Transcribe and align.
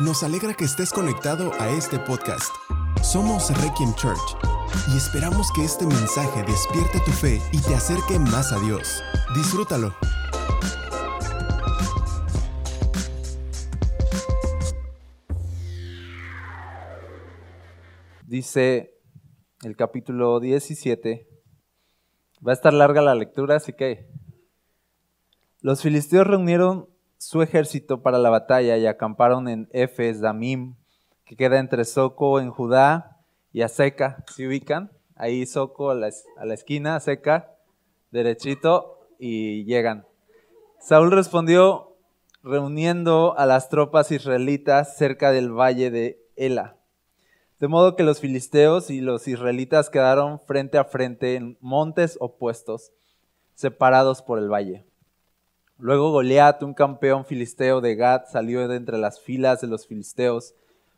Nos 0.00 0.22
alegra 0.22 0.54
que 0.54 0.64
estés 0.64 0.92
conectado 0.92 1.52
a 1.60 1.68
este 1.68 1.98
podcast. 1.98 2.50
Somos 3.02 3.50
Requiem 3.62 3.92
Church 3.96 4.34
y 4.90 4.96
esperamos 4.96 5.52
que 5.54 5.62
este 5.62 5.84
mensaje 5.84 6.42
despierte 6.42 7.00
tu 7.04 7.10
fe 7.10 7.38
y 7.52 7.60
te 7.60 7.74
acerque 7.74 8.18
más 8.18 8.50
a 8.50 8.58
Dios. 8.60 9.02
Disfrútalo. 9.34 9.94
Dice 18.26 18.94
el 19.64 19.76
capítulo 19.76 20.40
17. 20.40 21.28
Va 22.46 22.52
a 22.52 22.54
estar 22.54 22.72
larga 22.72 23.02
la 23.02 23.14
lectura, 23.14 23.56
así 23.56 23.74
que 23.74 24.08
los 25.60 25.82
filisteos 25.82 26.26
reunieron 26.26 26.89
su 27.20 27.42
ejército 27.42 28.00
para 28.00 28.16
la 28.16 28.30
batalla 28.30 28.78
y 28.78 28.86
acamparon 28.86 29.46
en 29.46 29.68
Efes 29.72 30.22
Damim, 30.22 30.76
que 31.26 31.36
queda 31.36 31.58
entre 31.58 31.84
Soco 31.84 32.40
en 32.40 32.50
Judá 32.50 33.18
y 33.52 33.60
Aseca. 33.60 34.24
¿Se 34.34 34.48
ubican? 34.48 34.90
Ahí 35.16 35.44
Soco 35.44 35.90
a 35.90 35.94
la, 35.94 36.08
a 36.38 36.44
la 36.46 36.54
esquina, 36.54 36.96
Aseca, 36.96 37.52
derechito, 38.10 39.06
y 39.18 39.64
llegan. 39.64 40.06
Saúl 40.80 41.10
respondió 41.10 41.94
reuniendo 42.42 43.36
a 43.36 43.44
las 43.44 43.68
tropas 43.68 44.10
israelitas 44.12 44.96
cerca 44.96 45.30
del 45.30 45.52
valle 45.52 45.90
de 45.90 46.26
Ela. 46.36 46.78
De 47.58 47.68
modo 47.68 47.96
que 47.96 48.02
los 48.02 48.20
filisteos 48.20 48.88
y 48.88 49.02
los 49.02 49.28
israelitas 49.28 49.90
quedaron 49.90 50.40
frente 50.40 50.78
a 50.78 50.84
frente 50.84 51.34
en 51.34 51.58
montes 51.60 52.16
opuestos, 52.18 52.92
separados 53.54 54.22
por 54.22 54.38
el 54.38 54.50
valle. 54.50 54.86
Luego 55.80 56.10
Goliat, 56.12 56.62
un 56.62 56.74
campeón 56.74 57.24
filisteo 57.24 57.80
de 57.80 57.94
Gad, 57.96 58.26
salió 58.30 58.68
de 58.68 58.76
entre 58.76 58.98
las 58.98 59.18
filas 59.18 59.62
de 59.62 59.66
los 59.66 59.86
filisteos 59.86 60.54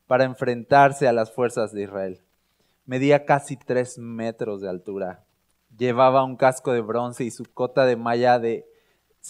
para 0.09 0.25
enfrentarse 0.25 1.07
a 1.07 1.13
las 1.13 1.31
fuerzas 1.31 1.73
de 1.73 1.85
Israel. 1.85 2.21
Medía 2.85 3.25
casi 3.25 3.57
tres 3.57 3.97
metros 3.97 4.61
de 4.61 4.69
altura. 4.69 5.25
Llevaba 5.79 6.25
un 6.25 6.37
casco 6.37 6.73
de 6.73 6.81
bronce 6.81 7.23
y 7.23 7.31
su 7.31 7.45
cota 7.45 7.87
de 7.87 7.95
malla 7.95 8.41
de 8.41 8.67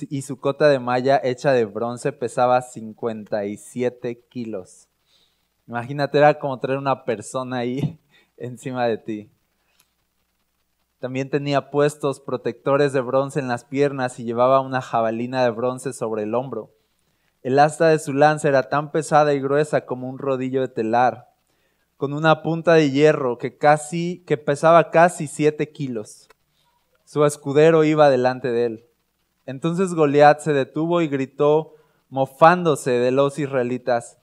y 0.09 0.23
su 0.23 0.41
cota 0.41 0.69
de 0.69 0.79
malla 0.79 1.21
hecha 1.23 1.53
de 1.53 1.67
bronce 1.67 2.13
pesaba 2.13 2.63
57 2.63 4.25
kilos. 4.31 4.89
Imagínate, 5.69 6.17
era 6.17 6.39
como 6.39 6.59
traer 6.59 6.79
una 6.79 7.05
persona 7.05 7.59
ahí 7.59 8.01
encima 8.39 8.87
de 8.87 8.97
ti. 8.97 9.31
También 11.03 11.31
tenía 11.31 11.72
puestos 11.72 12.20
protectores 12.20 12.92
de 12.92 13.00
bronce 13.00 13.41
en 13.41 13.48
las 13.48 13.64
piernas 13.64 14.20
y 14.20 14.25
llevaba 14.25 14.61
una 14.61 14.81
jabalina 14.81 15.42
de 15.42 15.50
bronce 15.50 15.92
sobre 15.92 16.22
el 16.22 16.33
hombro. 16.33 16.70
El 17.42 17.58
asta 17.58 17.89
de 17.89 17.98
su 17.98 18.12
lanza 18.12 18.47
era 18.47 18.69
tan 18.69 18.92
pesada 18.92 19.34
y 19.34 19.41
gruesa 19.41 19.84
como 19.84 20.08
un 20.08 20.20
rodillo 20.20 20.61
de 20.61 20.69
telar, 20.69 21.27
con 21.97 22.12
una 22.12 22.41
punta 22.42 22.75
de 22.75 22.92
hierro 22.92 23.36
que 23.36 23.58
casi, 23.58 24.23
que 24.28 24.36
pesaba 24.36 24.92
casi 24.92 25.27
siete 25.27 25.73
kilos. 25.73 26.28
Su 27.05 27.25
escudero 27.25 27.83
iba 27.83 28.08
delante 28.08 28.53
de 28.53 28.67
él. 28.67 28.86
Entonces 29.45 29.95
Goliat 29.95 30.39
se 30.39 30.53
detuvo 30.53 31.00
y 31.00 31.08
gritó, 31.08 31.75
mofándose 32.11 32.92
de 32.92 33.11
los 33.11 33.41
israelitas. 33.41 34.20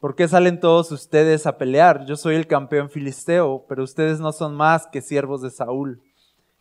¿Por 0.00 0.14
qué 0.14 0.28
salen 0.28 0.60
todos 0.60 0.92
ustedes 0.92 1.46
a 1.46 1.56
pelear? 1.56 2.04
Yo 2.04 2.16
soy 2.16 2.34
el 2.34 2.46
campeón 2.46 2.90
filisteo, 2.90 3.64
pero 3.66 3.82
ustedes 3.82 4.20
no 4.20 4.32
son 4.32 4.54
más 4.54 4.86
que 4.86 5.00
siervos 5.00 5.40
de 5.40 5.48
Saúl. 5.48 6.02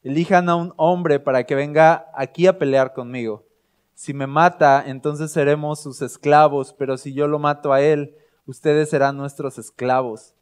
Elijan 0.02 0.48
a 0.48 0.56
un 0.56 0.74
hombre 0.78 1.20
para 1.20 1.44
que 1.44 1.56
venga 1.56 2.10
aquí 2.14 2.48
a 2.48 2.58
pelear 2.58 2.94
conmigo. 2.94 3.46
Si 3.96 4.14
me 4.14 4.28
mata, 4.28 4.82
entonces 4.88 5.32
seremos 5.32 5.82
sus 5.82 6.02
esclavos, 6.02 6.74
pero 6.74 6.98
si 6.98 7.14
yo 7.14 7.28
lo 7.28 7.38
mato 7.38 7.74
a 7.74 7.82
él, 7.82 8.16
ustedes 8.46 8.90
serán 8.90 9.18
nuestros 9.18 9.58
esclavos. 9.58 10.36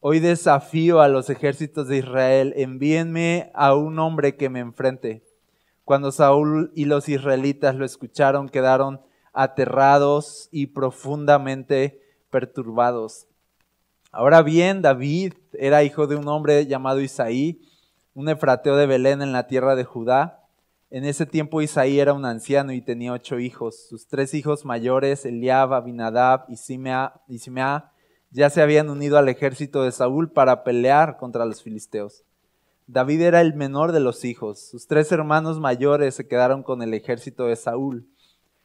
Hoy 0.00 0.20
desafío 0.20 1.02
a 1.02 1.08
los 1.08 1.28
ejércitos 1.28 1.88
de 1.88 1.98
Israel, 1.98 2.54
envíenme 2.56 3.50
a 3.54 3.74
un 3.74 3.98
hombre 3.98 4.36
que 4.36 4.48
me 4.48 4.60
enfrente. 4.60 5.22
Cuando 5.84 6.10
Saúl 6.10 6.72
y 6.74 6.86
los 6.86 7.10
israelitas 7.10 7.74
lo 7.74 7.84
escucharon, 7.84 8.48
quedaron 8.48 9.02
aterrados 9.34 10.48
y 10.50 10.68
profundamente 10.68 12.00
perturbados. 12.30 13.26
Ahora 14.10 14.42
bien, 14.42 14.80
David 14.80 15.34
era 15.52 15.84
hijo 15.84 16.06
de 16.06 16.16
un 16.16 16.26
hombre 16.28 16.66
llamado 16.66 17.02
Isaí, 17.02 17.60
un 18.14 18.28
efrateo 18.28 18.76
de 18.76 18.86
Belén 18.86 19.22
en 19.22 19.32
la 19.32 19.46
tierra 19.46 19.74
de 19.74 19.84
Judá. 19.84 20.40
En 20.90 21.04
ese 21.04 21.26
tiempo 21.26 21.60
Isaí 21.60 21.98
era 21.98 22.12
un 22.12 22.24
anciano 22.24 22.72
y 22.72 22.80
tenía 22.80 23.12
ocho 23.12 23.40
hijos. 23.40 23.88
Sus 23.88 24.06
tres 24.06 24.32
hijos 24.34 24.64
mayores, 24.64 25.24
Eliab, 25.24 25.74
Abinadab 25.74 26.44
y 26.48 26.56
Simea, 26.56 27.20
y 27.28 27.40
ya 28.30 28.50
se 28.50 28.62
habían 28.62 28.90
unido 28.90 29.18
al 29.18 29.28
ejército 29.28 29.82
de 29.82 29.92
Saúl 29.92 30.30
para 30.30 30.64
pelear 30.64 31.16
contra 31.16 31.44
los 31.44 31.62
filisteos. 31.62 32.24
David 32.86 33.22
era 33.22 33.40
el 33.40 33.54
menor 33.54 33.92
de 33.92 34.00
los 34.00 34.24
hijos. 34.24 34.60
Sus 34.60 34.86
tres 34.86 35.10
hermanos 35.10 35.58
mayores 35.58 36.16
se 36.16 36.28
quedaron 36.28 36.62
con 36.62 36.82
el 36.82 36.94
ejército 36.94 37.46
de 37.46 37.56
Saúl. 37.56 38.06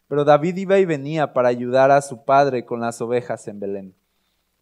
Pero 0.08 0.26
David 0.26 0.58
iba 0.58 0.80
y 0.80 0.86
venía 0.86 1.34
para 1.34 1.50
ayudar 1.50 1.92
a 1.92 2.02
su 2.02 2.26
padre 2.26 2.66
con 2.66 2.82
las 2.82 3.00
ovejas 3.00 3.48
en 3.48 3.60
Belén. 3.60 3.96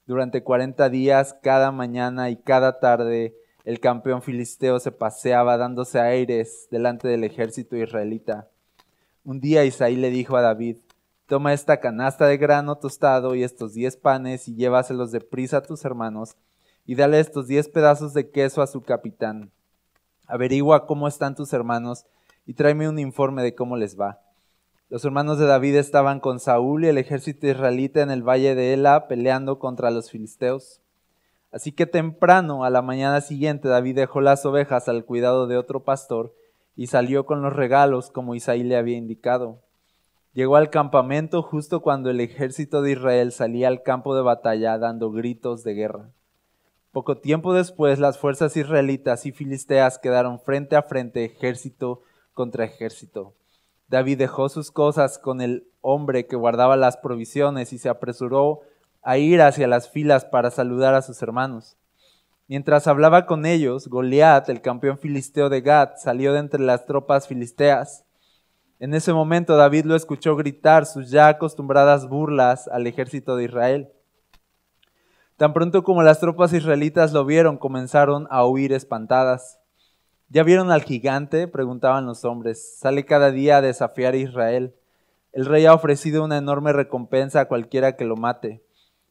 Durante 0.06 0.44
cuarenta 0.44 0.90
días, 0.90 1.36
cada 1.42 1.72
mañana 1.72 2.30
y 2.30 2.36
cada 2.36 2.80
tarde, 2.80 3.34
el 3.68 3.82
campeón 3.82 4.22
filisteo 4.22 4.80
se 4.80 4.94
paseaba 4.94 5.58
dándose 5.58 6.00
aires 6.00 6.70
delante 6.72 7.10
del 7.10 7.26
ejército 7.26 7.76
israelita. 7.76 8.48
Un 9.26 9.42
día 9.42 9.66
Isaí 9.66 9.98
le 9.98 10.10
dijo 10.10 10.38
a 10.38 10.42
David, 10.42 10.78
toma 11.26 11.52
esta 11.52 11.82
canasta 11.82 12.28
de 12.28 12.38
grano 12.38 12.78
tostado 12.78 13.36
y 13.36 13.44
estos 13.44 13.74
diez 13.74 13.98
panes 13.98 14.48
y 14.48 14.56
llévaselos 14.56 15.12
de 15.12 15.20
prisa 15.20 15.58
a 15.58 15.64
tus 15.64 15.84
hermanos 15.84 16.38
y 16.86 16.96
dale 16.96 17.20
estos 17.20 17.48
diez 17.48 17.68
pedazos 17.68 18.14
de 18.14 18.30
queso 18.32 18.62
a 18.62 18.68
su 18.68 18.84
capitán. 18.84 19.52
Averigua 20.28 20.86
cómo 20.86 21.06
están 21.06 21.36
tus 21.36 21.52
hermanos 21.52 22.06
y 22.46 22.54
tráeme 22.54 22.88
un 22.88 23.00
informe 23.00 23.44
de 23.44 23.54
cómo 23.54 23.76
les 23.76 24.00
va. 24.00 24.22
Los 24.88 25.04
hermanos 25.04 25.40
de 25.40 25.46
David 25.46 25.76
estaban 25.76 26.22
con 26.22 26.40
Saúl 26.40 26.86
y 26.86 26.88
el 26.88 26.98
ejército 26.98 27.48
israelita 27.48 28.02
en 28.02 28.12
el 28.12 28.24
valle 28.24 28.56
de 28.56 28.72
Ela 28.72 29.10
peleando 29.10 29.60
contra 29.60 29.92
los 29.92 30.10
filisteos. 30.10 30.80
Así 31.52 31.72
que 31.72 31.86
temprano, 31.86 32.64
a 32.64 32.70
la 32.70 32.82
mañana 32.82 33.22
siguiente, 33.22 33.68
David 33.68 33.96
dejó 33.96 34.22
las 34.22 34.46
ovejas 34.46 34.90
al 34.90 35.06
cuidado 35.06 35.48
de 35.48 35.58
otro 35.58 35.84
pastor 35.84 36.34
y 36.76 36.88
salió 36.88 37.26
con 37.26 37.42
los 37.42 37.54
regalos 37.54 38.12
como 38.12 38.36
Isaí 38.36 38.64
le 38.64 38.78
había 38.78 38.98
indicado. 38.98 39.62
Llegó 40.34 40.56
al 40.56 40.70
campamento 40.70 41.42
justo 41.42 41.82
cuando 41.82 42.12
el 42.12 42.20
ejército 42.20 42.82
de 42.82 42.92
Israel 42.92 43.32
salía 43.32 43.70
al 43.70 43.82
campo 43.82 44.16
de 44.16 44.22
batalla 44.22 44.78
dando 44.78 45.12
gritos 45.12 45.64
de 45.64 45.74
guerra. 45.74 46.10
Poco 46.92 47.18
tiempo 47.18 47.54
después, 47.54 48.00
las 48.00 48.18
fuerzas 48.18 48.56
israelitas 48.56 49.26
y 49.26 49.32
filisteas 49.32 49.98
quedaron 49.98 50.40
frente 50.40 50.76
a 50.76 50.84
frente, 50.84 51.26
ejército 51.26 52.02
contra 52.34 52.66
ejército. 52.66 53.34
David 53.88 54.20
dejó 54.20 54.50
sus 54.50 54.70
cosas 54.70 55.18
con 55.18 55.42
el 55.42 55.68
hombre 55.82 56.28
que 56.28 56.36
guardaba 56.36 56.76
las 56.76 56.98
provisiones 56.98 57.72
y 57.72 57.78
se 57.78 57.90
apresuró 57.90 58.62
a 59.08 59.18
ir 59.18 59.42
hacia 59.42 59.68
las 59.68 59.90
filas 59.90 60.26
para 60.26 60.52
saludar 60.52 60.94
a 60.94 61.02
sus 61.02 61.22
hermanos. 61.22 61.78
Mientras 62.50 62.88
hablaba 62.88 63.26
con 63.26 63.46
ellos, 63.46 63.88
Goliat, 63.88 64.50
el 64.50 64.62
campeón 64.62 64.98
filisteo 64.98 65.48
de 65.48 65.62
Gad, 65.62 65.92
salió 65.96 66.34
de 66.34 66.40
entre 66.40 66.60
las 66.60 66.86
tropas 66.86 67.26
filisteas. 67.26 68.04
En 68.80 68.94
ese 68.94 69.14
momento 69.14 69.56
David 69.56 69.86
lo 69.86 69.96
escuchó 69.96 70.36
gritar 70.36 70.86
sus 70.86 71.10
ya 71.10 71.30
acostumbradas 71.30 72.10
burlas 72.10 72.68
al 72.68 72.86
ejército 72.86 73.38
de 73.38 73.46
Israel. 73.46 73.94
Tan 75.38 75.54
pronto 75.54 75.86
como 75.86 76.04
las 76.04 76.20
tropas 76.20 76.52
israelitas 76.52 77.14
lo 77.14 77.24
vieron, 77.24 77.58
comenzaron 77.58 78.28
a 78.30 78.46
huir 78.46 78.74
espantadas. 78.74 79.58
¿Ya 80.28 80.44
vieron 80.44 80.70
al 80.70 80.84
gigante? 80.84 81.48
preguntaban 81.48 82.06
los 82.06 82.26
hombres. 82.26 82.78
Sale 82.78 83.06
cada 83.06 83.32
día 83.32 83.58
a 83.58 83.62
desafiar 83.62 84.16
a 84.16 84.18
Israel. 84.18 84.76
El 85.32 85.46
rey 85.46 85.66
ha 85.66 85.74
ofrecido 85.74 86.26
una 86.26 86.38
enorme 86.38 86.74
recompensa 86.74 87.40
a 87.40 87.48
cualquiera 87.48 87.96
que 87.96 88.04
lo 88.04 88.18
mate. 88.18 88.67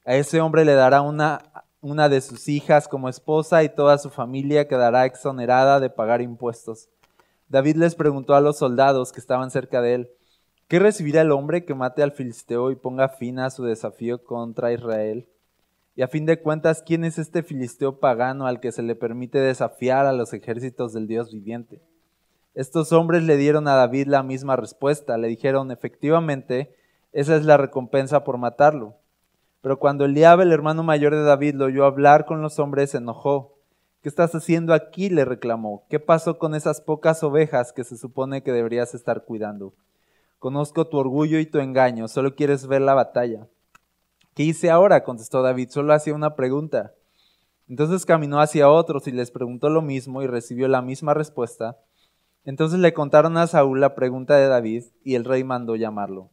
A 0.07 0.15
ese 0.15 0.41
hombre 0.41 0.65
le 0.65 0.75
dará 0.75 1.03
una, 1.03 1.65
una 1.81 2.09
de 2.09 2.21
sus 2.21 2.47
hijas 2.47 2.87
como 2.87 3.09
esposa 3.09 3.65
y 3.65 3.69
toda 3.69 3.99
su 3.99 4.09
familia 4.09 4.69
quedará 4.69 5.05
exonerada 5.05 5.81
de 5.81 5.91
pagar 5.91 6.23
impuestos. 6.23 6.89
David 7.49 7.75
les 7.75 7.97
preguntó 7.97 8.37
a 8.37 8.41
los 8.41 8.57
soldados 8.57 9.11
que 9.11 9.19
estaban 9.19 9.51
cerca 9.51 9.83
de 9.83 9.95
él, 9.95 10.11
¿qué 10.69 10.79
recibirá 10.79 11.23
el 11.23 11.33
hombre 11.33 11.65
que 11.65 11.75
mate 11.75 12.05
al 12.05 12.13
filisteo 12.13 12.71
y 12.71 12.77
ponga 12.77 13.09
fin 13.09 13.41
a 13.41 13.51
su 13.51 13.65
desafío 13.65 14.23
contra 14.23 14.73
Israel? 14.73 15.29
Y 15.97 16.03
a 16.03 16.09
fin 16.09 16.25
de 16.25 16.41
cuentas, 16.41 16.85
¿quién 16.87 17.05
es 17.05 17.19
este 17.19 17.43
filisteo 17.43 17.99
pagano 17.99 18.47
al 18.47 18.61
que 18.61 18.71
se 18.71 18.85
le 18.85 18.95
permite 18.95 19.41
desafiar 19.41 20.07
a 20.07 20.13
los 20.13 20.33
ejércitos 20.33 20.93
del 20.93 21.09
Dios 21.09 21.33
viviente? 21.33 21.83
Estos 22.55 22.93
hombres 22.93 23.25
le 23.25 23.37
dieron 23.37 23.67
a 23.67 23.75
David 23.75 24.07
la 24.07 24.23
misma 24.23 24.55
respuesta, 24.55 25.19
le 25.19 25.27
dijeron, 25.27 25.73
efectivamente, 25.73 26.77
esa 27.11 27.35
es 27.35 27.45
la 27.45 27.57
recompensa 27.57 28.23
por 28.23 28.39
matarlo. 28.39 29.01
Pero 29.67 29.81
cuando 29.81 30.05
Eliab, 30.05 30.43
el 30.43 30.53
hermano 30.53 30.85
mayor 30.85 31.13
de 31.13 31.25
David, 31.25 31.57
lo 31.57 31.65
oyó 31.65 31.87
hablar 31.87 32.25
con 32.25 32.41
los 32.41 32.61
hombres, 32.61 32.93
se 32.93 32.99
enojó. 32.99 33.59
¿Qué 34.01 34.09
estás 34.09 34.33
haciendo 34.33 34.73
aquí? 34.73 35.11
le 35.11 35.25
reclamó. 35.25 35.87
¿Qué 35.91 35.99
pasó 35.99 36.39
con 36.39 36.55
esas 36.55 36.81
pocas 36.81 37.25
ovejas 37.25 37.73
que 37.73 37.83
se 37.83 37.97
supone 37.97 38.45
que 38.45 38.53
deberías 38.53 38.95
estar 38.95 39.25
cuidando? 39.25 39.75
Conozco 40.39 40.87
tu 40.87 40.99
orgullo 40.99 41.41
y 41.41 41.47
tu 41.47 41.59
engaño, 41.59 42.07
solo 42.07 42.37
quieres 42.37 42.69
ver 42.69 42.81
la 42.81 42.95
batalla. 42.95 43.49
¿Qué 44.35 44.45
hice 44.45 44.71
ahora? 44.71 45.03
contestó 45.03 45.43
David, 45.43 45.71
solo 45.71 45.95
hacía 45.95 46.15
una 46.15 46.37
pregunta. 46.37 46.93
Entonces 47.69 48.07
caminó 48.07 48.39
hacia 48.39 48.71
otros 48.71 49.09
y 49.09 49.11
les 49.11 49.33
preguntó 49.33 49.69
lo 49.69 49.83
mismo 49.83 50.23
y 50.23 50.29
recibió 50.29 50.69
la 50.69 50.81
misma 50.81 51.13
respuesta. 51.13 51.77
Entonces 52.45 52.79
le 52.79 52.95
contaron 52.95 53.37
a 53.37 53.49
Saúl 53.49 53.81
la 53.81 53.97
pregunta 53.97 54.37
de 54.37 54.47
David 54.47 54.85
y 55.03 55.17
el 55.17 55.25
rey 55.25 55.43
mandó 55.43 55.75
llamarlo. 55.75 56.31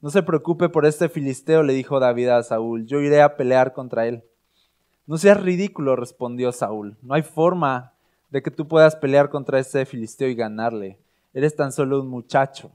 No 0.00 0.10
se 0.10 0.22
preocupe 0.22 0.68
por 0.68 0.86
este 0.86 1.08
filisteo, 1.08 1.64
le 1.64 1.72
dijo 1.72 1.98
David 1.98 2.28
a 2.28 2.42
Saúl, 2.44 2.86
yo 2.86 3.00
iré 3.00 3.20
a 3.20 3.36
pelear 3.36 3.72
contra 3.72 4.06
él. 4.06 4.22
No 5.06 5.18
seas 5.18 5.42
ridículo, 5.42 5.96
respondió 5.96 6.52
Saúl, 6.52 6.96
no 7.02 7.14
hay 7.14 7.22
forma 7.22 7.94
de 8.30 8.40
que 8.40 8.52
tú 8.52 8.68
puedas 8.68 8.94
pelear 8.94 9.28
contra 9.28 9.58
este 9.58 9.84
filisteo 9.86 10.28
y 10.28 10.36
ganarle. 10.36 11.00
Eres 11.34 11.56
tan 11.56 11.72
solo 11.72 12.00
un 12.00 12.08
muchacho, 12.08 12.70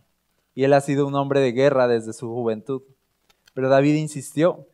y 0.54 0.66
él 0.66 0.74
ha 0.74 0.82
sido 0.82 1.08
un 1.08 1.16
hombre 1.16 1.40
de 1.40 1.54
guerra 1.54 1.88
desde 1.88 2.12
su 2.12 2.28
juventud. 2.28 2.82
Pero 3.54 3.70
David 3.70 3.96
insistió, 3.96 4.68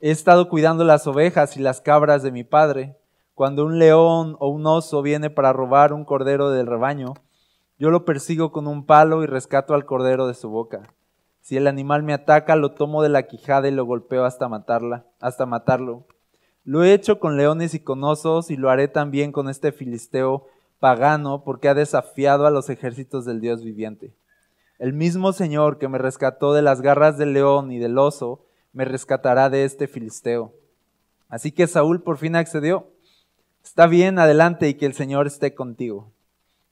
he 0.00 0.10
estado 0.10 0.48
cuidando 0.48 0.82
las 0.82 1.06
ovejas 1.06 1.56
y 1.56 1.60
las 1.60 1.80
cabras 1.80 2.24
de 2.24 2.32
mi 2.32 2.42
padre. 2.42 2.96
Cuando 3.34 3.64
un 3.64 3.78
león 3.78 4.36
o 4.40 4.48
un 4.48 4.66
oso 4.66 5.00
viene 5.00 5.30
para 5.30 5.52
robar 5.52 5.92
un 5.92 6.04
cordero 6.04 6.50
del 6.50 6.66
rebaño, 6.66 7.14
yo 7.78 7.90
lo 7.90 8.04
persigo 8.04 8.50
con 8.50 8.66
un 8.66 8.84
palo 8.84 9.22
y 9.22 9.26
rescato 9.26 9.74
al 9.74 9.84
cordero 9.84 10.26
de 10.26 10.34
su 10.34 10.48
boca. 10.48 10.92
Si 11.44 11.58
el 11.58 11.66
animal 11.66 12.02
me 12.02 12.14
ataca, 12.14 12.56
lo 12.56 12.72
tomo 12.72 13.02
de 13.02 13.10
la 13.10 13.24
quijada 13.24 13.68
y 13.68 13.70
lo 13.70 13.84
golpeo 13.84 14.24
hasta 14.24 14.48
matarla, 14.48 15.04
hasta 15.20 15.44
matarlo. 15.44 16.06
Lo 16.64 16.82
he 16.82 16.94
hecho 16.94 17.20
con 17.20 17.36
leones 17.36 17.74
y 17.74 17.80
con 17.80 18.02
osos 18.02 18.50
y 18.50 18.56
lo 18.56 18.70
haré 18.70 18.88
también 18.88 19.30
con 19.30 19.50
este 19.50 19.70
filisteo 19.70 20.46
pagano 20.80 21.44
porque 21.44 21.68
ha 21.68 21.74
desafiado 21.74 22.46
a 22.46 22.50
los 22.50 22.70
ejércitos 22.70 23.26
del 23.26 23.42
Dios 23.42 23.62
viviente. 23.62 24.14
El 24.78 24.94
mismo 24.94 25.34
Señor 25.34 25.76
que 25.76 25.86
me 25.86 25.98
rescató 25.98 26.54
de 26.54 26.62
las 26.62 26.80
garras 26.80 27.18
del 27.18 27.34
león 27.34 27.72
y 27.72 27.78
del 27.78 27.98
oso, 27.98 28.46
me 28.72 28.86
rescatará 28.86 29.50
de 29.50 29.66
este 29.66 29.86
filisteo. 29.86 30.54
Así 31.28 31.52
que 31.52 31.66
Saúl 31.66 32.00
por 32.00 32.16
fin 32.16 32.36
accedió. 32.36 32.88
Está 33.62 33.86
bien, 33.86 34.18
adelante 34.18 34.66
y 34.66 34.74
que 34.74 34.86
el 34.86 34.94
Señor 34.94 35.26
esté 35.26 35.54
contigo. 35.54 36.10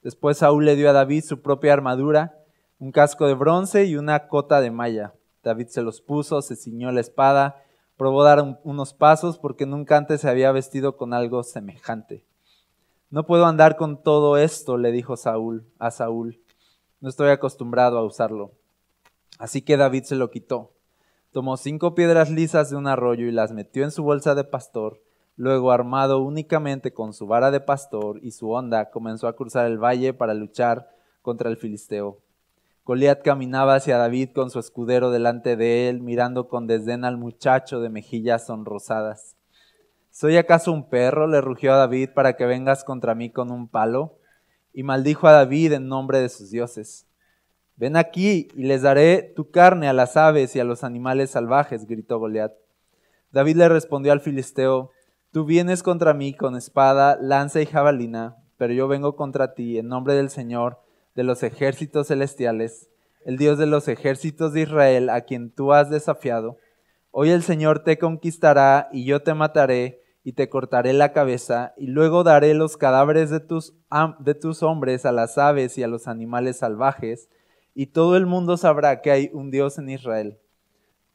Después 0.01 0.39
Saúl 0.39 0.65
le 0.65 0.75
dio 0.75 0.89
a 0.89 0.93
David 0.93 1.25
su 1.25 1.43
propia 1.43 1.73
armadura, 1.73 2.39
un 2.83 2.91
casco 2.91 3.27
de 3.27 3.33
bronce 3.33 3.85
y 3.85 3.95
una 3.95 4.27
cota 4.27 4.59
de 4.59 4.69
malla. 4.69 5.13
David 5.41 5.67
se 5.67 5.81
los 5.81 6.01
puso, 6.01 6.41
se 6.41 6.57
ciñó 6.57 6.91
la 6.91 6.99
espada, 6.99 7.63
probó 7.95 8.25
dar 8.25 8.59
unos 8.65 8.93
pasos 8.93 9.37
porque 9.37 9.65
nunca 9.65 9.95
antes 9.95 10.19
se 10.19 10.29
había 10.29 10.51
vestido 10.51 10.97
con 10.97 11.13
algo 11.13 11.43
semejante. 11.43 12.25
No 13.09 13.25
puedo 13.25 13.45
andar 13.45 13.77
con 13.77 14.03
todo 14.03 14.35
esto, 14.35 14.77
le 14.77 14.91
dijo 14.91 15.15
Saúl 15.15 15.65
a 15.79 15.91
Saúl. 15.91 16.41
No 16.99 17.07
estoy 17.07 17.29
acostumbrado 17.29 17.97
a 17.97 18.03
usarlo. 18.03 18.51
Así 19.39 19.61
que 19.61 19.77
David 19.77 20.03
se 20.03 20.17
lo 20.17 20.29
quitó. 20.29 20.73
Tomó 21.31 21.55
cinco 21.55 21.95
piedras 21.95 22.29
lisas 22.29 22.69
de 22.69 22.75
un 22.75 22.87
arroyo 22.87 23.27
y 23.27 23.31
las 23.31 23.53
metió 23.53 23.85
en 23.85 23.91
su 23.91 24.03
bolsa 24.03 24.35
de 24.35 24.43
pastor. 24.43 25.01
Luego, 25.37 25.71
armado 25.71 26.19
únicamente 26.19 26.93
con 26.93 27.13
su 27.13 27.27
vara 27.27 27.49
de 27.49 27.61
pastor 27.61 28.19
y 28.21 28.31
su 28.31 28.51
honda, 28.51 28.89
comenzó 28.89 29.29
a 29.29 29.37
cruzar 29.37 29.67
el 29.67 29.81
valle 29.81 30.13
para 30.13 30.33
luchar 30.33 30.89
contra 31.21 31.49
el 31.49 31.55
filisteo. 31.55 32.19
Goliat 32.85 33.21
caminaba 33.23 33.75
hacia 33.75 33.97
David 33.97 34.31
con 34.35 34.49
su 34.49 34.59
escudero 34.59 35.09
delante 35.09 35.55
de 35.55 35.87
él, 35.87 36.01
mirando 36.01 36.49
con 36.49 36.67
desdén 36.67 37.05
al 37.05 37.17
muchacho 37.17 37.79
de 37.79 37.87
mejillas 37.87 38.47
sonrosadas. 38.47 39.37
¿Soy 40.11 40.35
acaso 40.35 40.73
un 40.73 40.89
perro? 40.89 41.25
le 41.27 41.39
rugió 41.39 41.73
a 41.73 41.77
David 41.77 42.09
para 42.13 42.35
que 42.35 42.45
vengas 42.45 42.83
contra 42.83 43.15
mí 43.15 43.29
con 43.29 43.51
un 43.51 43.69
palo 43.69 44.17
y 44.73 44.83
maldijo 44.83 45.27
a 45.27 45.31
David 45.31 45.71
en 45.71 45.87
nombre 45.87 46.19
de 46.19 46.27
sus 46.27 46.51
dioses. 46.51 47.07
Ven 47.77 47.95
aquí 47.95 48.49
y 48.53 48.63
les 48.63 48.81
daré 48.81 49.31
tu 49.33 49.49
carne 49.49 49.87
a 49.87 49.93
las 49.93 50.17
aves 50.17 50.53
y 50.55 50.59
a 50.59 50.65
los 50.65 50.83
animales 50.83 51.31
salvajes, 51.31 51.87
gritó 51.87 52.19
Goliat. 52.19 52.51
David 53.31 53.55
le 53.55 53.69
respondió 53.69 54.11
al 54.11 54.19
filisteo, 54.19 54.91
Tú 55.31 55.45
vienes 55.45 55.81
contra 55.81 56.13
mí 56.13 56.35
con 56.35 56.55
espada, 56.55 57.17
lanza 57.19 57.61
y 57.61 57.65
jabalina, 57.65 58.35
pero 58.57 58.73
yo 58.73 58.87
vengo 58.89 59.15
contra 59.15 59.55
ti 59.55 59.79
en 59.79 59.87
nombre 59.87 60.13
del 60.13 60.29
Señor 60.29 60.82
de 61.15 61.23
los 61.23 61.43
ejércitos 61.43 62.07
celestiales, 62.07 62.89
el 63.25 63.37
Dios 63.37 63.57
de 63.57 63.65
los 63.65 63.87
ejércitos 63.87 64.53
de 64.53 64.61
Israel, 64.61 65.09
a 65.09 65.21
quien 65.21 65.51
tú 65.51 65.73
has 65.73 65.89
desafiado. 65.89 66.57
Hoy 67.11 67.29
el 67.29 67.43
Señor 67.43 67.83
te 67.83 67.97
conquistará 67.97 68.89
y 68.91 69.05
yo 69.05 69.21
te 69.21 69.33
mataré 69.33 70.01
y 70.23 70.33
te 70.33 70.49
cortaré 70.49 70.93
la 70.93 71.11
cabeza, 71.11 71.73
y 71.75 71.87
luego 71.87 72.23
daré 72.23 72.53
los 72.53 72.77
cadáveres 72.77 73.29
de 73.29 73.41
tus, 73.41 73.73
de 74.19 74.35
tus 74.35 74.63
hombres 74.63 75.05
a 75.05 75.11
las 75.11 75.37
aves 75.37 75.77
y 75.77 75.83
a 75.83 75.87
los 75.87 76.07
animales 76.07 76.57
salvajes, 76.57 77.29
y 77.75 77.87
todo 77.87 78.15
el 78.15 78.25
mundo 78.25 78.55
sabrá 78.55 79.01
que 79.01 79.11
hay 79.11 79.29
un 79.33 79.51
Dios 79.51 79.77
en 79.77 79.89
Israel. 79.89 80.39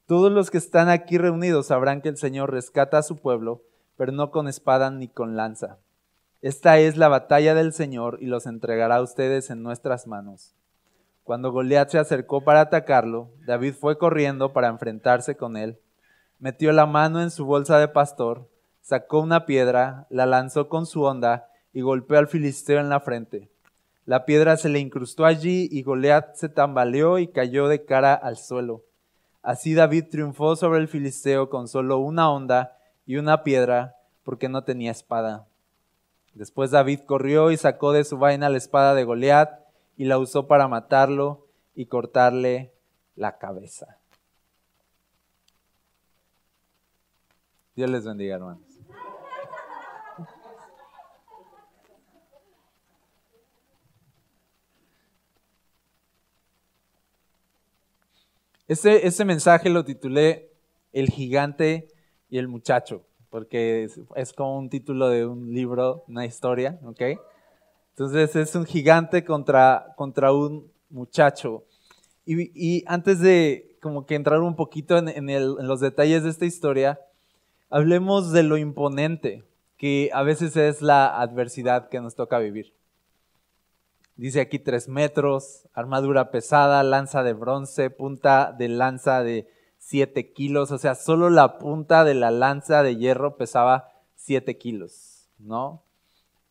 Todos 0.06 0.30
los 0.30 0.50
que 0.50 0.58
están 0.58 0.90
aquí 0.90 1.16
reunidos 1.16 1.66
sabrán 1.66 2.02
que 2.02 2.10
el 2.10 2.18
Señor 2.18 2.50
rescata 2.50 2.98
a 2.98 3.02
su 3.02 3.16
pueblo, 3.16 3.62
pero 3.96 4.12
no 4.12 4.30
con 4.30 4.46
espada 4.46 4.90
ni 4.90 5.08
con 5.08 5.36
lanza. 5.36 5.78
Esta 6.40 6.78
es 6.78 6.96
la 6.96 7.08
batalla 7.08 7.52
del 7.56 7.72
Señor 7.72 8.18
y 8.20 8.26
los 8.26 8.46
entregará 8.46 8.96
a 8.96 9.02
ustedes 9.02 9.50
en 9.50 9.64
nuestras 9.64 10.06
manos. 10.06 10.54
Cuando 11.24 11.50
Goliat 11.50 11.90
se 11.90 11.98
acercó 11.98 12.44
para 12.44 12.60
atacarlo, 12.60 13.30
David 13.44 13.74
fue 13.74 13.98
corriendo 13.98 14.52
para 14.52 14.68
enfrentarse 14.68 15.36
con 15.36 15.56
él. 15.56 15.80
Metió 16.38 16.70
la 16.70 16.86
mano 16.86 17.20
en 17.20 17.32
su 17.32 17.44
bolsa 17.44 17.80
de 17.80 17.88
pastor, 17.88 18.48
sacó 18.82 19.18
una 19.18 19.46
piedra, 19.46 20.06
la 20.10 20.26
lanzó 20.26 20.68
con 20.68 20.86
su 20.86 21.02
honda 21.02 21.48
y 21.72 21.80
golpeó 21.80 22.18
al 22.18 22.28
filisteo 22.28 22.78
en 22.78 22.88
la 22.88 23.00
frente. 23.00 23.50
La 24.04 24.24
piedra 24.24 24.56
se 24.56 24.68
le 24.68 24.78
incrustó 24.78 25.24
allí 25.24 25.68
y 25.72 25.82
Goliat 25.82 26.36
se 26.36 26.48
tambaleó 26.48 27.18
y 27.18 27.26
cayó 27.26 27.66
de 27.66 27.84
cara 27.84 28.14
al 28.14 28.36
suelo. 28.36 28.84
Así 29.42 29.74
David 29.74 30.04
triunfó 30.08 30.54
sobre 30.54 30.78
el 30.78 30.86
filisteo 30.86 31.50
con 31.50 31.66
solo 31.66 31.98
una 31.98 32.30
honda 32.30 32.78
y 33.06 33.16
una 33.16 33.42
piedra, 33.42 33.96
porque 34.22 34.48
no 34.48 34.62
tenía 34.62 34.92
espada. 34.92 35.47
Después 36.38 36.70
David 36.70 37.00
corrió 37.00 37.50
y 37.50 37.56
sacó 37.56 37.90
de 37.90 38.04
su 38.04 38.16
vaina 38.16 38.48
la 38.48 38.58
espada 38.58 38.94
de 38.94 39.02
Goliat 39.02 39.58
y 39.96 40.04
la 40.04 40.18
usó 40.18 40.46
para 40.46 40.68
matarlo 40.68 41.48
y 41.74 41.86
cortarle 41.86 42.72
la 43.16 43.38
cabeza. 43.38 43.98
Dios 47.74 47.90
les 47.90 48.04
bendiga, 48.04 48.36
hermanos. 48.36 48.62
Ese, 58.68 59.24
mensaje 59.24 59.70
lo 59.70 59.84
titulé 59.84 60.52
El 60.92 61.08
gigante 61.08 61.88
y 62.30 62.38
el 62.38 62.46
muchacho, 62.46 63.07
porque 63.30 63.88
es, 64.14 64.32
como 64.32 64.58
un 64.58 64.70
título 64.70 65.08
de 65.08 65.26
un 65.26 65.52
libro, 65.52 66.04
una 66.08 66.24
historia, 66.24 66.78
¿ok? 66.84 67.02
Entonces 67.90 68.36
es 68.36 68.54
un 68.54 68.64
gigante 68.64 69.24
contra, 69.24 69.94
contra 69.96 70.32
un 70.32 70.70
muchacho. 70.90 71.64
Y, 72.24 72.84
antes 72.86 73.20
de 73.20 73.76
como 73.80 74.06
que 74.06 74.14
entrar 74.14 74.40
un 74.40 74.56
poquito 74.56 74.98
en, 74.98 75.08
en 75.08 75.66
los 75.66 75.80
detalles 75.80 76.24
de 76.24 76.30
esta 76.30 76.44
historia, 76.44 77.00
hablemos 77.70 78.32
de 78.32 78.42
lo 78.42 78.56
imponente 78.56 79.44
que 79.78 80.10
a 80.12 80.22
veces 80.22 80.56
es 80.56 80.82
la 80.82 81.20
adversidad 81.20 81.88
que 81.88 82.00
nos 82.00 82.14
toca 82.14 82.38
vivir. 82.38 82.74
Dice 84.16 84.40
aquí 84.40 84.58
tres 84.58 84.88
metros, 84.88 85.68
armadura 85.72 86.32
pesada, 86.32 86.82
lanza 86.82 87.22
de 87.22 87.34
bronce, 87.34 87.88
punta 87.88 88.52
de 88.52 88.68
lanza 88.68 89.22
de 89.22 89.46
siete 89.88 90.32
kilos. 90.32 90.70
O 90.70 90.78
sea, 90.78 90.94
solo 90.94 91.30
la 91.30 91.58
punta 91.58 92.04
de 92.04 92.14
la 92.14 92.30
lanza 92.30 92.82
de 92.82 92.96
hierro 92.96 93.36
pesaba 93.36 93.88
siete 94.14 94.58
kilos, 94.58 95.30
¿no? 95.38 95.82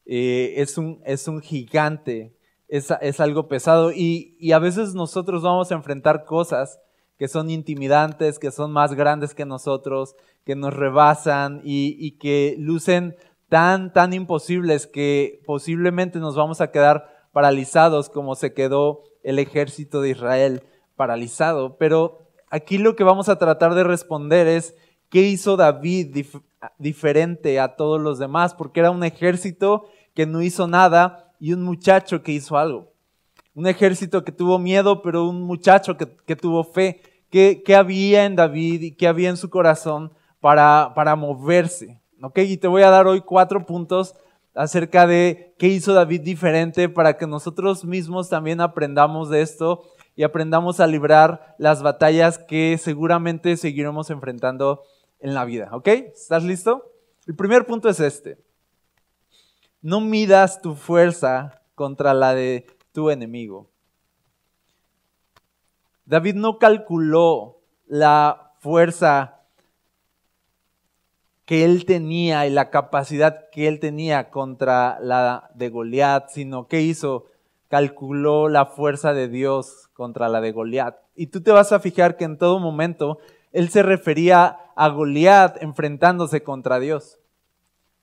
Eh, 0.06 0.56
es, 0.58 0.78
un, 0.78 1.02
es 1.06 1.28
un 1.28 1.42
gigante, 1.42 2.36
es, 2.68 2.92
es 3.02 3.20
algo 3.20 3.48
pesado 3.48 3.92
y, 3.92 4.36
y, 4.40 4.54
a 4.54 4.60
veces 4.60 4.96
nosotros 4.96 5.44
vamos 5.44 5.70
a 5.70 5.76
enfrentar 5.76 6.24
cosas 6.24 6.80
que 7.18 7.28
son 7.28 7.50
intimidantes, 7.50 8.40
que 8.40 8.52
son 8.52 8.72
más 8.72 8.94
grandes 8.94 9.36
que 9.36 9.46
nosotros, 9.46 10.16
que 10.46 10.56
nos 10.56 10.74
rebasan 10.74 11.62
y, 11.64 11.98
y 12.00 12.12
que 12.12 12.56
lucen 12.58 13.18
tan, 13.50 13.92
tan 13.92 14.14
imposibles 14.14 14.88
que 14.88 15.42
posiblemente 15.46 16.20
nos 16.20 16.36
vamos 16.36 16.62
a 16.62 16.72
quedar 16.72 17.28
paralizados 17.34 18.10
como 18.10 18.36
se 18.36 18.54
quedó 18.54 19.04
el 19.24 19.40
ejército 19.40 20.02
de 20.02 20.12
Israel 20.12 20.64
paralizado. 20.96 21.78
Pero 21.78 22.27
aquí 22.50 22.78
lo 22.78 22.96
que 22.96 23.04
vamos 23.04 23.30
a 23.30 23.38
tratar 23.38 23.76
de 23.76 23.84
responder 23.84 24.48
es, 24.48 24.76
¿qué 25.10 25.22
hizo 25.22 25.58
David 25.58 26.26
diferente 26.78 27.60
a 27.60 27.76
todos 27.76 28.02
los 28.02 28.20
demás? 28.20 28.54
Porque 28.54 28.80
era 28.80 28.92
un 28.92 29.04
ejército 29.04 29.86
que 30.14 30.26
no 30.26 30.42
hizo 30.42 30.68
nada 30.68 31.34
y 31.40 31.54
un 31.54 31.64
muchacho 31.64 32.24
que 32.24 32.32
hizo 32.32 32.58
algo. 32.58 32.92
Un 33.54 33.68
ejército 33.68 34.24
que 34.24 34.32
tuvo 34.32 34.60
miedo, 34.60 35.02
pero 35.02 35.28
un 35.28 35.44
muchacho 35.44 35.98
que, 35.98 36.36
tuvo 36.36 36.64
fe. 36.64 37.02
¿Qué, 37.30 37.64
¿Qué, 37.66 37.76
había 37.76 38.26
en 38.26 38.36
David 38.36 38.82
y 38.82 38.92
qué 38.92 39.08
había 39.08 39.30
en 39.30 39.38
su 39.38 39.50
corazón 39.50 40.12
para, 40.40 40.94
para 40.96 41.16
moverse? 41.16 42.00
¿Okay? 42.22 42.52
Y 42.52 42.58
te 42.58 42.68
voy 42.68 42.84
a 42.84 42.90
dar 42.90 43.08
hoy 43.08 43.22
cuatro 43.22 43.66
puntos 43.66 44.16
acerca 44.54 45.06
de 45.06 45.56
qué 45.58 45.68
hizo 45.68 45.94
David 45.94 46.22
diferente 46.22 46.90
para 46.90 47.18
que 47.18 47.28
nosotros 47.28 47.86
mismos 47.86 48.30
también 48.30 48.62
aprendamos 48.62 49.30
de 49.30 49.42
esto 49.42 49.84
y 50.18 50.24
aprendamos 50.24 50.80
a 50.80 50.88
librar 50.88 51.56
las 51.60 51.84
batallas 51.84 52.40
que 52.40 52.78
seguramente 52.80 53.56
seguiremos 53.56 54.10
enfrentando 54.10 54.84
en 55.20 55.36
la 55.36 55.46
vida. 55.46 55.70
¿Ok? 55.72 55.88
¿Estás 55.88 56.44
listo? 56.44 56.92
El 57.28 57.36
primer 57.36 57.68
punto 57.68 57.88
es 57.88 58.00
este. 58.00 58.40
No 59.80 60.02
midas 60.02 60.60
tu 60.60 60.74
fuerza 60.74 61.62
contra 61.76 62.16
la 62.16 62.34
de 62.34 62.66
tu 62.92 63.12
enemigo. 63.12 63.70
David 66.06 66.34
no 66.34 66.58
calculó 66.58 67.60
la 67.86 68.54
fuerza 68.60 69.42
que 71.46 71.64
él 71.64 71.86
tenía 71.86 72.48
y 72.48 72.50
la 72.50 72.72
capacidad 72.72 73.50
que 73.52 73.68
él 73.68 73.80
tenía 73.80 74.32
contra 74.32 74.98
la 75.00 75.52
de 75.54 75.70
Goliat, 75.70 76.30
sino 76.30 76.68
que 76.68 76.82
hizo, 76.82 77.26
calculó 77.70 78.50
la 78.50 78.66
fuerza 78.66 79.14
de 79.14 79.28
Dios 79.28 79.90
contra 79.94 80.30
la 80.30 80.42
de 80.42 80.52
Goliat. 80.52 80.96
Y 81.16 81.28
tú 81.28 81.42
te 81.42 81.52
vas 81.52 81.72
a 81.72 81.80
fijar 81.80 82.18
que 82.18 82.26
en 82.26 82.38
todo 82.38 82.60
momento 82.60 83.20
él 83.52 83.70
se 83.70 83.84
refería 83.84 84.58
a 84.76 84.90
Goliat 84.90 85.62
enfrentándose 85.62 86.44
contra 86.44 86.80
Dios, 86.80 87.20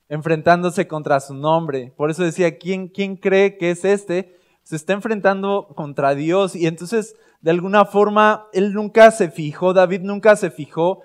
enfrentándose 0.08 0.88
contra 0.88 1.20
su 1.20 1.34
nombre. 1.34 1.92
Por 1.96 2.10
eso 2.10 2.24
decía, 2.24 2.58
¿quién, 2.58 2.88
quién 2.88 3.16
cree 3.16 3.56
que 3.56 3.70
es 3.70 3.84
este? 3.84 4.36
Se 4.62 4.76
está 4.76 4.92
enfrentando 4.92 5.68
contra 5.74 6.14
Dios 6.14 6.56
y 6.56 6.66
entonces 6.66 7.16
de 7.40 7.50
alguna 7.50 7.84
forma 7.84 8.46
él 8.52 8.72
nunca 8.72 9.10
se 9.10 9.30
fijó, 9.30 9.74
David 9.74 10.00
nunca 10.00 10.36
se 10.36 10.50
fijó 10.50 11.02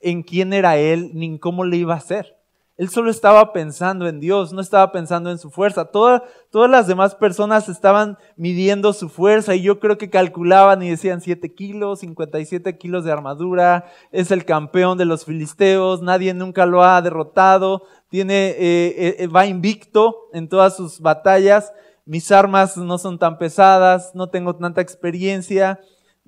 en 0.00 0.22
quién 0.22 0.52
era 0.52 0.76
él 0.76 1.10
ni 1.14 1.26
en 1.26 1.38
cómo 1.38 1.64
le 1.64 1.76
iba 1.76 1.94
a 1.94 1.98
hacer. 1.98 2.41
Él 2.78 2.88
solo 2.88 3.10
estaba 3.10 3.52
pensando 3.52 4.08
en 4.08 4.18
Dios, 4.18 4.52
no 4.52 4.60
estaba 4.60 4.92
pensando 4.92 5.30
en 5.30 5.38
su 5.38 5.50
fuerza. 5.50 5.90
todas 5.90 6.22
las 6.52 6.86
demás 6.86 7.14
personas 7.14 7.68
estaban 7.68 8.16
midiendo 8.36 8.92
su 8.92 9.08
fuerza 9.08 9.54
y 9.54 9.62
yo 9.62 9.78
creo 9.78 9.98
que 9.98 10.10
calculaban 10.10 10.82
y 10.82 10.90
decían 10.90 11.20
7 11.20 11.54
kilos, 11.54 12.00
57 12.00 12.78
kilos 12.78 13.04
de 13.04 13.12
armadura, 13.12 13.84
es 14.10 14.30
el 14.30 14.44
campeón 14.44 14.96
de 14.96 15.04
los 15.04 15.24
filisteos, 15.24 16.00
nadie 16.00 16.32
nunca 16.32 16.64
lo 16.64 16.82
ha 16.82 17.02
derrotado, 17.02 17.82
tiene, 18.08 18.48
eh, 18.58 19.16
eh, 19.18 19.26
va 19.26 19.46
invicto 19.46 20.28
en 20.32 20.48
todas 20.48 20.74
sus 20.74 21.00
batallas, 21.00 21.72
mis 22.06 22.32
armas 22.32 22.76
no 22.76 22.98
son 22.98 23.18
tan 23.18 23.38
pesadas, 23.38 24.14
no 24.14 24.30
tengo 24.30 24.56
tanta 24.56 24.80
experiencia, 24.80 25.78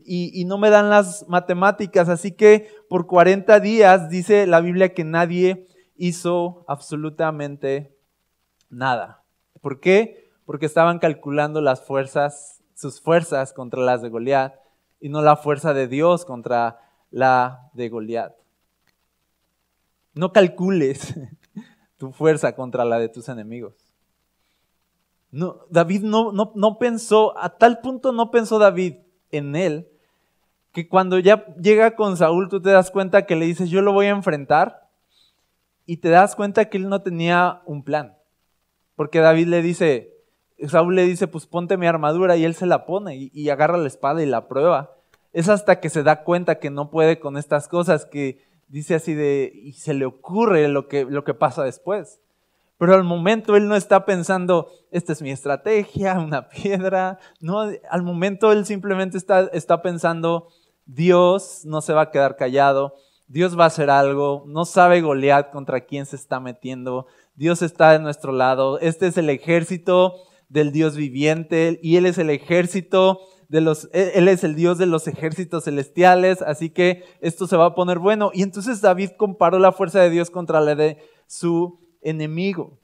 y, 0.07 0.45
no 0.45 0.59
me 0.59 0.71
dan 0.71 0.91
las 0.91 1.25
matemáticas. 1.29 2.09
Así 2.09 2.33
que 2.33 2.69
por 2.89 3.07
40 3.07 3.61
días 3.61 4.11
dice 4.11 4.47
la 4.47 4.61
Biblia 4.61 4.93
que 4.93 5.05
nadie 5.05 5.67
hizo 5.97 6.65
absolutamente 6.69 7.97
nada. 8.71 9.23
¿Por 9.61 9.81
qué? 9.81 10.31
Porque 10.45 10.67
estaban 10.67 10.99
calculando 10.99 11.61
las 11.61 11.83
fuerzas, 11.83 12.63
sus 12.75 13.01
fuerzas 13.01 13.53
contra 13.53 13.81
las 13.81 14.03
de 14.03 14.09
Goliat 14.09 14.55
y 15.01 15.09
no 15.09 15.23
la 15.23 15.37
fuerza 15.37 15.73
de 15.75 15.89
Dios 15.89 16.25
contra 16.25 16.81
la 17.11 17.71
de 17.73 17.89
Goliat. 17.89 18.35
No 20.15 20.33
calcules 20.33 21.15
tu 21.97 22.13
fuerza 22.13 22.55
contra 22.55 22.85
la 22.85 22.99
de 22.99 23.09
tus 23.09 23.29
enemigos. 23.29 23.75
No, 25.31 25.67
David 25.69 26.03
no, 26.03 26.31
no, 26.31 26.53
no 26.55 26.79
pensó, 26.79 27.37
a 27.37 27.59
tal 27.59 27.81
punto 27.81 28.13
no 28.13 28.31
pensó 28.31 28.61
David 28.61 28.99
en 29.31 29.57
él, 29.57 29.89
que 30.71 30.89
cuando 30.89 31.19
ya 31.19 31.47
llega 31.57 31.97
con 31.97 32.17
Saúl 32.17 32.49
tú 32.49 32.61
te 32.63 32.71
das 32.71 32.93
cuenta 32.93 33.27
que 33.27 33.35
le 33.35 33.47
dices, 33.47 33.69
yo 33.69 33.83
lo 33.83 33.93
voy 33.93 34.07
a 34.07 34.11
enfrentar, 34.11 34.84
y 35.87 35.99
te 35.99 36.09
das 36.09 36.35
cuenta 36.37 36.67
que 36.67 36.79
él 36.79 36.89
no 36.89 37.03
tenía 37.03 37.63
un 37.67 37.85
plan. 37.85 38.17
Porque 38.97 39.21
David 39.21 39.49
le 39.49 39.63
dice, 39.63 40.15
Saúl 40.69 40.95
le 40.95 41.05
dice, 41.05 41.27
pues 41.27 41.47
ponte 41.47 41.77
mi 41.77 41.87
armadura, 41.87 42.37
y 42.37 42.45
él 42.45 42.55
se 42.55 42.67
la 42.67 42.87
pone 42.87 43.17
y, 43.17 43.31
y 43.35 43.51
agarra 43.51 43.77
la 43.77 43.89
espada 43.89 44.23
y 44.23 44.27
la 44.27 44.49
prueba. 44.49 44.97
Es 45.33 45.49
hasta 45.49 45.81
que 45.81 45.91
se 45.91 46.03
da 46.03 46.23
cuenta 46.23 46.59
que 46.59 46.71
no 46.71 46.91
puede 46.91 47.19
con 47.19 47.37
estas 47.37 47.69
cosas, 47.69 48.07
que 48.07 48.39
dice 48.69 48.95
así 48.95 49.15
de, 49.15 49.53
y 49.55 49.73
se 49.73 49.95
le 49.95 50.05
ocurre 50.05 50.69
lo 50.69 50.89
que, 50.89 51.05
lo 51.05 51.25
que 51.25 51.35
pasa 51.35 51.65
después. 51.65 52.21
Pero 52.79 52.95
al 52.95 53.05
momento 53.05 53.57
él 53.57 53.69
no 53.69 53.77
está 53.77 54.05
pensando, 54.05 54.71
esta 54.91 55.13
es 55.13 55.23
mi 55.23 55.31
estrategia, 55.31 56.19
una 56.19 56.49
piedra. 56.49 57.19
No, 57.41 57.71
al 57.91 58.03
momento 58.03 58.53
él 58.53 58.67
simplemente 58.67 59.17
está, 59.17 59.43
está 59.53 59.83
pensando, 59.83 60.49
Dios 60.87 61.63
no 61.65 61.81
se 61.81 61.93
va 61.93 62.03
a 62.03 62.11
quedar 62.11 62.37
callado, 62.37 62.97
Dios 63.27 63.59
va 63.59 63.65
a 63.65 63.69
hacer 63.69 63.91
algo, 63.91 64.45
no 64.47 64.65
sabe 64.65 65.01
Goliat 65.01 65.51
contra 65.51 65.81
quién 65.87 66.07
se 66.07 66.17
está 66.17 66.41
metiendo, 66.41 67.07
Dios 67.35 67.63
está 67.63 67.93
de 67.93 67.99
nuestro 67.99 68.33
lado, 68.33 68.79
este 68.81 69.07
es 69.07 69.17
el 69.17 69.31
ejército 69.31 70.15
del 70.49 70.73
Dios 70.73 70.97
viviente 70.97 71.81
y 71.83 71.97
Él 71.97 72.07
es 72.07 72.19
el 72.19 72.31
ejército 72.31 73.21
de 73.49 73.61
los, 73.61 73.89
Él 73.93 74.29
es 74.29 74.45
el 74.45 74.55
Dios 74.55 74.79
de 74.79 74.87
los 74.87 75.09
ejércitos 75.09 75.65
celestiales, 75.65 76.43
así 76.43 76.71
que 76.71 77.05
esto 77.21 77.47
se 77.47 77.57
va 77.57 77.67
a 77.67 77.75
poner 77.75 77.99
bueno. 77.99 78.31
Y 78.33 78.43
entonces 78.43 78.81
David 78.81 79.11
comparó 79.17 79.59
la 79.59 79.73
fuerza 79.73 80.01
de 80.01 80.11
Dios 80.11 80.31
contra 80.31 80.61
la 80.61 80.75
de 80.75 80.99
su 81.27 81.79
enemigo. 82.03 82.79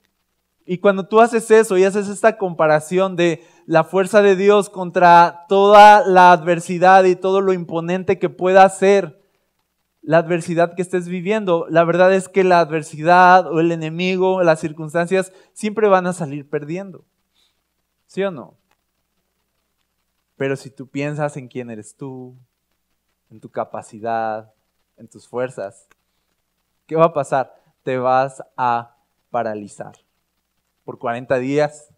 Y 0.65 0.77
cuando 0.77 1.07
tú 1.07 1.19
haces 1.19 1.49
eso 1.51 1.77
y 1.77 1.83
haces 1.83 2.07
esta 2.07 2.37
comparación 2.37 3.15
de 3.15 3.43
la 3.65 3.83
fuerza 3.83 4.21
de 4.21 4.35
Dios 4.35 4.69
contra 4.69 5.45
toda 5.49 6.05
la 6.05 6.31
adversidad 6.31 7.03
y 7.05 7.15
todo 7.15 7.41
lo 7.41 7.53
imponente 7.53 8.19
que 8.19 8.29
pueda 8.29 8.67
ser 8.69 9.20
la 10.01 10.17
adversidad 10.17 10.73
que 10.75 10.81
estés 10.81 11.07
viviendo, 11.07 11.67
la 11.69 11.83
verdad 11.83 12.13
es 12.13 12.27
que 12.27 12.43
la 12.43 12.59
adversidad 12.59 13.47
o 13.47 13.59
el 13.59 13.71
enemigo, 13.71 14.41
las 14.41 14.59
circunstancias, 14.59 15.31
siempre 15.53 15.87
van 15.87 16.07
a 16.07 16.13
salir 16.13 16.49
perdiendo. 16.49 17.05
¿Sí 18.07 18.23
o 18.23 18.31
no? 18.31 18.57
Pero 20.37 20.55
si 20.55 20.71
tú 20.71 20.87
piensas 20.87 21.37
en 21.37 21.47
quién 21.47 21.69
eres 21.69 21.95
tú, 21.95 22.35
en 23.29 23.39
tu 23.39 23.49
capacidad, 23.49 24.51
en 24.97 25.07
tus 25.07 25.27
fuerzas, 25.27 25.87
¿qué 26.87 26.95
va 26.95 27.05
a 27.05 27.13
pasar? 27.13 27.53
Te 27.83 27.97
vas 27.97 28.43
a 28.57 28.97
paralizar. 29.29 29.93
Por 30.83 30.97
40 30.97 31.37
días 31.37 31.89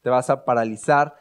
te 0.00 0.10
vas 0.10 0.30
a 0.30 0.44
paralizar. 0.44 1.16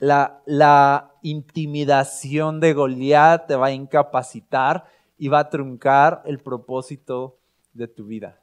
la 0.00 1.10
intimidación 1.22 2.60
de 2.60 2.72
Goliat 2.74 3.46
te 3.46 3.56
va 3.56 3.66
a 3.68 3.72
incapacitar 3.72 4.84
y 5.20 5.28
va 5.28 5.38
a 5.38 5.50
truncar 5.50 6.22
el 6.24 6.40
propósito 6.40 7.38
de 7.72 7.86
tu 7.86 8.06
vida. 8.06 8.40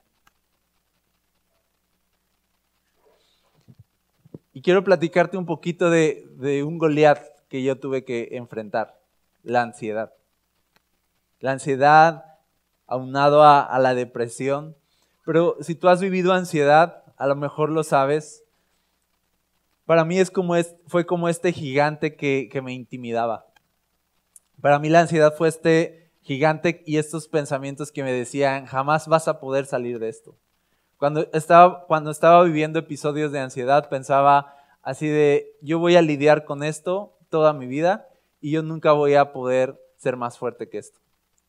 Y 4.53 4.61
quiero 4.61 4.85
platicarte 4.85 5.35
un 5.35 5.45
poquito 5.45 5.89
de, 5.89 6.25
de 6.37 6.63
un 6.63 6.77
Goliat 6.77 7.19
que 7.49 7.61
yo 7.63 7.77
tuve 7.77 8.05
que 8.05 8.29
enfrentar, 8.37 8.97
la 9.43 9.61
ansiedad. 9.61 10.13
La 11.41 11.51
ansiedad 11.51 12.23
aunado 12.85 13.43
a, 13.43 13.61
a 13.61 13.77
la 13.79 13.93
depresión 13.93 14.77
pero 15.27 15.57
si 15.59 15.75
tú 15.75 15.89
has 15.89 15.99
vivido 15.99 16.31
ansiedad, 16.31 17.03
a 17.17 17.27
lo 17.27 17.35
mejor 17.35 17.69
lo 17.69 17.83
sabes. 17.83 18.45
Para 19.83 20.05
mí 20.05 20.19
es 20.19 20.31
como 20.31 20.55
es, 20.55 20.77
fue 20.87 21.05
como 21.05 21.27
este 21.27 21.51
gigante 21.51 22.15
que, 22.15 22.47
que 22.49 22.61
me 22.61 22.71
intimidaba. 22.71 23.45
Para 24.61 24.79
mí 24.79 24.87
la 24.87 25.01
ansiedad 25.01 25.35
fue 25.35 25.49
este 25.49 26.06
gigante 26.27 26.83
y 26.85 26.97
estos 26.97 27.29
pensamientos 27.29 27.89
que 27.89 28.03
me 28.03 28.11
decían, 28.11 28.65
jamás 28.65 29.07
vas 29.07 29.29
a 29.29 29.39
poder 29.39 29.65
salir 29.65 29.97
de 29.97 30.09
esto. 30.09 30.35
Cuando 30.97 31.25
estaba, 31.31 31.85
cuando 31.85 32.11
estaba 32.11 32.43
viviendo 32.43 32.79
episodios 32.79 33.31
de 33.31 33.39
ansiedad, 33.39 33.87
pensaba 33.87 34.53
así 34.81 35.07
de, 35.07 35.55
yo 35.61 35.79
voy 35.79 35.95
a 35.95 36.01
lidiar 36.01 36.43
con 36.43 36.63
esto 36.63 37.17
toda 37.29 37.53
mi 37.53 37.65
vida 37.65 38.09
y 38.41 38.51
yo 38.51 38.61
nunca 38.61 38.91
voy 38.91 39.15
a 39.15 39.31
poder 39.31 39.81
ser 39.95 40.17
más 40.17 40.37
fuerte 40.37 40.67
que 40.67 40.79
esto. 40.79 40.99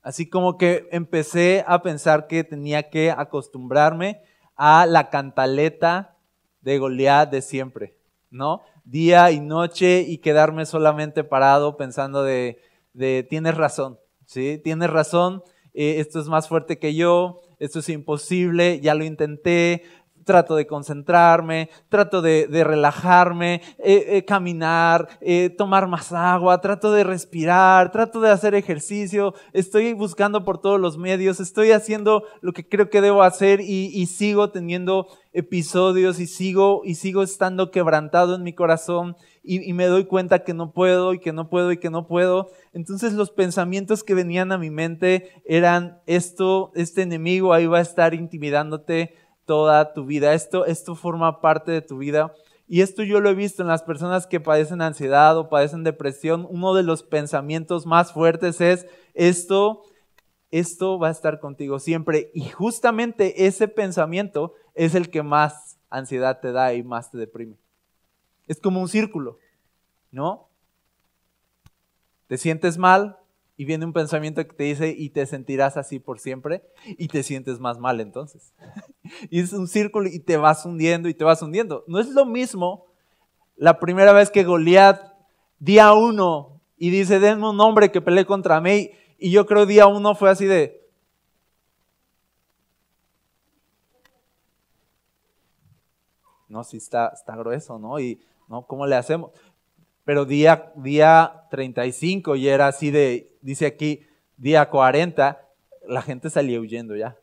Así 0.01 0.31
como 0.31 0.57
que 0.57 0.89
empecé 0.93 1.65
a 1.67 1.83
pensar 1.83 2.29
que 2.29 2.45
tenía 2.45 2.89
que 2.89 3.11
acostumbrarme 3.11 4.23
a 4.55 4.87
la 4.87 5.11
cantaleta 5.11 6.17
de 6.61 6.79
Goliat 6.79 7.29
de 7.31 7.43
siempre, 7.43 7.97
¿no? 8.31 8.63
Día 8.85 9.33
y 9.33 9.41
noche 9.41 10.05
y 10.07 10.19
quedarme 10.19 10.67
solamente 10.67 11.25
parado 11.25 11.77
pensando 11.77 12.23
de, 12.23 12.63
de 12.93 13.27
tienes 13.29 13.57
razón, 13.57 13.99
¿sí? 14.29 14.61
Tienes 14.63 14.91
razón, 14.91 15.43
eh, 15.73 15.97
esto 15.99 16.21
es 16.21 16.29
más 16.29 16.49
fuerte 16.49 16.79
que 16.79 16.95
yo, 16.95 17.41
esto 17.59 17.79
es 17.79 17.89
imposible, 17.89 18.79
ya 18.81 18.95
lo 18.95 19.05
intenté, 19.05 19.83
trato 20.25 20.55
de 20.55 20.67
concentrarme, 20.67 21.71
trato 21.89 22.21
de, 22.21 22.47
relajarme, 22.63 23.63
eh, 23.79 24.05
eh, 24.09 24.25
caminar, 24.27 25.09
tomar 25.57 25.89
más 25.89 26.13
agua, 26.13 26.61
trato 26.61 26.93
de 26.93 27.03
respirar, 27.03 27.91
trato 27.91 28.21
de 28.21 28.31
hacer 28.31 28.55
ejercicio, 28.55 29.33
estoy 29.55 29.95
buscando 29.95 30.45
por 30.45 30.61
todos 30.61 30.79
los 30.79 30.99
medios, 30.99 31.41
estoy 31.41 31.73
haciendo 31.73 32.25
lo 32.43 32.53
que 32.53 32.69
creo 32.69 32.91
que 32.91 33.01
debo 33.01 33.23
hacer 33.23 33.63
y, 33.63 34.05
sigo 34.05 34.51
teniendo 34.51 35.07
episodios 35.33 36.21
y 36.21 36.27
sigo, 36.27 36.83
y 36.85 36.97
sigo 36.97 37.23
estando 37.23 37.71
quebrantado 37.71 38.35
en 38.35 38.43
mi 38.43 38.53
corazón 38.53 39.17
y, 39.51 39.73
me 39.73 39.87
doy 39.87 40.05
cuenta 40.05 40.45
que 40.45 40.53
no 40.53 40.73
puedo 40.73 41.15
y 41.15 41.21
que 41.21 41.33
no 41.33 41.49
puedo 41.49 41.73
y 41.73 41.79
que 41.79 41.89
no 41.89 42.07
puedo. 42.07 42.51
Entonces 42.75 43.15
los 43.15 43.31
pensamientos 43.31 44.05
que 44.05 44.13
venían 44.13 44.53
a 44.53 44.59
mi 44.59 44.69
mente 44.69 45.31
eran 45.47 46.03
esto, 46.05 46.71
este 46.75 47.01
enemigo 47.01 47.55
ahí 47.55 47.67
va 47.67 47.79
a 47.79 47.83
estar 47.83 48.13
intimidándote, 48.13 49.15
toda 49.47 49.95
tu 49.95 50.05
vida. 50.05 50.35
Esto, 50.35 50.67
esto 50.67 50.95
forma 50.95 51.41
parte 51.41 51.73
de 51.73 51.81
tu 51.81 51.97
vida. 51.97 52.35
Y 52.67 52.83
esto 52.83 53.03
yo 53.03 53.21
lo 53.21 53.31
he 53.31 53.35
visto 53.35 53.63
en 53.63 53.69
las 53.69 53.83
personas 53.83 54.27
que 54.27 54.39
padecen 54.39 54.83
ansiedad 54.83 55.39
o 55.39 55.49
padecen 55.49 55.83
depresión. 55.83 56.47
Uno 56.51 56.75
de 56.75 56.83
los 56.83 57.03
pensamientos 57.03 57.87
más 57.87 58.13
fuertes 58.13 58.61
es, 58.61 58.87
esto, 59.15 59.81
esto 60.51 60.99
va 60.99 61.09
a 61.09 61.13
estar 61.13 61.41
contigo 61.41 61.79
siempre. 61.79 62.31
Y 62.35 62.51
justamente 62.51 63.47
ese 63.47 63.67
pensamiento 63.67 64.53
es 64.75 64.95
el 64.95 65.09
que 65.09 65.23
más 65.23 65.79
ansiedad 65.89 66.41
te 66.41 66.53
da 66.53 66.75
y 66.75 66.83
más 66.83 67.11
te 67.11 67.17
deprime. 67.17 67.57
Es 68.49 68.61
como 68.61 68.81
un 68.81 68.89
círculo, 68.89 69.39
¿no? 70.11 70.49
Te 72.27 72.37
sientes 72.37 72.77
mal, 72.79 73.19
y 73.59 73.65
viene 73.65 73.85
un 73.85 73.93
pensamiento 73.93 74.47
que 74.47 74.55
te 74.55 74.65
dice 74.65 74.95
y 74.97 75.11
te 75.11 75.27
sentirás 75.27 75.77
así 75.77 75.99
por 75.99 76.21
siempre 76.21 76.63
y 76.97 77.09
te 77.09 77.25
sientes 77.25 77.59
más 77.59 77.81
mal 77.81 78.01
entonces. 78.01 78.55
y 79.31 79.41
es 79.41 79.53
un 79.53 79.67
círculo 79.67 80.09
y 80.09 80.21
te 80.21 80.37
vas 80.37 80.65
hundiendo 80.65 81.09
y 81.09 81.15
te 81.15 81.25
vas 81.25 81.43
hundiendo. 81.43 81.83
No 81.89 81.99
es 81.99 82.09
lo 82.11 82.25
mismo 82.25 82.87
la 83.57 83.81
primera 83.81 84.13
vez 84.13 84.31
que 84.31 84.45
Goliat, 84.45 85.03
día 85.59 85.93
uno, 85.93 86.61
y 86.77 86.91
dice, 86.91 87.19
denme 87.19 87.51
un 87.51 87.57
nombre 87.57 87.91
que 87.91 88.01
peleé 88.01 88.25
contra 88.25 88.61
mí. 88.61 88.93
Y 89.19 89.33
yo 89.33 89.45
creo 89.45 89.67
día 89.67 89.89
uno 89.89 90.15
fue 90.15 90.31
así 90.31 90.47
de... 90.47 90.89
No, 96.49 96.63
sí 96.63 96.77
está, 96.77 97.09
está 97.09 97.35
grueso, 97.35 97.81
¿no? 97.81 97.99
¿No? 98.49 98.67
¿Cómo 98.67 98.87
le 98.87 98.97
hacemos? 98.97 99.31
pero 100.09 100.25
día, 100.25 100.73
día 100.75 101.45
35 101.51 102.35
y 102.37 102.49
era 102.49 102.69
así 102.69 102.91
de, 102.91 103.31
dice 103.43 103.67
aquí, 103.67 104.07
día 104.39 104.71
40, 104.71 105.39
la 105.87 106.01
gente 106.01 106.31
salía 106.31 106.59
huyendo 106.59 106.97
ya. 106.97 107.15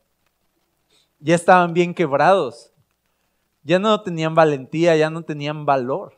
Ya 1.20 1.34
estaban 1.34 1.74
bien 1.74 1.96
quebrados. 1.96 2.72
Ya 3.64 3.80
no 3.80 4.00
tenían 4.04 4.36
valentía, 4.36 4.96
ya 4.96 5.10
no 5.10 5.24
tenían 5.24 5.66
valor. 5.66 6.14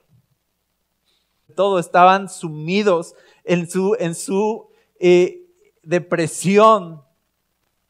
Todo 1.55 1.79
estaban 1.79 2.27
sumidos 2.27 3.15
en 3.45 3.69
su, 3.69 3.95
en 3.97 4.13
su 4.13 4.67
eh, 4.99 5.45
depresión, 5.83 7.01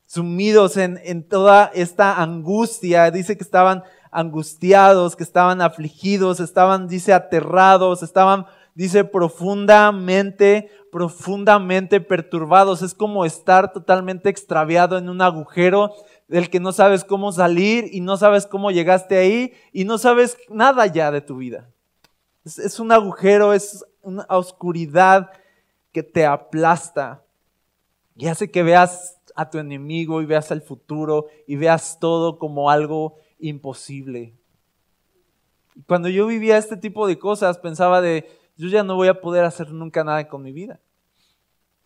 sumidos 0.05 0.77
en, 0.77 1.01
en 1.03 1.27
toda 1.27 1.71
esta 1.73 2.21
angustia. 2.21 3.09
Dice 3.09 3.35
que 3.37 3.43
estaban 3.43 3.83
angustiados, 4.11 5.15
que 5.15 5.23
estaban 5.23 5.61
afligidos, 5.61 6.39
estaban, 6.39 6.87
dice, 6.87 7.13
aterrados, 7.13 8.03
estaban 8.03 8.45
dice 8.77 9.03
profundamente, 9.03 10.69
profundamente 10.91 11.99
perturbados. 11.99 12.83
Es 12.83 12.93
como 12.93 13.25
estar 13.25 13.73
totalmente 13.73 14.29
extraviado 14.29 14.99
en 14.99 15.09
un 15.09 15.19
agujero 15.23 15.95
del 16.27 16.51
que 16.51 16.59
no 16.59 16.71
sabes 16.71 17.03
cómo 17.03 17.31
salir 17.31 17.89
y 17.91 18.01
no 18.01 18.17
sabes 18.17 18.45
cómo 18.45 18.69
llegaste 18.69 19.17
ahí 19.17 19.53
y 19.73 19.85
no 19.85 19.97
sabes 19.97 20.37
nada 20.49 20.85
ya 20.85 21.09
de 21.09 21.21
tu 21.21 21.37
vida. 21.37 21.71
Es, 22.45 22.79
un 22.79 22.91
agujero, 22.91 23.51
es 23.51 23.83
una 24.03 24.27
oscuridad 24.29 25.31
que 25.91 26.03
te 26.03 26.27
aplasta 26.27 27.23
y 28.15 28.27
hace 28.27 28.51
que 28.51 28.61
veas 28.61 29.17
a 29.35 29.49
tu 29.49 29.57
enemigo 29.57 30.21
y 30.21 30.27
veas 30.27 30.51
al 30.51 30.61
futuro 30.61 31.25
y 31.47 31.55
veas 31.55 31.97
todo 31.99 32.37
como 32.37 32.69
algo 32.69 33.15
imposible. 33.39 34.33
Cuando 35.85 36.09
yo 36.09 36.25
vivía 36.27 36.57
este 36.57 36.77
tipo 36.77 37.07
de 37.07 37.19
cosas, 37.19 37.59
pensaba 37.59 38.01
de, 38.01 38.29
yo 38.57 38.67
ya 38.67 38.83
no 38.83 38.95
voy 38.95 39.07
a 39.07 39.21
poder 39.21 39.45
hacer 39.45 39.71
nunca 39.71 40.03
nada 40.03 40.27
con 40.27 40.41
mi 40.41 40.51
vida. 40.51 40.79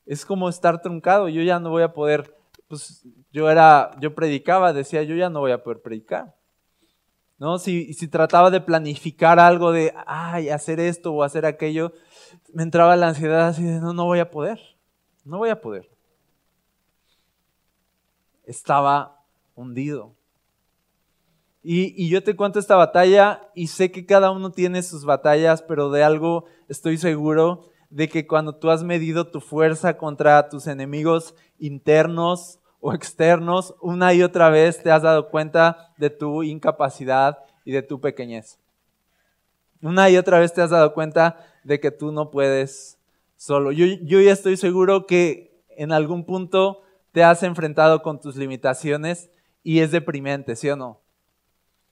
Es 0.05 0.25
como 0.25 0.49
estar 0.49 0.81
truncado, 0.81 1.27
yo 1.29 1.41
ya 1.41 1.59
no 1.59 1.69
voy 1.69 1.83
a 1.83 1.93
poder, 1.93 2.37
pues 2.67 3.05
yo 3.31 3.49
era, 3.49 3.91
yo 3.99 4.15
predicaba, 4.15 4.73
decía, 4.73 5.03
yo 5.03 5.15
ya 5.15 5.29
no 5.29 5.39
voy 5.39 5.51
a 5.51 5.63
poder 5.63 5.81
predicar. 5.81 6.35
¿No? 7.37 7.57
Si, 7.57 7.93
si 7.93 8.07
trataba 8.07 8.51
de 8.51 8.61
planificar 8.61 9.39
algo 9.39 9.71
de, 9.71 9.93
ay, 10.05 10.49
hacer 10.49 10.79
esto 10.79 11.11
o 11.11 11.23
hacer 11.23 11.45
aquello, 11.45 11.91
me 12.53 12.63
entraba 12.63 12.95
la 12.95 13.09
ansiedad 13.09 13.47
así 13.47 13.63
de, 13.63 13.79
no, 13.79 13.93
no 13.93 14.05
voy 14.05 14.19
a 14.19 14.29
poder, 14.29 14.59
no 15.25 15.39
voy 15.39 15.49
a 15.49 15.59
poder. 15.59 15.89
Estaba 18.45 19.23
hundido. 19.55 20.15
Y, 21.63 22.09
yo 22.09 22.23
te 22.23 22.35
cuento 22.35 22.59
esta 22.59 22.75
batalla 22.75 23.47
y 23.53 23.67
sé 23.67 23.91
que 23.91 24.05
cada 24.05 24.31
uno 24.31 24.51
tiene 24.51 24.81
sus 24.81 25.05
batallas, 25.05 25.61
pero 25.61 25.91
de 25.91 26.03
algo 26.03 26.45
estoy 26.67 26.97
seguro, 26.97 27.69
de 27.89 28.09
que 28.09 28.25
cuando 28.25 28.55
tú 28.55 28.69
has 28.71 28.83
medido 28.83 29.27
tu 29.27 29.41
fuerza 29.41 29.97
contra 29.97 30.49
tus 30.49 30.65
enemigos 30.65 31.35
internos 31.59 32.59
o 32.79 32.93
externos, 32.93 33.75
una 33.79 34.13
y 34.13 34.23
otra 34.23 34.49
vez 34.49 34.81
te 34.81 34.89
has 34.89 35.03
dado 35.03 35.29
cuenta 35.29 35.93
de 35.97 36.09
tu 36.09 36.41
incapacidad 36.41 37.37
y 37.63 37.71
de 37.73 37.83
tu 37.83 37.99
pequeñez. 37.99 38.57
Una 39.81 40.09
y 40.09 40.17
otra 40.17 40.39
vez 40.39 40.53
te 40.53 40.61
has 40.61 40.71
dado 40.71 40.93
cuenta 40.93 41.45
de 41.63 41.79
que 41.79 41.91
tú 41.91 42.11
no 42.11 42.31
puedes 42.31 42.97
solo. 43.35 43.71
Yo, 43.71 43.85
yo 43.85 44.19
ya 44.19 44.31
estoy 44.31 44.57
seguro 44.57 45.05
que 45.05 45.61
en 45.69 45.91
algún 45.91 46.25
punto 46.25 46.81
te 47.11 47.23
has 47.23 47.43
enfrentado 47.43 48.01
con 48.01 48.19
tus 48.19 48.35
limitaciones 48.35 49.29
y 49.63 49.79
es 49.79 49.91
deprimente, 49.91 50.55
¿sí 50.55 50.69
o 50.69 50.75
no? 50.75 51.01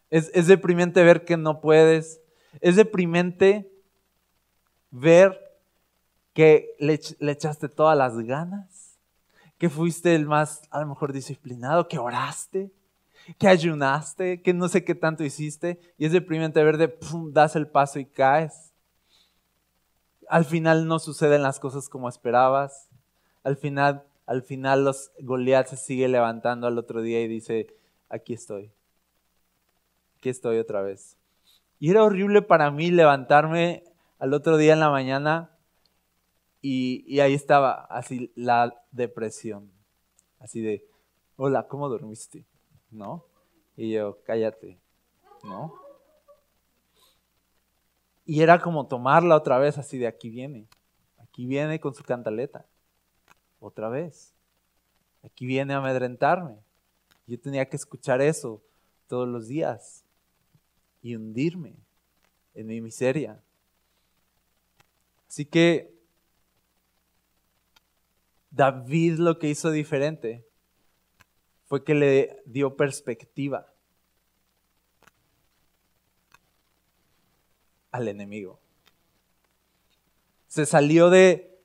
Es, 0.09 0.47
deprimente 0.47 1.03
ver 1.03 1.25
que 1.25 1.37
no 1.37 1.61
puedes. 1.61 2.21
Es 2.61 2.75
deprimente 2.75 3.71
ver 4.91 5.39
que 6.33 6.75
le, 6.79 6.99
le, 7.19 7.31
echaste 7.31 7.69
todas 7.69 7.97
las 7.97 8.17
ganas, 8.17 8.97
que 9.57 9.69
fuiste 9.69 10.15
el 10.15 10.25
más, 10.25 10.63
a 10.71 10.79
lo 10.79 10.87
mejor, 10.87 11.13
disciplinado, 11.13 11.87
que 11.87 11.99
oraste, 11.99 12.71
que 13.37 13.47
ayunaste, 13.47 14.41
que 14.41 14.53
no 14.53 14.67
sé 14.67 14.83
qué 14.83 14.95
tanto 14.95 15.23
hiciste. 15.23 15.79
Y 15.97 16.05
es 16.05 16.11
deprimente 16.11 16.63
ver 16.63 16.77
de, 16.77 16.87
pum, 16.87 17.31
das 17.31 17.55
el 17.55 17.67
paso 17.67 17.99
y 17.99 18.05
caes. 18.05 18.73
Al 20.27 20.45
final 20.45 20.87
no 20.87 20.97
suceden 20.99 21.43
las 21.43 21.59
cosas 21.59 21.87
como 21.89 22.09
esperabas. 22.09 22.89
Al 23.43 23.57
final, 23.57 24.03
al 24.25 24.41
final 24.41 24.85
los 24.85 25.11
Goliat 25.19 25.67
se 25.67 25.77
sigue 25.77 26.07
levantando 26.07 26.65
al 26.65 26.77
otro 26.77 27.01
día 27.01 27.21
y 27.21 27.27
dice, 27.27 27.67
aquí 28.09 28.33
estoy 28.33 28.71
aquí 30.19 30.27
estoy 30.29 30.59
otra 30.59 30.81
vez. 30.81 31.17
Y 31.79 31.89
era 31.91 32.03
horrible 32.03 32.41
para 32.41 32.71
mí 32.71 32.91
levantarme 32.91 33.85
al 34.19 34.33
otro 34.33 34.57
día 34.57 34.73
en 34.73 34.81
la 34.81 34.89
mañana 34.89 35.57
y, 36.61 37.21
ahí 37.21 37.33
estaba 37.33 37.85
así 37.85 38.33
la 38.35 38.83
depresión, 38.91 39.71
así 40.39 40.59
de, 40.59 40.85
hola, 41.37 41.69
¿cómo 41.69 41.87
dormiste? 41.87 42.45
¿No? 42.91 43.23
Y 43.77 43.93
yo, 43.93 44.21
cállate, 44.25 44.77
¿no? 45.45 45.73
Y 48.25 48.41
era 48.41 48.59
como 48.59 48.87
tomarla 48.87 49.37
otra 49.37 49.57
vez, 49.57 49.77
así 49.77 49.97
de 49.97 50.07
aquí 50.07 50.29
viene, 50.29 50.67
aquí 51.17 51.45
viene 51.45 51.79
con 51.79 51.93
su 51.93 52.03
cantaleta, 52.03 52.65
otra 53.61 53.87
vez, 53.87 54.35
aquí 55.23 55.45
viene 55.45 55.73
a 55.73 55.77
amedrentarme. 55.77 56.57
Yo 57.25 57.39
tenía 57.39 57.69
que 57.69 57.77
escuchar 57.77 58.19
eso 58.19 58.61
todos 59.07 59.27
los 59.27 59.47
días 59.47 60.03
y 61.01 61.15
hundirme 61.15 61.75
en 62.53 62.67
mi 62.67 62.81
miseria. 62.81 63.41
Así 65.27 65.45
que 65.45 65.93
David 68.51 69.19
lo 69.19 69.37
que 69.39 69.49
hizo 69.49 69.71
diferente 69.71 70.45
fue 71.67 71.83
que 71.83 71.93
le 71.93 72.41
dio 72.45 72.75
perspectiva 72.75 73.71
al 77.91 78.07
enemigo. 78.07 78.59
Se 80.47 80.65
salió 80.65 81.11
de, 81.11 81.61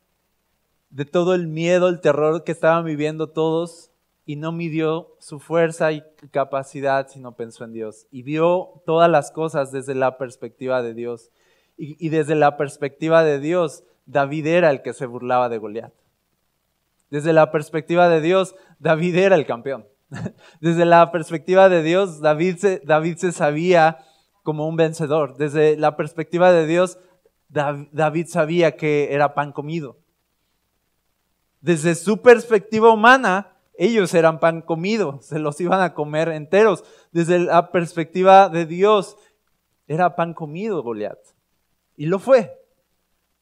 de 0.90 1.07
todo 1.07 1.35
el 1.35 1.47
miedo, 1.47 1.88
el 1.88 2.01
terror 2.01 2.44
que 2.44 2.53
estaban 2.53 2.85
viviendo 2.85 3.31
todos 3.31 3.90
y 4.27 4.37
no 4.37 4.53
midió 4.53 5.15
su 5.19 5.39
fuerza 5.39 5.93
y 5.93 6.03
capacidad, 6.31 7.09
sino 7.09 7.37
pensó 7.37 7.65
en 7.65 7.73
Dios. 7.73 8.07
Y 8.11 8.23
vio 8.23 8.83
todas 8.87 9.11
las 9.11 9.31
cosas 9.31 9.71
desde 9.71 9.95
la 9.95 10.17
perspectiva 10.17 10.83
de 10.83 10.95
Dios. 10.95 11.31
Y, 11.77 12.09
desde 12.09 12.37
la 12.37 12.57
perspectiva 12.57 13.25
de 13.25 13.41
Dios, 13.41 13.83
David 14.07 14.47
era 14.47 14.71
el 14.71 14.83
que 14.83 14.93
se 14.93 15.07
burlaba 15.07 15.49
de 15.49 15.59
Goliat. 15.59 15.93
Desde 17.11 17.33
la 17.33 17.51
perspectiva 17.51 18.09
de 18.09 18.21
Dios, 18.21 18.55
David 18.79 19.17
era 19.17 19.35
el 19.35 19.45
campeón. 19.45 19.87
Desde 20.61 20.85
la 20.85 21.11
perspectiva 21.11 21.69
de 21.69 21.83
Dios, 21.83 22.21
David 22.21 22.57
se, 22.59 22.81
David 22.85 23.17
se 23.17 23.33
sabía 23.33 23.99
como 24.43 24.69
un 24.69 24.77
vencedor. 24.77 25.37
Desde 25.37 25.77
la 25.77 25.97
perspectiva 25.97 26.53
de 26.53 26.67
Dios, 26.67 26.99
David 27.49 28.27
sabía 28.29 28.77
que 28.77 29.13
era 29.13 29.35
pan 29.35 29.53
comido. 29.53 29.99
Desde 31.61 31.95
su 31.95 32.23
perspectiva 32.23 32.93
humana, 32.93 33.54
ellos 33.77 34.15
eran 34.15 34.41
pan 34.41 34.63
comido, 34.63 35.19
se 35.23 35.39
los 35.39 35.61
iban 35.61 35.81
a 35.81 35.95
comer 35.95 36.29
enteros. 36.29 36.85
Desde 37.13 37.39
la 37.39 37.71
perspectiva 37.71 38.49
de 38.49 38.67
Dios, 38.67 39.17
era 39.87 40.17
pan 40.17 40.35
comido 40.35 40.83
Goliat. 40.83 41.19
Y 41.97 42.07
lo 42.07 42.19
fue. 42.19 42.61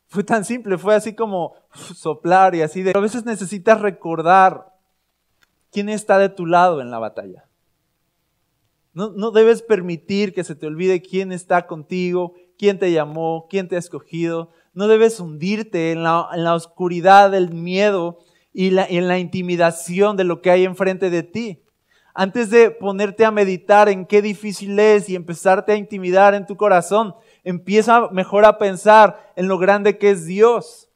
Fue 0.09 0.25
tan 0.25 0.45
simple, 0.45 0.77
fue 0.77 0.95
así 0.95 1.15
como 1.15 1.55
soplar 1.73 2.55
y 2.55 2.61
así 2.61 2.83
de... 2.83 2.93
a 2.95 3.01
veces 3.01 3.25
necesitas 3.25 3.81
recordar 3.81 4.75
quién 5.71 5.89
está 5.89 6.19
de 6.19 6.29
tu 6.29 6.45
lado 6.45 6.83
en 6.83 6.91
la 6.91 6.99
batalla. 6.99 7.49
No, 8.93 9.09
no 9.09 9.31
debes 9.31 9.63
permitir 9.63 10.35
que 10.35 10.45
se 10.45 10.55
te 10.55 10.67
olvide 10.67 11.01
quién 11.01 11.33
está 11.33 11.67
contigo 11.67 12.35
quién 12.63 12.79
te 12.79 12.93
llamó, 12.93 13.49
quién 13.51 13.67
te 13.67 13.75
ha 13.75 13.81
escogido. 13.81 14.53
No 14.73 14.87
debes 14.87 15.19
hundirte 15.19 15.91
en 15.91 16.05
la, 16.05 16.29
en 16.33 16.45
la 16.45 16.55
oscuridad 16.55 17.33
del 17.33 17.51
miedo 17.51 18.21
y 18.53 18.71
la, 18.71 18.85
en 18.85 19.09
la 19.09 19.19
intimidación 19.19 20.17
de 20.17 20.25
lo 20.25 20.43
que 20.43 20.51
hay 20.51 20.65
enfrente 20.65 21.11
de 21.11 21.23
ti. 21.23 21.63
Antes 22.15 22.51
de 22.51 22.71
ponerte 22.71 23.25
a 23.25 23.31
meditar 23.31 23.89
en 23.89 24.05
qué 24.05 24.21
difícil 24.21 24.79
es 24.79 25.09
y 25.09 25.17
empezarte 25.17 25.73
a 25.73 25.77
intimidar 25.77 26.35
en 26.35 26.47
tu 26.47 26.57
corazón, 26.57 27.15
empieza 27.43 28.09
mejor 28.11 28.45
a 28.45 28.59
pensar 28.59 29.33
en 29.35 29.49
lo 29.49 29.59
grande 29.59 29.97
que 29.97 30.11
es 30.11 30.27
Dios. 30.27 30.91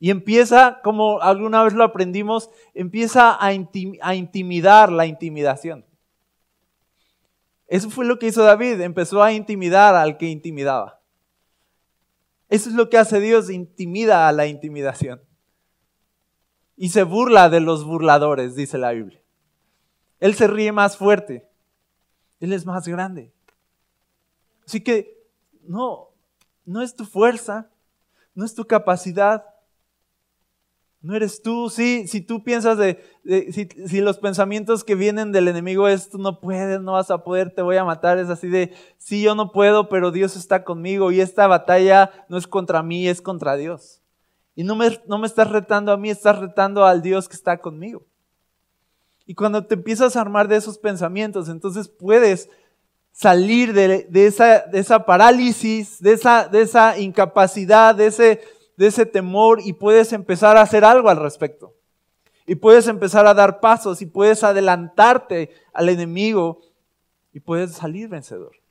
Y 0.00 0.10
empieza, 0.10 0.80
como 0.82 1.20
alguna 1.20 1.62
vez 1.62 1.74
lo 1.74 1.84
aprendimos, 1.84 2.50
empieza 2.72 3.36
a, 3.42 3.52
intimidar 3.52 4.90
la 4.90 5.06
intimidación. 5.06 5.84
Eso 7.66 7.90
fue 7.90 8.04
lo 8.04 8.18
que 8.18 8.26
hizo 8.26 8.42
David, 8.42 8.80
empezó 8.80 9.22
a 9.22 9.32
intimidar 9.32 9.94
al 9.94 10.16
que 10.16 10.26
intimidaba. 10.26 11.00
Eso 12.48 12.68
es 12.68 12.74
lo 12.74 12.88
que 12.88 12.98
hace 12.98 13.20
Dios, 13.20 13.50
intimida 13.50 14.28
a 14.28 14.32
la 14.32 14.46
intimidación. 14.46 15.22
Y 16.76 16.88
se 16.88 17.02
burla 17.02 17.48
de 17.48 17.60
los 17.60 17.84
burladores, 17.84 18.56
dice 18.56 18.78
la 18.78 18.92
Biblia. 18.92 19.20
Él 20.20 20.34
se 20.34 20.46
ríe 20.46 20.72
más 20.72 20.96
fuerte. 20.96 21.48
Él 22.40 22.52
es 22.52 22.66
más 22.66 22.86
grande. 22.88 23.32
Así 24.66 24.80
que 24.80 25.28
no, 25.62 26.08
no 26.64 26.82
es 26.82 26.96
tu 26.96 27.04
fuerza, 27.04 27.70
no 28.34 28.44
es 28.44 28.54
tu 28.54 28.64
capacidad, 28.64 29.44
no 31.00 31.14
eres 31.14 31.42
tú. 31.42 31.68
Sí, 31.68 32.08
si 32.08 32.22
tú 32.22 32.42
piensas 32.42 32.78
de, 32.78 32.98
si, 33.52 34.00
los 34.00 34.18
pensamientos 34.18 34.84
que 34.84 34.94
vienen 34.94 35.32
del 35.32 35.48
enemigo 35.48 35.86
es 35.86 36.08
tú 36.08 36.18
no 36.18 36.40
puedes, 36.40 36.80
no 36.80 36.92
vas 36.92 37.10
a 37.10 37.22
poder, 37.22 37.54
te 37.54 37.62
voy 37.62 37.76
a 37.76 37.84
matar, 37.84 38.18
es 38.18 38.30
así 38.30 38.48
de, 38.48 38.72
sí, 38.96 39.22
yo 39.22 39.34
no 39.34 39.52
puedo, 39.52 39.90
pero 39.90 40.10
Dios 40.10 40.34
está 40.36 40.64
conmigo 40.64 41.12
y 41.12 41.20
esta 41.20 41.46
batalla 41.46 42.10
no 42.28 42.38
es 42.38 42.46
contra 42.46 42.82
mí, 42.82 43.06
es 43.06 43.20
contra 43.20 43.56
Dios. 43.56 44.00
Y 44.54 44.64
no 44.64 44.76
me, 44.76 45.00
no 45.06 45.18
me 45.18 45.26
estás 45.26 45.50
retando 45.50 45.92
a 45.92 45.96
mí, 45.96 46.10
estás 46.10 46.38
retando 46.38 46.84
al 46.84 47.02
Dios 47.02 47.28
que 47.28 47.36
está 47.36 47.58
conmigo. 47.58 48.04
Y 49.26 49.34
cuando 49.34 49.66
te 49.66 49.74
empiezas 49.74 50.16
a 50.16 50.20
armar 50.20 50.48
de 50.48 50.56
esos 50.56 50.78
pensamientos, 50.78 51.48
entonces 51.48 51.88
puedes 51.88 52.48
salir 53.12 53.72
de, 53.72 54.06
esa, 54.26 54.60
de 54.60 54.80
esa, 54.80 55.06
parálisis, 55.06 56.02
de 56.02 56.12
esa, 56.12 56.48
de 56.48 56.62
esa 56.62 56.98
incapacidad, 56.98 57.94
de 57.94 58.06
ese, 58.06 58.40
de 58.76 58.86
ese 58.88 59.06
temor 59.06 59.60
y 59.64 59.72
puedes 59.72 60.12
empezar 60.12 60.56
a 60.56 60.62
hacer 60.62 60.84
algo 60.84 61.08
al 61.08 61.18
respecto. 61.18 61.74
Y 62.46 62.56
puedes 62.56 62.88
empezar 62.88 63.26
a 63.26 63.32
dar 63.32 63.60
pasos 63.60 64.02
y 64.02 64.06
puedes 64.06 64.44
adelantarte 64.44 65.50
al 65.72 65.88
enemigo 65.88 66.60
y 67.32 67.40
puedes 67.40 67.72
salir 67.72 68.08
vencedor. 68.08 68.63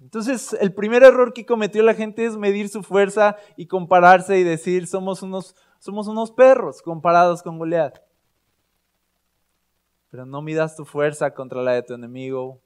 Entonces, 0.00 0.52
el 0.60 0.72
primer 0.72 1.02
error 1.02 1.32
que 1.32 1.44
cometió 1.44 1.82
la 1.82 1.94
gente 1.94 2.24
es 2.24 2.36
medir 2.36 2.68
su 2.68 2.82
fuerza 2.82 3.36
y 3.56 3.66
compararse 3.66 4.38
y 4.38 4.44
decir, 4.44 4.86
somos 4.86 5.22
unos, 5.22 5.56
somos 5.78 6.06
unos 6.06 6.30
perros 6.30 6.82
comparados 6.82 7.42
con 7.42 7.58
Goliat. 7.58 7.98
Pero 10.10 10.24
no 10.24 10.40
midas 10.40 10.76
tu 10.76 10.84
fuerza 10.84 11.34
contra 11.34 11.62
la 11.62 11.72
de 11.72 11.82
tu 11.82 11.94
enemigo, 11.94 12.60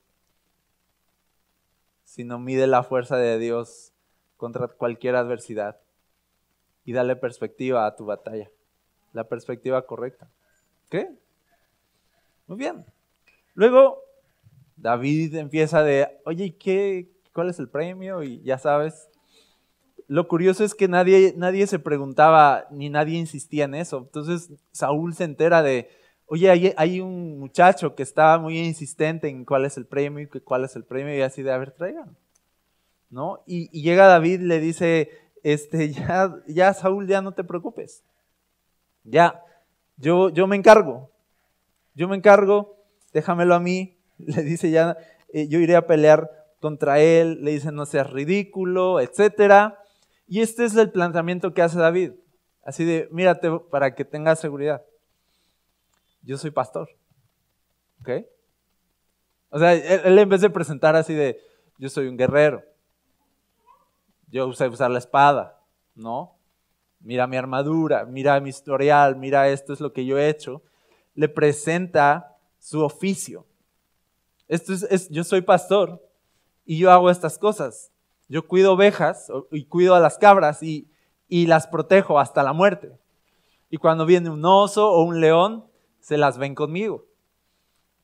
sino 2.05 2.39
mide 2.39 2.67
la 2.67 2.83
fuerza 2.83 3.17
de 3.17 3.39
Dios 3.39 3.93
contra 4.37 4.69
cualquier 4.69 5.17
adversidad 5.17 5.81
y 6.85 6.93
dale 6.93 7.17
perspectiva 7.17 7.87
a 7.87 7.97
tu 7.97 8.05
batalla, 8.05 8.51
la 9.13 9.25
perspectiva 9.25 9.87
correcta. 9.87 10.29
¿Qué? 10.91 11.09
Muy 12.47 12.59
bien. 12.59 12.85
Luego, 13.55 14.03
David 14.77 15.37
empieza 15.37 15.83
de, 15.83 16.21
oye, 16.25 16.57
¿qué, 16.57 17.09
¿cuál 17.33 17.51
es 17.51 17.59
el 17.59 17.69
premio? 17.69 18.23
Y 18.23 18.43
ya 18.43 18.59
sabes. 18.59 19.09
Lo 20.09 20.29
curioso 20.29 20.65
es 20.65 20.75
que 20.75 20.89
nadie, 20.89 21.35
nadie 21.37 21.67
se 21.67 21.79
preguntaba 21.79 22.67
ni 22.71 22.91
nadie 22.91 23.19
insistía 23.19 23.65
en 23.65 23.75
eso. 23.75 23.99
Entonces 23.99 24.51
Saúl 24.73 25.15
se 25.15 25.25
entera 25.25 25.63
de, 25.63 25.89
oye, 26.27 26.75
hay, 26.77 27.01
un 27.01 27.39
muchacho 27.39 27.95
que 27.95 28.03
estaba 28.03 28.39
muy 28.39 28.59
insistente 28.59 29.29
en 29.29 29.45
cuál 29.45 29.65
es 29.65 29.77
el 29.77 29.87
premio 29.87 30.21
y 30.21 30.41
cuál 30.41 30.65
es 30.65 30.77
el 30.77 30.85
premio, 30.85 31.15
y 31.15 31.21
así 31.21 31.43
de, 31.43 31.53
a 31.53 31.59
ver, 31.59 31.73
traigan. 31.73 32.17
¿No? 33.11 33.43
Y, 33.47 33.69
llega 33.83 34.07
David, 34.07 34.41
le 34.41 34.59
dice, 34.59 35.11
este, 35.43 35.93
ya, 35.93 36.35
ya, 36.47 36.75
Saúl, 36.75 37.07
ya 37.07 37.21
no 37.21 37.33
te 37.33 37.45
preocupes. 37.45 38.03
Ya, 39.05 39.43
yo, 39.97 40.31
yo 40.31 40.47
me 40.47 40.57
encargo. 40.57 41.11
Yo 41.95 42.09
me 42.09 42.17
encargo, 42.17 42.77
déjamelo 43.13 43.55
a 43.55 43.61
mí. 43.61 43.99
Le 44.19 44.43
dice 44.43 44.71
ya, 44.71 44.97
eh, 45.33 45.49
yo 45.49 45.59
iré 45.59 45.77
a 45.77 45.87
pelear 45.87 46.42
contra 46.63 47.01
él. 47.01 47.45
Le 47.45 47.51
dice, 47.51 47.71
no 47.73 47.85
seas 47.85 48.11
ridículo, 48.11 49.01
etc. 49.01 49.75
Y 50.27 50.41
este 50.41 50.65
es 50.65 50.75
el 50.77 50.91
planteamiento 50.91 51.53
que 51.53 51.61
hace 51.61 51.79
David. 51.79 52.13
Así 52.65 52.87
de, 52.87 53.09
mírate 53.11 53.51
para 53.71 53.95
que 53.95 54.07
tengas 54.07 54.41
seguridad 54.41 54.83
yo 56.23 56.39
soy 56.39 56.51
pastor. 56.51 56.89
¿Ok? 58.01 58.11
O 59.51 59.59
sea, 59.59 59.75
él, 59.75 60.19
en 60.19 60.29
vez 60.29 60.41
de 60.41 60.51
presentar 60.51 60.97
así 60.97 61.15
de, 61.15 61.39
yo 61.79 61.89
soy 61.89 62.09
un 62.09 62.17
guerrero, 62.17 62.65
yo 64.29 64.51
sé 64.55 64.67
usar 64.67 64.91
la 64.91 64.99
espada, 64.99 65.61
¿no? 65.95 66.39
Mira 67.01 67.27
mi 67.27 67.37
armadura, 67.37 68.07
mira 68.07 68.41
mi 68.41 68.49
historial, 68.49 69.17
mira 69.17 69.49
esto 69.49 69.73
es 69.73 69.81
lo 69.81 69.93
que 69.93 70.07
yo 70.07 70.19
he 70.19 70.29
hecho, 70.29 70.63
le 71.15 71.29
presenta 71.29 72.39
su 72.59 72.83
oficio. 72.83 73.47
Esto 74.49 74.73
es, 74.73 75.09
yo 75.11 75.23
soy 75.25 75.43
pastor 75.43 76.03
y 76.65 76.79
yo 76.79 76.91
hago 76.91 77.11
estas 77.11 77.39
cosas. 77.39 77.91
Yo 78.29 78.47
cuido 78.47 78.73
ovejas 78.73 79.31
y 79.51 79.65
cuido 79.65 79.95
a 79.95 80.01
las 80.01 80.19
cabras 80.19 80.63
y, 80.63 80.89
y 81.29 81.47
las 81.47 81.67
protejo 81.67 82.19
hasta 82.19 82.43
la 82.43 82.53
muerte. 82.53 82.93
Y 83.71 83.79
cuando 83.79 84.07
viene 84.07 84.31
un 84.31 84.45
oso 84.45 84.91
o 84.91 85.03
un 85.03 85.21
león, 85.21 85.65
se 85.99 86.19
las 86.19 86.37
ven 86.37 86.55
conmigo. 86.55 87.07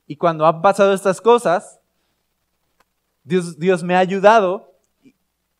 Y 0.06 0.16
cuando 0.16 0.46
han 0.46 0.62
pasado 0.62 0.94
estas 0.94 1.20
cosas, 1.20 1.80
Dios, 3.24 3.58
Dios 3.58 3.82
me 3.82 3.94
ha 3.94 3.98
ayudado 3.98 4.72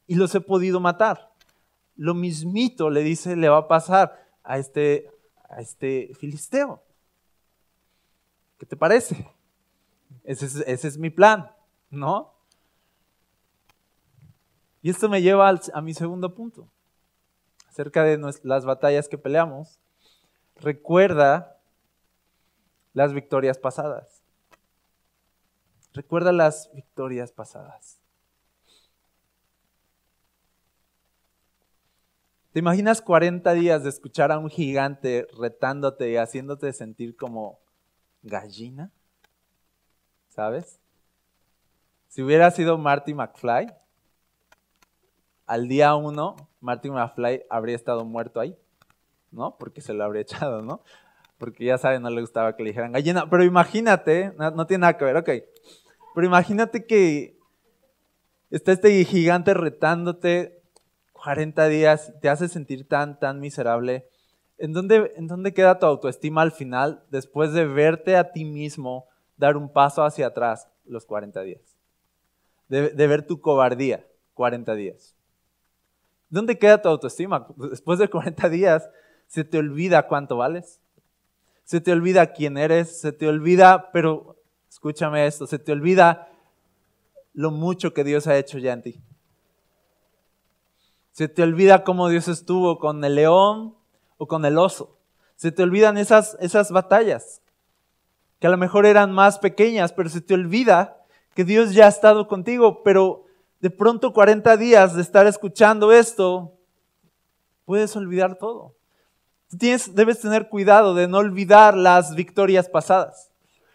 y, 0.07 0.15
los 0.15 0.35
he 0.35 0.41
podido 0.41 0.81
matar. 0.81 1.31
Lo 1.97 2.15
mismito 2.15 2.89
le 2.89 3.03
dice, 3.03 3.37
le 3.37 3.51
va 3.51 3.59
a 3.59 3.69
pasar 3.69 4.27
a 4.43 4.57
este, 4.57 5.11
a 5.51 5.61
este 5.61 6.13
filisteo. 6.19 6.83
¿Qué 8.57 8.65
te 8.65 8.77
parece? 8.77 9.29
Ese 10.25 10.47
es, 10.47 10.57
ese 10.67 10.89
es 10.89 10.97
mi 10.97 11.11
plan, 11.11 11.53
¿no? 11.91 12.33
Y 14.89 14.91
esto 14.91 15.11
me 15.11 15.21
lleva 15.21 15.51
a 15.51 15.83
mi 15.83 15.93
segundo 15.93 16.35
punto, 16.35 16.67
acerca 17.69 18.05
de 18.05 18.19
las 18.43 18.65
batallas 18.65 19.07
que 19.07 19.19
peleamos. 19.19 19.79
Recuerda 20.57 21.61
las 22.95 23.13
victorias 23.13 23.59
pasadas. 23.59 24.23
Recuerda 25.93 26.33
las 26.33 26.71
victorias 26.73 27.33
pasadas. 27.33 28.01
¿Te 32.53 32.61
imaginas 32.61 33.03
40 33.03 33.53
días 33.53 33.83
de 33.83 33.91
escuchar 33.91 34.33
a 34.33 34.39
un 34.39 34.49
gigante 34.49 35.27
retándote 35.39 36.13
y 36.13 36.17
haciéndote 36.17 36.73
sentir 36.73 37.15
como 37.15 37.61
gallina? 38.23 38.91
¿Sabes? 40.29 40.81
Si 42.09 42.23
hubiera 42.23 42.51
sido 42.51 42.79
Marty 42.79 43.13
McFly, 43.13 43.71
al 45.49 45.67
día 45.67 45.97
uno, 45.97 46.37
Marty 46.61 46.91
McFly 46.91 47.43
habría 47.51 47.75
estado 47.75 48.05
muerto 48.05 48.39
ahí, 48.39 48.57
¿no? 49.33 49.57
Porque 49.59 49.81
se 49.81 49.95
lo 49.95 50.05
habría 50.05 50.23
echado, 50.23 50.63
¿no? 50.63 50.83
porque 51.39 51.65
ya 51.65 51.79
saben, 51.79 52.03
no 52.03 52.11
le 52.11 52.21
gustaba 52.21 52.57
que 52.57 52.63
le 52.63 52.71
dijeran 52.71 52.93
gallina. 52.93 53.31
Pero 53.31 53.45
imagínate, 53.45 54.33
no, 54.37 54.67
tiene 54.67 54.83
nada 54.83 54.97
que 54.97 55.05
ver, 55.05 55.17
ok. 55.17 55.31
Pero 56.15 56.27
imagínate 56.27 56.85
que 56.85 57.39
está 58.51 58.73
este 58.73 59.05
gigante 59.05 59.55
retándote 59.55 60.63
40 61.13 61.69
días, 61.69 62.13
te 62.21 62.29
hace 62.29 62.49
sentir 62.49 62.87
tan, 62.89 63.19
tan 63.19 63.41
miserable. 63.41 64.09
¿En 64.59 64.73
dónde, 64.73 65.13
¿En 65.17 65.29
dónde 65.29 65.55
queda 65.55 65.79
tu 65.79 65.87
autoestima 65.87 66.43
al 66.43 66.51
final 66.51 67.05
después 67.11 67.53
de 67.53 67.65
verte 67.65 68.17
a 68.17 68.33
ti 68.33 68.45
mismo 68.45 69.07
dar 69.37 69.57
un 69.57 69.73
paso 69.73 70.03
hacia 70.03 70.27
atrás 70.27 70.69
los 70.85 71.07
40 71.07 71.41
días? 71.43 71.77
De 72.69 73.07
ver 73.07 73.27
tu 73.27 73.41
cobardía 73.41 74.07
40 74.35 74.75
días. 74.75 75.18
¿Dónde 76.31 76.59
queda 76.59 76.81
tu 76.81 76.89
autoestima? 76.89 77.47
Después 77.57 77.99
de 77.99 78.09
40 78.09 78.49
días, 78.49 78.89
¿se 79.27 79.45
te 79.45 79.59
olvida 79.59 80.07
cuánto 80.07 80.37
vales? 80.37 80.81
se 81.69 81.83
te 81.83 81.93
olvida 81.93 82.33
quién 82.33 82.57
eres, 82.57 82.99
se 82.99 83.13
te 83.13 83.29
olvida, 83.29 83.91
pero 83.93 84.37
escúchame 84.71 85.27
esto, 85.27 85.47
se 85.47 85.59
te 85.59 85.71
olvida 85.71 86.31
lo 87.35 87.51
mucho 87.51 87.93
que 87.93 88.05
Dios 88.05 88.27
ha 88.27 88.39
hecho 88.39 88.57
ya 88.57 88.73
en 88.73 88.81
ti. 88.81 89.03
Se 91.13 91.29
te 91.29 91.43
olvida 91.43 91.85
cómo 91.85 92.09
Dios 92.09 92.27
estuvo 92.27 92.79
con 92.79 93.05
el 93.05 93.17
león 93.17 93.75
o 94.17 94.27
con 94.27 94.47
el 94.47 94.57
oso. 94.57 94.97
Se 95.37 95.53
te 95.53 95.63
olvidan 95.63 95.99
esas, 95.99 96.39
esas 96.41 96.71
batallas, 96.71 97.43
que 98.41 98.47
a 98.47 98.51
lo 98.51 98.57
mejor 98.57 98.87
eran 98.87 99.13
más 99.13 99.39
pequeñas, 99.39 99.93
pero 99.93 100.09
se 100.09 100.23
te 100.23 100.33
olvida 100.33 101.05
que 101.35 101.45
Dios 101.45 101.75
ya 101.75 101.85
ha 101.85 101.91
estado 101.91 102.29
contigo, 102.29 102.83
pero 102.83 103.27
de 103.61 103.71
pronto 103.71 104.13
40 104.13 104.57
días 104.57 104.95
de 104.95 105.03
estar 105.03 105.27
escuchando 105.27 105.93
esto, 105.93 106.53
puedes 107.65 107.95
olvidar 107.97 108.37
todo. 108.37 108.77
tienes, 109.59 109.95
debes 109.95 110.21
tener 110.21 110.49
cuidado 110.49 110.95
de 110.95 111.09
no 111.09 111.19
olvidar 111.19 111.77
las 111.77 112.15
victorias 112.15 112.69
pasadas 112.69 113.31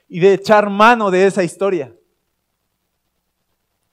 y 0.07 0.19
de 0.19 0.33
echar 0.33 0.69
mano 0.69 1.11
de 1.11 1.25
esa 1.25 1.43
historia. 1.43 1.93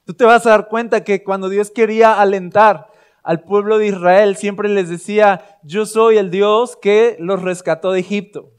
Tú 0.05 0.15
te 0.15 0.25
vas 0.25 0.47
a 0.47 0.51
dar 0.51 0.69
cuenta 0.69 1.05
que 1.05 1.23
cuando 1.23 1.49
Dios 1.49 1.71
quería 1.71 2.21
alentar 2.21 2.91
al 3.23 3.43
pueblo 3.43 3.79
de 3.79 3.89
Israel, 3.89 4.37
siempre 4.37 4.69
les 4.69 4.89
decía, 4.89 5.59
yo 5.63 5.87
soy 5.87 6.17
el 6.17 6.31
Dios 6.31 6.77
que 6.77 7.17
los 7.21 7.43
rescató 7.43 7.93
de 7.93 8.01
Egipto. 8.01 8.51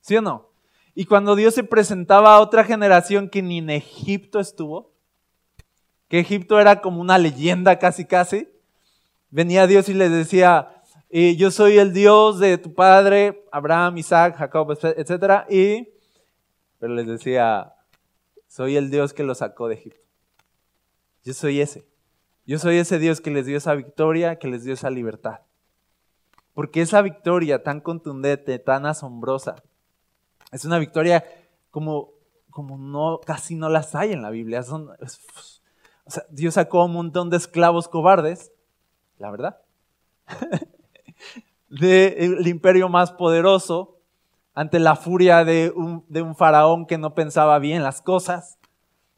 ¿Sí 0.00 0.16
o 0.16 0.22
no? 0.22 0.50
Y 0.94 1.04
cuando 1.04 1.36
Dios 1.36 1.54
se 1.54 1.64
presentaba 1.64 2.34
a 2.34 2.40
otra 2.40 2.64
generación 2.64 3.28
que 3.28 3.42
ni 3.42 3.58
en 3.58 3.70
Egipto 3.70 4.40
estuvo, 4.40 4.87
que 6.08 6.20
Egipto 6.20 6.60
era 6.60 6.80
como 6.80 7.00
una 7.00 7.18
leyenda 7.18 7.78
casi 7.78 8.04
casi, 8.04 8.48
venía 9.30 9.66
Dios 9.66 9.88
y 9.88 9.94
les 9.94 10.10
decía, 10.10 10.82
yo 11.10 11.50
soy 11.50 11.78
el 11.78 11.92
Dios 11.92 12.38
de 12.38 12.58
tu 12.58 12.74
padre, 12.74 13.44
Abraham, 13.52 13.98
Isaac, 13.98 14.36
Jacob, 14.36 14.72
etc. 14.72 15.44
Y, 15.50 15.88
pero 16.78 16.94
les 16.94 17.06
decía, 17.06 17.74
soy 18.46 18.76
el 18.76 18.90
Dios 18.90 19.12
que 19.12 19.22
los 19.22 19.38
sacó 19.38 19.68
de 19.68 19.74
Egipto. 19.74 20.00
Yo 21.24 21.34
soy 21.34 21.60
ese. 21.60 21.86
Yo 22.46 22.58
soy 22.58 22.78
ese 22.78 22.98
Dios 22.98 23.20
que 23.20 23.30
les 23.30 23.44
dio 23.44 23.58
esa 23.58 23.74
victoria, 23.74 24.38
que 24.38 24.48
les 24.48 24.64
dio 24.64 24.72
esa 24.72 24.88
libertad. 24.88 25.40
Porque 26.54 26.80
esa 26.80 27.02
victoria 27.02 27.62
tan 27.62 27.80
contundente, 27.80 28.58
tan 28.58 28.86
asombrosa, 28.86 29.62
es 30.50 30.64
una 30.64 30.78
victoria 30.78 31.24
como, 31.70 32.14
como 32.50 32.78
no, 32.78 33.20
casi 33.24 33.54
no 33.54 33.68
las 33.68 33.94
hay 33.94 34.12
en 34.12 34.22
la 34.22 34.30
Biblia. 34.30 34.62
Son, 34.62 34.90
Dios 36.30 36.54
sacó 36.54 36.84
un 36.84 36.92
montón 36.92 37.30
de 37.30 37.36
esclavos 37.36 37.88
cobardes, 37.88 38.52
la 39.18 39.30
verdad, 39.30 39.60
del 41.68 42.46
imperio 42.46 42.88
más 42.88 43.12
poderoso 43.12 43.98
ante 44.54 44.78
la 44.78 44.96
furia 44.96 45.44
de 45.44 45.72
un, 45.74 46.34
faraón 46.34 46.86
que 46.86 46.98
no 46.98 47.14
pensaba 47.14 47.58
bien 47.58 47.82
las 47.82 48.02
cosas 48.02 48.58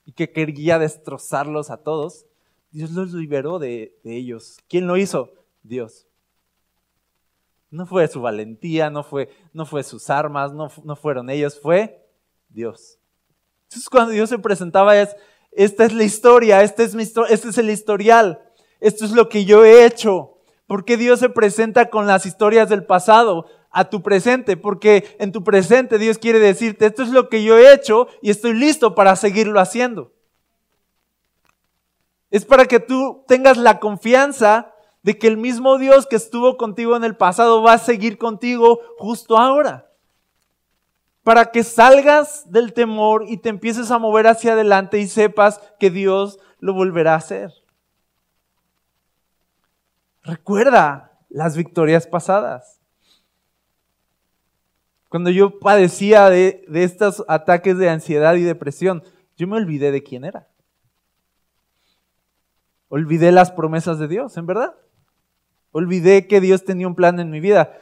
y 0.04 0.12
que 0.12 0.32
quería 0.32 0.78
destrozarlos 0.78 1.70
a 1.70 1.78
todos. 1.78 2.26
Dios 2.70 2.90
los 2.90 3.12
liberó 3.12 3.58
de, 3.58 3.98
ellos. 4.04 4.58
¿Quién 4.68 4.86
lo 4.86 4.96
hizo? 4.96 5.32
Dios. 5.62 6.06
No 7.70 7.86
fue 7.86 8.06
su 8.08 8.20
valentía, 8.20 8.90
no 8.90 9.02
fue, 9.02 9.30
no 9.52 9.64
fue 9.64 9.82
sus 9.82 10.10
armas, 10.10 10.52
no, 10.52 10.68
no 10.84 10.96
fueron 10.96 11.30
ellos, 11.30 11.58
fue 11.58 12.06
Dios. 12.48 12.98
Entonces 13.62 13.88
cuando 13.88 14.12
Dios 14.12 14.28
se 14.28 14.38
presentaba 14.38 14.98
es, 15.00 15.16
esta 15.52 15.84
es 15.84 15.92
la 15.92 16.04
historia, 16.04 16.62
este 16.62 16.84
es, 16.84 16.94
mi, 16.94 17.02
este 17.02 17.48
es 17.48 17.58
el 17.58 17.70
historial, 17.70 18.42
esto 18.80 19.04
es 19.04 19.12
lo 19.12 19.28
que 19.28 19.44
yo 19.44 19.64
he 19.64 19.84
hecho. 19.84 20.38
¿Por 20.66 20.84
qué 20.84 20.96
Dios 20.96 21.18
se 21.18 21.28
presenta 21.28 21.90
con 21.90 22.06
las 22.06 22.26
historias 22.26 22.68
del 22.68 22.84
pasado 22.84 23.46
a 23.70 23.90
tu 23.90 24.02
presente? 24.02 24.56
Porque 24.56 25.16
en 25.18 25.32
tu 25.32 25.42
presente 25.42 25.98
Dios 25.98 26.18
quiere 26.18 26.38
decirte, 26.38 26.86
esto 26.86 27.02
es 27.02 27.10
lo 27.10 27.28
que 27.28 27.42
yo 27.42 27.58
he 27.58 27.74
hecho 27.74 28.06
y 28.22 28.30
estoy 28.30 28.54
listo 28.54 28.94
para 28.94 29.16
seguirlo 29.16 29.58
haciendo. 29.58 30.12
Es 32.30 32.44
para 32.44 32.66
que 32.66 32.78
tú 32.78 33.24
tengas 33.26 33.56
la 33.56 33.80
confianza 33.80 34.72
de 35.02 35.18
que 35.18 35.26
el 35.26 35.36
mismo 35.36 35.78
Dios 35.78 36.06
que 36.06 36.14
estuvo 36.14 36.56
contigo 36.56 36.94
en 36.96 37.02
el 37.02 37.16
pasado 37.16 37.62
va 37.62 37.72
a 37.72 37.78
seguir 37.78 38.18
contigo 38.18 38.78
justo 38.98 39.36
ahora 39.36 39.89
para 41.30 41.52
que 41.52 41.62
salgas 41.62 42.50
del 42.50 42.72
temor 42.72 43.24
y 43.28 43.36
te 43.36 43.50
empieces 43.50 43.92
a 43.92 44.00
mover 44.00 44.26
hacia 44.26 44.54
adelante 44.54 44.98
y 44.98 45.06
sepas 45.06 45.60
que 45.78 45.88
Dios 45.88 46.40
lo 46.58 46.74
volverá 46.74 47.14
a 47.14 47.18
hacer. 47.18 47.52
Recuerda 50.24 51.20
las 51.28 51.56
victorias 51.56 52.08
pasadas. 52.08 52.80
Cuando 55.08 55.30
yo 55.30 55.60
padecía 55.60 56.28
de, 56.30 56.64
de 56.66 56.82
estos 56.82 57.24
ataques 57.28 57.78
de 57.78 57.90
ansiedad 57.90 58.34
y 58.34 58.42
depresión, 58.42 59.04
yo 59.36 59.46
me 59.46 59.56
olvidé 59.56 59.92
de 59.92 60.02
quién 60.02 60.24
era. 60.24 60.48
Olvidé 62.88 63.30
las 63.30 63.52
promesas 63.52 64.00
de 64.00 64.08
Dios, 64.08 64.36
en 64.36 64.46
verdad. 64.46 64.74
Olvidé 65.70 66.26
que 66.26 66.40
Dios 66.40 66.64
tenía 66.64 66.88
un 66.88 66.96
plan 66.96 67.20
en 67.20 67.30
mi 67.30 67.38
vida. 67.38 67.78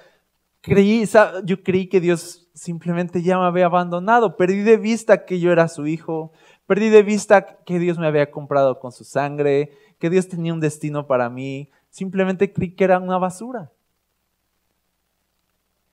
Creí, 0.60 1.08
yo 1.44 1.62
creí 1.62 1.88
que 1.88 2.02
Dios 2.02 2.47
simplemente 2.58 3.22
ya 3.22 3.38
me 3.38 3.46
había 3.46 3.66
abandonado. 3.66 4.36
Perdí 4.36 4.62
de 4.62 4.76
vista 4.76 5.24
que 5.24 5.40
yo 5.40 5.52
era 5.52 5.68
su 5.68 5.86
hijo. 5.86 6.32
Perdí 6.66 6.90
de 6.90 7.02
vista 7.02 7.58
que 7.64 7.78
Dios 7.78 7.98
me 7.98 8.06
había 8.06 8.30
comprado 8.30 8.80
con 8.80 8.92
su 8.92 9.04
sangre, 9.04 9.72
que 9.98 10.10
Dios 10.10 10.28
tenía 10.28 10.52
un 10.52 10.60
destino 10.60 11.06
para 11.06 11.30
mí. 11.30 11.70
Simplemente 11.90 12.52
creí 12.52 12.74
que 12.74 12.84
era 12.84 12.98
una 12.98 13.18
basura. 13.18 13.72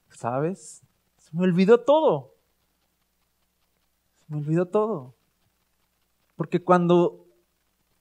¿Sabes? 0.10 0.82
Se 1.18 1.36
me 1.36 1.44
olvidó 1.44 1.82
todo. 1.82 2.34
Se 4.20 4.34
me 4.34 4.40
olvidó 4.40 4.66
todo. 4.66 5.14
Porque 6.36 6.64
cuando 6.64 7.28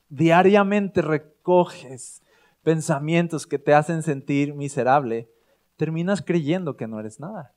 diariamente 0.09 1.03
recoges 1.03 2.23
pensamientos 2.63 3.47
que 3.47 3.59
te 3.59 3.75
hacen 3.75 4.03
sentir 4.03 4.55
miserable, 4.55 5.29
terminas 5.77 6.23
creyendo 6.23 6.77
que 6.77 6.87
no 6.87 6.99
eres 6.99 7.21
nada. 7.21 7.54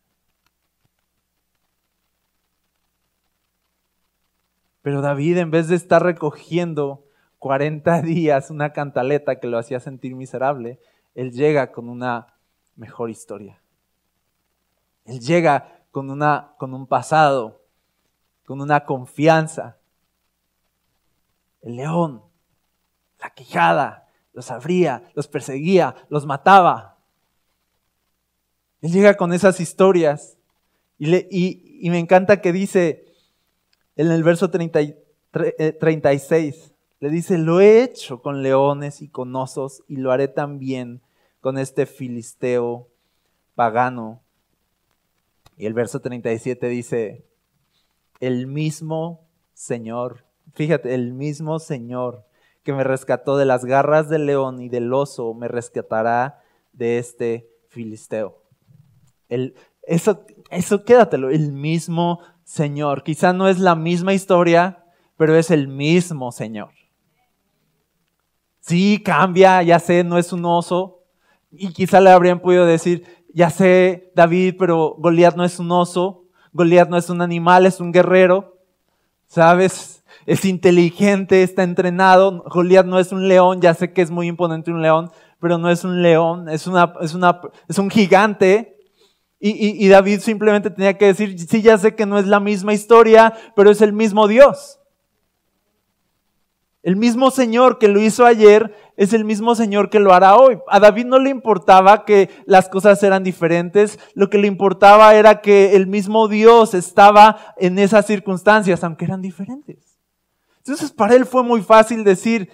Pero 4.88 5.02
David, 5.02 5.40
en 5.40 5.52
vez 5.52 5.68
de 5.68 5.76
estar 5.76 6.02
recogiendo 6.02 7.04
40 7.40 8.02
días 8.04 8.50
una 8.50 8.72
cantaleta 8.72 9.38
que 9.38 9.48
lo 9.48 9.58
hacía 9.58 9.82
sentir 9.82 10.16
miserable, 10.16 10.80
él 11.14 11.34
llega 11.34 11.74
con 11.74 11.90
una 11.90 12.36
mejor 12.78 13.10
historia. 13.10 13.60
Él 15.04 15.20
llega 15.20 15.82
con, 15.92 16.10
una, 16.10 16.54
con 16.58 16.74
un 16.74 16.88
pasado, 16.88 17.66
con 18.46 18.62
una 18.62 18.86
confianza. 18.86 19.76
El 21.62 21.76
león, 21.76 22.24
la 23.20 23.32
quijada, 23.32 24.08
los 24.32 24.50
abría, 24.52 25.04
los 25.16 25.28
perseguía, 25.28 25.96
los 26.08 26.26
mataba. 26.26 26.96
Él 28.80 28.94
llega 28.94 29.16
con 29.16 29.34
esas 29.34 29.60
historias 29.60 30.38
y, 30.98 31.82
y, 31.86 31.90
me 31.90 32.00
encanta 32.00 32.40
que 32.40 32.54
dice 32.54 33.07
en 33.98 34.12
el 34.12 34.24
verso 34.24 34.50
36, 34.50 34.94
eh, 35.34 36.74
le 37.00 37.10
dice, 37.10 37.38
lo 37.38 37.60
he 37.60 37.84
hecho 37.84 38.22
con 38.22 38.42
leones 38.42 39.02
y 39.02 39.10
con 39.10 39.36
osos 39.36 39.84
y 39.88 39.98
lo 39.98 40.12
haré 40.12 40.28
también 40.28 41.02
con 41.42 41.58
este 41.58 41.86
filisteo 41.86 42.88
pagano. 43.56 44.22
Y 45.58 45.66
el 45.66 45.74
verso 45.74 46.00
37 46.00 46.68
dice, 46.68 47.26
el 48.20 48.48
mismo 48.48 49.28
Señor, 49.54 50.26
fíjate, 50.54 50.94
el 50.94 51.14
mismo 51.14 51.60
Señor 51.60 52.26
que 52.64 52.74
me 52.74 52.84
rescató 52.84 53.38
de 53.38 53.46
las 53.46 53.66
garras 53.66 54.10
del 54.10 54.26
león 54.26 54.62
y 54.62 54.70
del 54.70 54.94
oso, 54.94 55.34
me 55.34 55.48
rescatará 55.48 56.44
de 56.74 56.98
este 56.98 57.50
filisteo 57.70 58.44
eso, 59.88 60.26
eso 60.50 60.84
quédatelo, 60.84 61.30
el 61.30 61.52
mismo 61.52 62.20
Señor. 62.48 63.04
Quizá 63.04 63.34
no 63.34 63.50
es 63.50 63.60
la 63.60 63.76
misma 63.76 64.14
historia, 64.14 64.86
pero 65.18 65.36
es 65.36 65.52
el 65.52 65.68
mismo 65.68 66.32
Señor. 66.32 66.70
Sí, 68.62 69.04
cambia, 69.04 69.62
ya 69.64 69.80
sé, 69.80 70.06
no 70.06 70.18
es 70.18 70.32
un 70.32 70.46
oso. 70.46 71.04
Y 71.52 71.74
quizá 71.74 72.00
le 72.00 72.10
habrían 72.10 72.40
podido 72.40 72.66
decir, 72.66 73.04
ya 73.34 73.50
sé, 73.50 74.14
David, 74.16 74.56
pero 74.58 74.96
Goliat 74.98 75.36
no 75.36 75.44
es 75.44 75.60
un 75.60 75.70
oso. 75.74 76.24
Goliat 76.54 76.88
no 76.88 76.96
es 76.96 77.10
un 77.10 77.22
animal, 77.22 77.66
es 77.66 77.82
un 77.82 77.92
guerrero. 77.92 78.58
¿Sabes? 79.28 80.06
Es 80.26 80.46
inteligente, 80.46 81.44
está 81.44 81.64
entrenado. 81.64 82.46
Goliat 82.50 82.86
no 82.86 82.98
es 82.98 83.12
un 83.12 83.28
león, 83.28 83.60
ya 83.60 83.74
sé 83.74 83.92
que 83.92 84.02
es 84.02 84.10
muy 84.10 84.28
imponente 84.28 84.72
un 84.72 84.82
león, 84.82 85.12
pero 85.42 85.58
no 85.58 85.70
es 85.70 85.84
un 85.84 86.02
león, 86.02 86.48
es, 86.48 86.66
una, 86.66 86.94
es, 87.02 87.14
una, 87.14 87.42
es 87.68 87.78
un 87.78 87.90
gigante 87.90 88.77
y, 89.40 89.88
David 89.88 90.20
simplemente 90.22 90.72
tenía 90.72 90.98
que 90.98 91.06
decir, 91.06 91.38
sí, 91.40 91.62
ya 91.62 91.78
sé 91.78 91.96
que 91.96 92.08
no 92.08 92.18
es 92.18 92.26
la 92.26 92.40
misma 92.40 92.74
historia, 92.74 93.34
pero 93.56 93.70
es 93.70 93.82
el 93.82 93.94
mismo 93.94 94.28
Dios. 94.28 94.80
El 96.82 96.96
mismo 96.96 97.32
Señor 97.32 97.80
que 97.80 97.88
lo 97.88 98.00
hizo 98.00 98.26
ayer 98.26 98.74
es 98.96 99.14
el 99.14 99.26
mismo 99.26 99.56
Señor 99.56 99.90
que 99.90 100.00
lo 100.00 100.14
hará 100.14 100.38
hoy. 100.38 100.58
A 100.70 100.80
David 100.80 101.06
no 101.06 101.20
le 101.20 101.30
importaba 101.30 102.06
que 102.06 102.30
las 102.46 102.70
cosas 102.70 103.04
eran 103.04 103.24
diferentes, 103.24 104.00
lo 104.14 104.30
que 104.30 104.38
le 104.38 104.48
importaba 104.48 105.14
era 105.14 105.42
que 105.42 105.76
el 105.76 105.86
mismo 105.86 106.28
Dios 106.28 106.74
estaba 106.74 107.54
en 107.58 107.78
esas 107.78 108.08
circunstancias, 108.08 108.84
aunque 108.84 109.06
eran 109.06 109.22
diferentes. 109.22 110.00
Entonces 110.60 110.92
para 110.92 111.16
él 111.16 111.26
fue 111.26 111.44
muy 111.44 111.62
fácil 111.62 112.04
decir, 112.04 112.50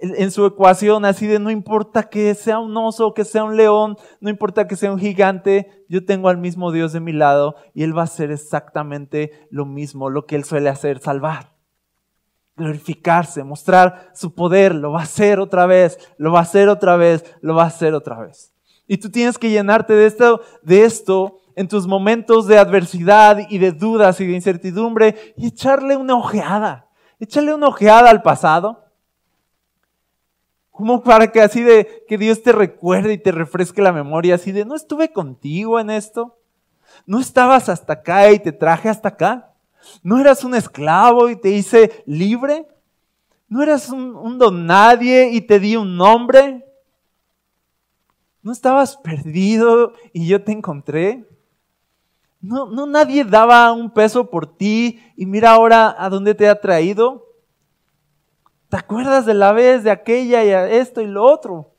en 0.00 0.30
su 0.30 0.46
ecuación 0.46 1.04
así 1.04 1.26
de 1.26 1.38
no 1.38 1.50
importa 1.50 2.08
que 2.08 2.34
sea 2.34 2.58
un 2.58 2.76
oso, 2.76 3.14
que 3.14 3.24
sea 3.24 3.44
un 3.44 3.56
león, 3.56 3.96
no 4.20 4.30
importa 4.30 4.66
que 4.66 4.76
sea 4.76 4.92
un 4.92 4.98
gigante, 4.98 5.84
yo 5.88 6.04
tengo 6.04 6.28
al 6.28 6.38
mismo 6.38 6.72
Dios 6.72 6.92
de 6.92 7.00
mi 7.00 7.12
lado 7.12 7.56
y 7.74 7.82
Él 7.82 7.96
va 7.96 8.02
a 8.02 8.04
hacer 8.04 8.30
exactamente 8.30 9.48
lo 9.50 9.64
mismo, 9.64 10.10
lo 10.10 10.26
que 10.26 10.36
Él 10.36 10.44
suele 10.44 10.68
hacer, 10.68 11.00
salvar. 11.00 11.52
glorificarse, 12.56 13.44
mostrar 13.44 14.10
su 14.14 14.34
poder, 14.34 14.74
lo 14.74 14.90
va 14.90 15.00
a 15.00 15.04
hacer 15.04 15.38
otra 15.38 15.66
vez, 15.66 15.96
lo 16.18 16.32
va 16.32 16.40
a 16.40 16.42
hacer 16.42 16.68
otra 16.68 16.96
vez, 16.96 17.24
lo 17.40 17.54
va 17.54 17.62
a 17.62 17.66
hacer 17.66 17.94
otra 17.94 18.18
vez. 18.20 18.52
Y 18.88 18.98
tú 18.98 19.10
tienes 19.10 19.38
que 19.38 19.50
llenarte 19.50 19.92
de 19.92 20.06
esto, 20.06 20.40
de 20.62 20.84
esto 20.84 21.38
en 21.54 21.68
tus 21.68 21.86
momentos 21.86 22.46
de 22.46 22.58
adversidad 22.58 23.38
y 23.50 23.58
de 23.58 23.72
dudas 23.72 24.20
y 24.20 24.26
de 24.26 24.32
incertidumbre 24.32 25.34
y 25.36 25.48
echarle 25.48 25.96
una 25.96 26.14
ojeada. 26.16 26.88
Échale 27.20 27.52
una 27.52 27.68
ojeada 27.68 28.10
al 28.10 28.22
pasado. 28.22 28.87
Como 30.78 31.02
para 31.02 31.32
que 31.32 31.40
así 31.40 31.60
de 31.60 32.04
que 32.06 32.16
Dios 32.16 32.40
te 32.40 32.52
recuerde 32.52 33.14
y 33.14 33.18
te 33.18 33.32
refresque 33.32 33.82
la 33.82 33.92
memoria, 33.92 34.36
así 34.36 34.52
de 34.52 34.64
no 34.64 34.76
estuve 34.76 35.12
contigo 35.12 35.80
en 35.80 35.90
esto. 35.90 36.38
No 37.04 37.18
estabas 37.18 37.68
hasta 37.68 37.94
acá 37.94 38.30
y 38.30 38.38
te 38.38 38.52
traje 38.52 38.88
hasta 38.88 39.08
acá. 39.08 39.54
No 40.04 40.20
eras 40.20 40.44
un 40.44 40.54
esclavo 40.54 41.30
y 41.30 41.34
te 41.34 41.50
hice 41.50 42.04
libre. 42.06 42.68
No 43.48 43.60
eras 43.60 43.88
un, 43.88 44.14
un 44.14 44.38
don 44.38 44.66
nadie 44.66 45.30
y 45.32 45.40
te 45.40 45.58
di 45.58 45.74
un 45.74 45.96
nombre. 45.96 46.64
¿No 48.40 48.52
estabas 48.52 48.98
perdido 48.98 49.94
y 50.12 50.28
yo 50.28 50.44
te 50.44 50.52
encontré? 50.52 51.28
No, 52.40 52.66
no 52.66 52.86
nadie 52.86 53.24
daba 53.24 53.72
un 53.72 53.90
peso 53.90 54.30
por 54.30 54.56
ti 54.56 55.02
y 55.16 55.26
mira 55.26 55.50
ahora 55.50 55.96
a 55.98 56.08
dónde 56.08 56.36
te 56.36 56.48
ha 56.48 56.60
traído. 56.60 57.27
¿Te 58.68 58.76
acuerdas 58.76 59.24
de 59.24 59.34
la 59.34 59.52
vez 59.52 59.82
de 59.82 59.90
aquella 59.90 60.44
y 60.44 60.74
esto 60.74 61.00
y 61.00 61.06
lo 61.06 61.24
otro? 61.24 61.72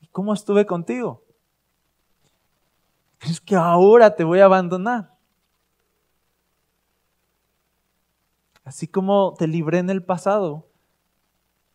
¿Y 0.00 0.06
cómo 0.06 0.32
estuve 0.32 0.64
contigo? 0.64 1.22
Es 3.20 3.40
que 3.40 3.54
ahora 3.54 4.14
te 4.14 4.24
voy 4.24 4.40
a 4.40 4.46
abandonar? 4.46 5.14
Así 8.64 8.86
como 8.86 9.34
te 9.38 9.46
libré 9.46 9.78
en 9.78 9.90
el 9.90 10.02
pasado, 10.02 10.68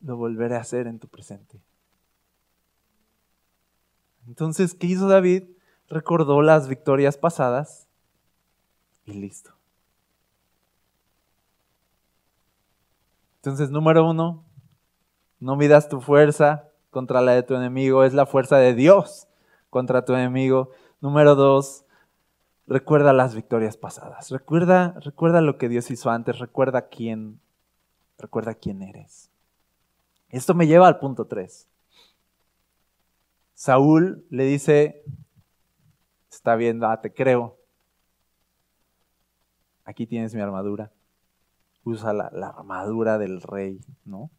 lo 0.02 0.18
volveré 0.18 0.56
a 0.56 0.62
hacer 0.62 0.88
en 0.88 1.00
tu 1.00 1.08
presente. 1.08 1.60
Entonces, 4.28 4.74
¿qué 4.74 4.88
hizo 4.88 5.08
David? 5.08 5.44
Recordó 5.88 6.42
las 6.42 6.68
victorias 6.68 7.18
pasadas 7.18 7.88
y 9.06 9.14
listo. 9.14 9.53
Entonces, 13.44 13.72
número 13.72 14.10
uno, 14.10 14.46
no 15.42 15.58
midas 15.58 15.90
tu 15.90 16.00
fuerza 16.00 16.70
contra 16.92 17.20
la 17.20 17.34
de 17.34 17.44
tu 17.44 17.56
enemigo, 17.56 18.06
es 18.06 18.14
la 18.14 18.26
fuerza 18.26 18.56
de 18.56 18.74
Dios 18.74 19.28
contra 19.70 20.06
tu 20.06 20.14
enemigo. 20.14 20.72
Número 21.02 21.36
dos, 21.36 21.84
recuerda 22.68 23.12
las 23.12 23.36
victorias 23.36 23.76
pasadas. 23.76 24.32
Recuerda, 24.32 24.98
recuerda 25.02 25.42
lo 25.42 25.58
que 25.58 25.68
Dios 25.68 25.92
hizo 25.92 26.10
antes, 26.10 26.40
recuerda 26.40 26.88
quién, 26.88 27.42
recuerda 28.18 28.54
quién 28.54 28.82
eres. 28.82 29.30
Esto 30.30 30.54
me 30.54 30.66
lleva 30.66 30.88
al 30.88 31.00
punto 31.00 31.26
tres. 31.28 31.68
Saúl 33.56 34.26
le 34.30 34.46
dice, 34.46 35.04
está 36.32 36.56
viendo, 36.56 36.88
ah, 36.88 37.02
te 37.02 37.14
creo. 37.14 37.58
Aquí 39.84 40.08
tienes 40.08 40.34
mi 40.34 40.40
armadura. 40.40 40.94
Usa 41.84 42.14
la, 42.14 42.28
armadura 42.48 43.18
del 43.18 43.42
rey, 43.42 43.80
¿no? 44.06 44.30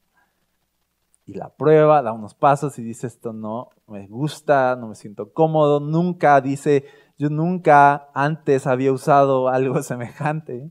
Y 1.26 1.35
la 1.35 1.48
prueba, 1.48 2.02
da 2.02 2.12
unos 2.12 2.35
pasos 2.35 2.78
y 2.78 2.83
dice, 2.83 3.07
esto 3.07 3.33
no 3.33 3.70
me 3.87 4.07
gusta, 4.07 4.76
no 4.76 4.88
me 4.88 4.94
siento 4.94 5.33
cómodo. 5.33 5.80
Nunca, 5.80 6.40
dice, 6.40 6.85
yo 7.18 7.30
nunca 7.30 8.09
antes 8.14 8.66
había 8.66 8.92
usado 8.92 9.48
algo 9.50 9.83
semejante. 9.83 10.70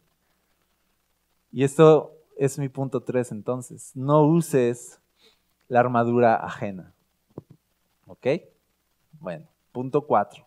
Y 1.51 1.63
esto 1.63 2.13
es 2.37 2.57
mi 2.59 2.69
punto 2.69 3.01
tres 3.01 3.31
entonces. 3.31 3.95
No 3.95 4.23
uses 4.23 4.99
la 5.67 5.79
armadura 5.79 6.35
ajena. 6.35 6.93
¿Ok? 8.05 8.27
Bueno, 9.19 9.47
punto 9.71 10.05
cuatro. 10.05 10.45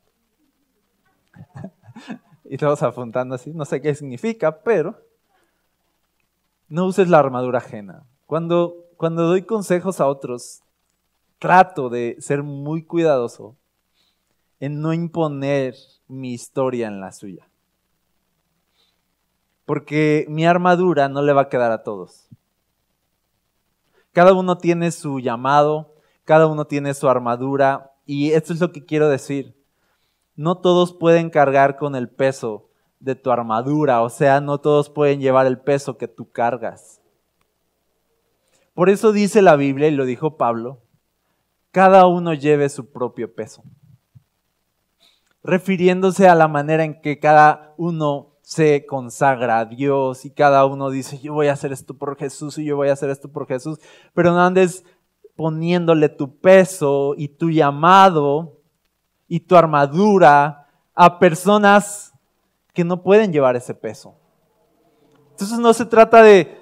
y 2.44 2.56
todos 2.56 2.82
apuntando 2.82 3.34
así, 3.34 3.52
no 3.52 3.64
sé 3.64 3.80
qué 3.80 3.94
significa, 3.94 4.62
pero 4.62 5.05
no 6.68 6.86
uses 6.86 7.08
la 7.08 7.18
armadura 7.18 7.58
ajena. 7.58 8.04
Cuando, 8.26 8.86
cuando 8.96 9.26
doy 9.26 9.42
consejos 9.42 10.00
a 10.00 10.06
otros, 10.06 10.62
trato 11.38 11.88
de 11.88 12.16
ser 12.20 12.42
muy 12.42 12.84
cuidadoso 12.84 13.56
en 14.58 14.80
no 14.80 14.92
imponer 14.92 15.74
mi 16.08 16.32
historia 16.32 16.88
en 16.88 17.00
la 17.00 17.12
suya. 17.12 17.48
Porque 19.64 20.26
mi 20.28 20.46
armadura 20.46 21.08
no 21.08 21.22
le 21.22 21.32
va 21.32 21.42
a 21.42 21.48
quedar 21.48 21.72
a 21.72 21.82
todos. 21.82 22.28
Cada 24.12 24.32
uno 24.32 24.56
tiene 24.58 24.92
su 24.92 25.20
llamado, 25.20 25.94
cada 26.24 26.46
uno 26.46 26.66
tiene 26.66 26.94
su 26.94 27.08
armadura 27.08 27.92
y 28.06 28.30
esto 28.32 28.52
es 28.52 28.60
lo 28.60 28.72
que 28.72 28.84
quiero 28.84 29.08
decir. 29.08 29.54
No 30.36 30.58
todos 30.58 30.94
pueden 30.94 31.30
cargar 31.30 31.76
con 31.76 31.94
el 31.96 32.08
peso 32.08 32.65
de 33.00 33.14
tu 33.14 33.30
armadura, 33.30 34.02
o 34.02 34.08
sea, 34.08 34.40
no 34.40 34.58
todos 34.58 34.90
pueden 34.90 35.20
llevar 35.20 35.46
el 35.46 35.58
peso 35.58 35.96
que 35.98 36.08
tú 36.08 36.30
cargas. 36.30 37.00
Por 38.74 38.90
eso 38.90 39.12
dice 39.12 39.42
la 39.42 39.56
Biblia, 39.56 39.88
y 39.88 39.92
lo 39.92 40.04
dijo 40.04 40.36
Pablo, 40.36 40.82
cada 41.70 42.06
uno 42.06 42.34
lleve 42.34 42.68
su 42.68 42.90
propio 42.90 43.34
peso. 43.34 43.62
Refiriéndose 45.42 46.28
a 46.28 46.34
la 46.34 46.48
manera 46.48 46.84
en 46.84 47.00
que 47.00 47.18
cada 47.18 47.74
uno 47.76 48.36
se 48.42 48.86
consagra 48.86 49.58
a 49.58 49.64
Dios 49.64 50.24
y 50.24 50.30
cada 50.30 50.64
uno 50.66 50.90
dice, 50.90 51.18
yo 51.18 51.34
voy 51.34 51.48
a 51.48 51.52
hacer 51.52 51.72
esto 51.72 51.94
por 51.94 52.16
Jesús 52.16 52.58
y 52.58 52.64
yo 52.64 52.76
voy 52.76 52.88
a 52.88 52.92
hacer 52.92 53.10
esto 53.10 53.28
por 53.30 53.46
Jesús, 53.46 53.78
pero 54.14 54.32
no 54.32 54.40
andes 54.40 54.84
poniéndole 55.34 56.08
tu 56.08 56.38
peso 56.38 57.14
y 57.16 57.28
tu 57.28 57.50
llamado 57.50 58.60
y 59.28 59.40
tu 59.40 59.56
armadura 59.56 60.68
a 60.94 61.18
personas 61.18 62.14
que 62.76 62.84
no 62.84 63.02
pueden 63.02 63.32
llevar 63.32 63.56
ese 63.56 63.74
peso. 63.74 64.14
Entonces 65.30 65.58
no 65.58 65.72
se 65.72 65.86
trata 65.86 66.22
de, 66.22 66.56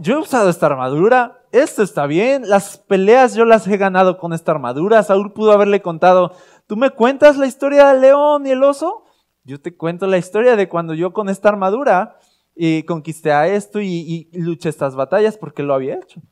yo 0.00 0.14
he 0.14 0.18
usado 0.18 0.48
esta 0.48 0.66
armadura, 0.66 1.44
esto 1.52 1.82
está 1.82 2.06
bien, 2.06 2.48
las 2.48 2.78
peleas 2.78 3.34
yo 3.34 3.44
las 3.44 3.66
he 3.66 3.76
ganado 3.76 4.16
con 4.16 4.32
esta 4.32 4.50
armadura, 4.52 5.02
Saúl 5.02 5.32
pudo 5.34 5.52
haberle 5.52 5.82
contado, 5.82 6.32
¿tú 6.66 6.76
me 6.76 6.88
cuentas 6.88 7.36
la 7.36 7.46
historia 7.46 7.88
del 7.88 8.00
león 8.00 8.46
y 8.46 8.50
el 8.50 8.64
oso? 8.64 9.04
Yo 9.44 9.60
te 9.60 9.76
cuento 9.76 10.06
la 10.06 10.16
historia 10.16 10.56
de 10.56 10.70
cuando 10.70 10.94
yo 10.94 11.12
con 11.12 11.28
esta 11.28 11.50
armadura 11.50 12.16
y 12.56 12.84
conquisté 12.84 13.32
a 13.32 13.46
esto 13.46 13.78
y, 13.80 14.28
y 14.32 14.40
luché 14.40 14.70
estas 14.70 14.94
batallas 14.94 15.36
porque 15.36 15.62
lo 15.62 15.74
había 15.74 15.96
hecho. 15.96 16.22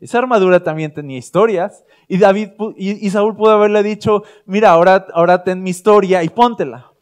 Esa 0.00 0.18
armadura 0.18 0.62
también 0.62 0.92
tenía 0.92 1.18
historias. 1.18 1.84
Y 2.08 2.18
David 2.18 2.50
y, 2.76 3.08
Saúl 3.10 3.36
pudo 3.36 3.52
haberle 3.52 3.82
dicho, 3.84 4.24
mira, 4.44 4.70
ahora, 4.70 5.06
ahora 5.14 5.44
ten 5.44 5.62
mi 5.62 5.70
historia 5.70 6.24
y 6.24 6.28
póntela. 6.28 6.92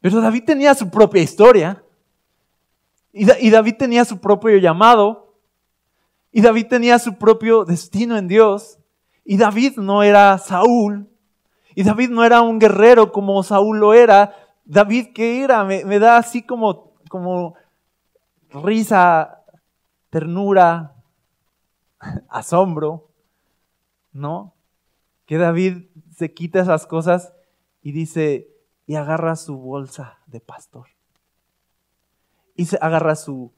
Pero 0.00 0.20
David 0.20 0.44
tenía 0.44 0.74
su 0.74 0.90
propia 0.90 1.22
historia. 1.22 1.82
Y, 3.12 3.50
David 3.50 3.74
tenía 3.78 4.04
su 4.04 4.20
propio 4.20 4.56
llamado. 4.58 5.34
Y 6.30 6.40
David 6.40 6.66
tenía 6.68 6.98
su 6.98 7.16
propio 7.16 7.64
destino 7.64 8.16
en 8.16 8.28
Dios. 8.28 8.78
Y 9.24 9.36
David 9.36 9.78
no 9.78 10.02
era 10.02 10.38
Saúl. 10.38 11.08
Y 11.74 11.82
David 11.82 12.10
no 12.10 12.24
era 12.24 12.42
un 12.42 12.58
guerrero 12.58 13.12
como 13.12 13.42
Saúl 13.42 13.78
lo 13.78 13.94
era. 13.94 14.34
David, 14.64 15.08
¿qué 15.14 15.42
era? 15.42 15.64
Me, 15.64 15.84
me 15.84 15.98
da 15.98 16.16
así 16.16 16.42
como, 16.42 16.92
como 17.08 17.54
risa, 18.50 19.44
ternura, 20.10 20.94
asombro, 22.28 23.10
¿no? 24.12 24.54
Que 25.26 25.38
David 25.38 25.88
se 26.16 26.32
quita 26.32 26.60
esas 26.60 26.86
cosas 26.86 27.32
y 27.82 27.92
dice, 27.92 28.48
y 28.88 28.96
agarra 28.96 29.36
su 29.36 29.58
bolsa 29.58 30.18
de 30.26 30.40
pastor. 30.40 30.86
Y 32.56 32.64
se 32.64 32.78
agarra 32.80 33.14
su, 33.16 33.52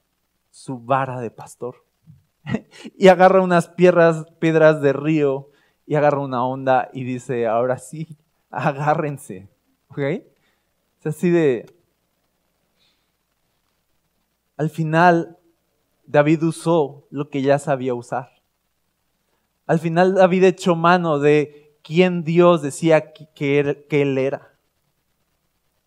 su 0.50 0.80
vara 0.80 1.20
de 1.20 1.30
pastor. 1.30 1.86
y 2.98 3.06
agarra 3.06 3.40
unas 3.40 3.68
piedras, 3.68 4.26
piedras 4.40 4.82
de 4.82 4.92
río 4.92 5.48
y 5.86 5.94
agarra 5.94 6.18
una 6.18 6.44
onda 6.44 6.90
y 6.92 7.04
dice, 7.04 7.46
ahora 7.46 7.78
sí, 7.78 8.18
agárrense. 8.50 9.48
¿Ok? 9.88 9.98
Es 9.98 11.06
así 11.06 11.30
de... 11.30 11.72
Al 14.56 14.68
final, 14.68 15.38
David 16.06 16.42
usó 16.42 17.06
lo 17.10 17.30
que 17.30 17.40
ya 17.42 17.60
sabía 17.60 17.94
usar. 17.94 18.30
Al 19.66 19.78
final 19.78 20.16
David 20.16 20.42
echó 20.42 20.74
mano 20.74 21.20
de 21.20 21.78
quién 21.84 22.24
Dios 22.24 22.62
decía 22.62 23.12
que, 23.12 23.86
él 23.88 24.18
era 24.18 24.49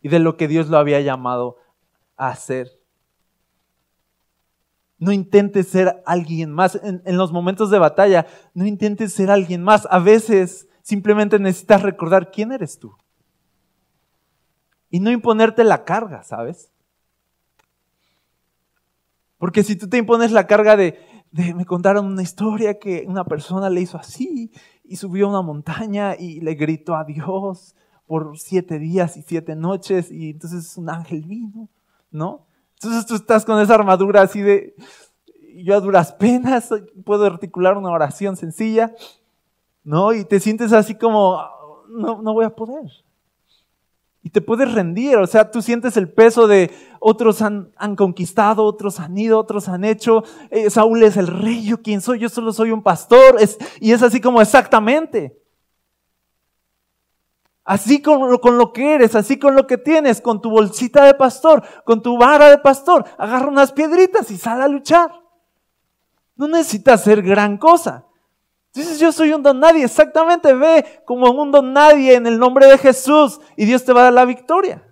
y 0.03 0.09
de 0.09 0.19
lo 0.19 0.37
que 0.37 0.47
Dios 0.47 0.69
lo 0.69 0.77
había 0.77 1.01
llamado 1.01 1.57
a 2.17 2.27
hacer. 2.27 2.79
No 4.99 5.11
intentes 5.11 5.69
ser 5.69 6.03
alguien 6.05 6.51
más. 6.51 6.79
En, 6.83 7.17
los 7.17 7.31
momentos 7.31 7.71
de 7.71 7.79
batalla, 7.79 8.27
no 8.53 8.65
intentes 8.65 9.13
ser 9.13 9.31
alguien 9.31 9.63
más. 9.63 9.87
A 9.89 9.99
veces 9.99 10.67
simplemente 10.81 11.39
necesitas 11.39 11.81
recordar 11.81 12.31
quién 12.31 12.51
eres 12.51 12.77
tú. 12.77 12.93
Y 14.89 14.99
no 14.99 15.09
imponerte 15.09 15.63
la 15.63 15.85
carga, 15.85 16.21
¿sabes? 16.23 16.69
Porque 19.37 19.63
si 19.63 19.77
tú 19.77 19.87
te 19.87 19.97
impones 19.97 20.31
la 20.31 20.47
carga 20.47 20.75
de, 20.75 20.99
de, 21.31 21.53
me 21.53 21.65
contaron 21.65 22.05
una 22.05 22.21
historia 22.21 22.77
que 22.77 23.05
una 23.07 23.23
persona 23.23 23.69
le 23.69 23.81
hizo 23.81 23.97
así 23.97 24.51
y 24.83 24.97
subió 24.97 25.27
a 25.27 25.29
una 25.29 25.41
montaña 25.41 26.15
y 26.17 26.41
le 26.41 26.55
gritó 26.55 26.95
a 26.95 27.05
Dios 27.05 27.73
por 28.13 28.37
siete 28.37 28.77
días 28.77 29.17
y 29.17 29.23
siete 29.23 29.55
noches 29.55 30.11
y 30.11 30.29
entonces 30.29 30.77
un 30.77 30.87
ángel 30.87 31.23
vino, 31.23 31.67
¿no? 32.11 32.45
Entonces 32.75 33.07
tú 33.07 33.15
estás 33.15 33.43
con 33.43 33.59
esa 33.59 33.73
armadura 33.73 34.21
así 34.21 34.39
de, 34.39 34.75
yo 35.55 35.75
a 35.75 35.79
duras 35.79 36.11
penas 36.13 36.69
puedo 37.03 37.25
articular 37.25 37.75
una 37.75 37.89
oración 37.89 38.37
sencilla, 38.37 38.93
¿no? 39.83 40.13
Y 40.13 40.25
te 40.25 40.39
sientes 40.39 40.73
así 40.73 40.93
como, 40.93 41.41
no, 41.89 42.21
no 42.21 42.33
voy 42.33 42.45
a 42.45 42.51
poder. 42.51 42.91
Y 44.21 44.29
te 44.29 44.41
puedes 44.41 44.71
rendir, 44.71 45.17
o 45.17 45.25
sea, 45.25 45.49
tú 45.49 45.63
sientes 45.63 45.97
el 45.97 46.07
peso 46.07 46.45
de 46.45 46.69
otros 46.99 47.41
han, 47.41 47.71
han 47.77 47.95
conquistado, 47.95 48.63
otros 48.63 48.99
han 48.99 49.17
ido, 49.17 49.39
otros 49.39 49.67
han 49.67 49.85
hecho. 49.85 50.23
Eh, 50.51 50.69
Saúl 50.69 51.01
es 51.01 51.17
el 51.17 51.25
rey, 51.25 51.65
yo 51.65 51.81
quién 51.81 51.99
soy, 51.99 52.19
yo 52.19 52.29
solo 52.29 52.53
soy 52.53 52.69
un 52.69 52.83
pastor. 52.83 53.37
Es, 53.39 53.57
y 53.79 53.91
es 53.91 54.03
así 54.03 54.21
como 54.21 54.39
exactamente. 54.39 55.42
Así 57.65 58.01
con, 58.01 58.37
con 58.39 58.57
lo 58.57 58.73
que 58.73 58.95
eres, 58.95 59.15
así 59.15 59.39
con 59.39 59.55
lo 59.55 59.67
que 59.67 59.77
tienes, 59.77 60.19
con 60.19 60.41
tu 60.41 60.49
bolsita 60.49 61.05
de 61.05 61.13
pastor, 61.13 61.63
con 61.85 62.01
tu 62.01 62.17
vara 62.17 62.49
de 62.49 62.57
pastor, 62.57 63.05
agarra 63.17 63.47
unas 63.47 63.71
piedritas 63.71 64.29
y 64.31 64.37
sal 64.37 64.61
a 64.61 64.67
luchar. 64.67 65.11
No 66.35 66.47
necesitas 66.47 67.03
ser 67.03 67.21
gran 67.21 67.57
cosa. 67.57 68.05
Dices, 68.73 68.99
yo 68.99 69.11
soy 69.11 69.31
un 69.31 69.43
don 69.43 69.59
nadie. 69.59 69.85
Exactamente, 69.85 70.53
ve 70.53 71.03
como 71.05 71.29
un 71.29 71.51
don 71.51 71.73
nadie 71.73 72.15
en 72.15 72.25
el 72.25 72.39
nombre 72.39 72.65
de 72.65 72.77
Jesús 72.77 73.39
y 73.55 73.65
Dios 73.65 73.85
te 73.85 73.93
va 73.93 74.01
a 74.01 74.03
dar 74.05 74.13
la 74.13 74.25
victoria. 74.25 74.83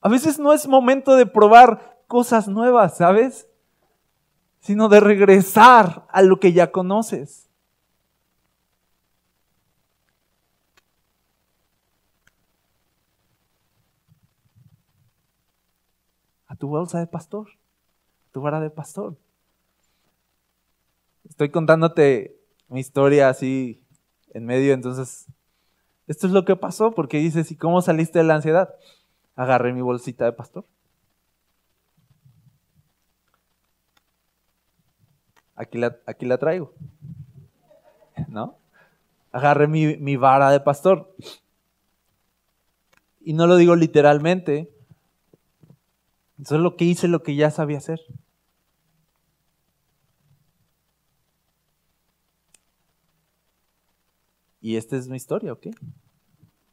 A 0.00 0.08
veces 0.08 0.38
no 0.38 0.52
es 0.52 0.66
momento 0.66 1.16
de 1.16 1.26
probar 1.26 2.00
cosas 2.06 2.48
nuevas, 2.48 2.96
¿sabes? 2.96 3.48
Sino 4.60 4.88
de 4.88 5.00
regresar 5.00 6.06
a 6.08 6.22
lo 6.22 6.40
que 6.40 6.52
ya 6.52 6.72
conoces. 6.72 7.51
Tu 16.62 16.68
bolsa 16.68 17.00
de 17.00 17.08
pastor, 17.08 17.48
tu 18.30 18.40
vara 18.40 18.60
de 18.60 18.70
pastor 18.70 19.16
estoy 21.32 21.48
contándote 21.48 22.36
mi 22.68 22.80
historia 22.80 23.30
así 23.30 23.82
en 24.34 24.44
medio, 24.44 24.74
entonces, 24.74 25.26
esto 26.06 26.26
es 26.26 26.32
lo 26.32 26.44
que 26.44 26.56
pasó, 26.56 26.92
porque 26.92 27.16
dices, 27.16 27.50
¿y 27.50 27.56
cómo 27.56 27.80
saliste 27.80 28.18
de 28.18 28.24
la 28.26 28.34
ansiedad? 28.34 28.74
Agarré 29.34 29.72
mi 29.72 29.80
bolsita 29.80 30.26
de 30.26 30.32
pastor. 30.32 30.66
Aquí 35.56 35.78
la, 35.78 35.96
aquí 36.06 36.26
la 36.26 36.36
traigo. 36.36 36.74
¿No? 38.28 38.56
Agarré 39.32 39.68
mi, 39.68 39.96
mi 39.96 40.16
vara 40.16 40.50
de 40.50 40.60
pastor. 40.60 41.14
Y 43.20 43.32
no 43.32 43.46
lo 43.46 43.56
digo 43.56 43.74
literalmente. 43.74 44.70
Eso 46.42 46.56
es 46.56 46.60
lo 46.60 46.76
que 46.76 46.84
hice, 46.84 47.06
lo 47.06 47.22
que 47.22 47.36
ya 47.36 47.52
sabía 47.52 47.78
hacer. 47.78 48.00
Y 54.60 54.76
esta 54.76 54.96
es 54.96 55.06
mi 55.08 55.16
historia, 55.16 55.52
¿ok? 55.52 55.68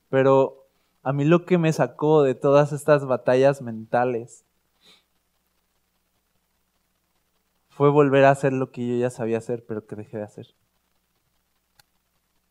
Pero 0.09 0.67
a 1.03 1.13
mí 1.13 1.23
lo 1.23 1.45
que 1.45 1.59
me 1.59 1.71
sacó 1.71 2.23
de 2.23 2.33
todas 2.33 2.71
estas 2.71 3.05
batallas 3.05 3.61
mentales 3.61 4.43
fue 7.69 7.91
volver 7.91 8.25
a 8.25 8.31
hacer 8.31 8.53
lo 8.53 8.71
que 8.71 8.87
yo 8.87 8.95
ya 8.95 9.11
sabía 9.11 9.37
hacer, 9.37 9.63
pero 9.67 9.85
que 9.85 9.95
dejé 9.95 10.17
de 10.17 10.23
hacer. 10.23 10.47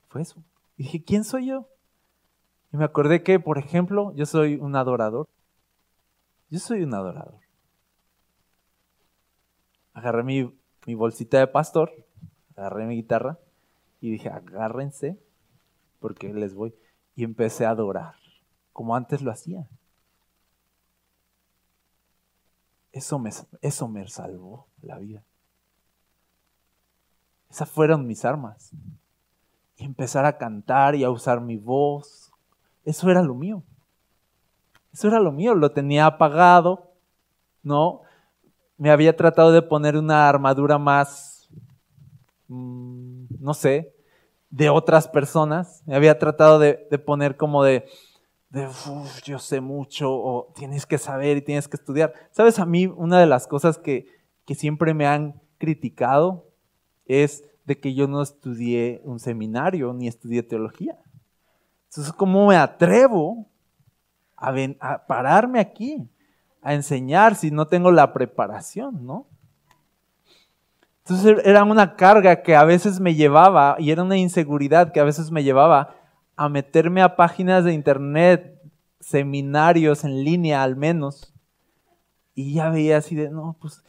Fue 0.07 0.23
eso. 0.23 0.45
Y 0.77 0.85
dije, 0.85 1.03
¿quién 1.03 1.25
soy 1.25 1.47
yo? 1.47 1.69
Y 2.73 2.77
me 2.77 2.85
acordé 2.85 3.25
que, 3.25 3.41
por 3.41 3.59
ejemplo, 3.59 4.13
yo 4.15 4.25
soy 4.25 4.55
un 4.55 4.77
adorador. 4.77 5.29
Yo 6.51 6.59
soy 6.59 6.83
un 6.83 6.95
adorador. 6.95 7.41
Agarré 9.93 10.23
mi, 10.23 10.59
mi 10.87 10.95
bolsita 10.95 11.39
de 11.39 11.47
pastor, 11.47 11.93
agarré 12.57 12.87
mi 12.87 12.97
guitarra 12.97 13.39
y 14.01 14.13
dije, 14.13 14.31
agárrense 14.31 15.19
porque 15.99 16.33
les 16.33 16.55
voy. 16.55 16.75
Y 17.15 17.25
empecé 17.25 17.67
a 17.67 17.71
adorar, 17.71 18.15
como 18.73 18.95
antes 18.95 19.23
lo 19.23 19.31
hacía. 19.31 19.69
Eso 22.93 23.19
me, 23.19 23.31
eso 23.61 23.89
me 23.89 24.07
salvó 24.09 24.69
la 24.81 24.99
vida. 24.99 25.23
Esas 27.51 27.69
fueron 27.69 28.07
mis 28.07 28.25
armas. 28.25 28.71
Y 29.77 29.85
empezar 29.85 30.25
a 30.25 30.39
cantar 30.39 30.95
y 30.95 31.05
a 31.05 31.11
usar 31.11 31.41
mi 31.41 31.57
voz. 31.57 32.33
Eso 32.85 33.11
era 33.11 33.23
lo 33.23 33.35
mío. 33.35 33.63
Eso 34.93 35.09
era 35.09 35.21
lo 35.21 35.33
mío. 35.33 35.55
Lo 35.55 35.73
tenía 35.73 36.07
apagado. 36.07 36.93
¿No? 37.63 38.03
Me 38.77 38.91
había 38.91 39.17
tratado 39.17 39.53
de 39.53 39.63
poner 39.63 39.97
una 39.97 40.29
armadura 40.29 40.79
más, 40.79 41.49
mm, 42.47 43.25
no 43.41 43.55
sé, 43.55 43.93
de 44.51 44.71
otras 44.71 45.09
personas. 45.09 45.83
Me 45.87 45.97
había 45.97 46.19
tratado 46.19 46.59
de, 46.59 46.75
poner 47.05 47.37
como 47.37 47.65
de, 47.65 47.87
de 48.51 48.69
yo 49.25 49.39
sé 49.39 49.61
mucho 49.61 50.11
o 50.11 50.53
tienes 50.55 50.87
que 50.87 50.99
saber 50.99 51.37
y 51.37 51.43
tienes 51.43 51.69
que 51.69 51.77
estudiar. 51.77 52.15
Sabes, 52.31 52.59
a 52.59 52.67
mí 52.67 52.87
una 52.87 53.19
de 53.19 53.27
las 53.27 53.47
cosas 53.47 53.79
que, 53.79 54.07
que 54.45 54.55
siempre 54.55 54.95
me 54.95 55.07
han 55.07 55.41
criticado 55.59 56.47
es 57.07 57.45
de 57.65 57.79
que 57.79 57.95
yo 57.95 58.07
no 58.07 58.23
estudié 58.23 59.03
un 59.05 59.19
seminario 59.19 59.93
ni 59.93 60.09
estudié 60.09 60.43
teología. 60.43 60.97
Entonces, 61.91 62.13
¿cómo 62.15 62.47
me 62.47 62.57
atrevo 62.57 63.47
a, 64.39 64.55
a 64.81 65.07
pararme 65.07 65.61
aquí 65.61 66.09
a 66.63 66.75
enseñar 66.75 67.35
si 67.35 67.51
no 67.51 67.67
tengo 67.67 67.91
la 67.91 68.13
preparación, 68.13 69.07
no? 69.07 69.27
Entonces 71.09 71.43
era 71.47 71.65
una 71.65 71.97
carga 71.97 72.43
que 72.43 72.55
a 72.55 72.65
veces 72.65 73.01
me 73.01 73.15
llevaba 73.15 73.77
y 73.79 73.91
era 73.91 74.03
una 74.03 74.19
inseguridad 74.19 74.93
que 74.93 75.01
a 75.01 75.05
veces 75.05 75.31
me 75.31 75.43
llevaba 75.43 75.95
a 76.37 76.49
meterme 76.51 77.01
a 77.01 77.17
páginas 77.17 77.65
de 77.65 77.73
internet, 77.73 78.61
seminarios 79.01 80.05
en 80.05 80.23
línea 80.23 80.63
al 80.63 80.77
menos. 80.77 81.33
Y 82.35 82.55
ya 82.55 82.69
veía 82.69 82.99
así 82.99 83.15
de, 83.15 83.31
no, 83.31 83.57
pues, 83.59 83.83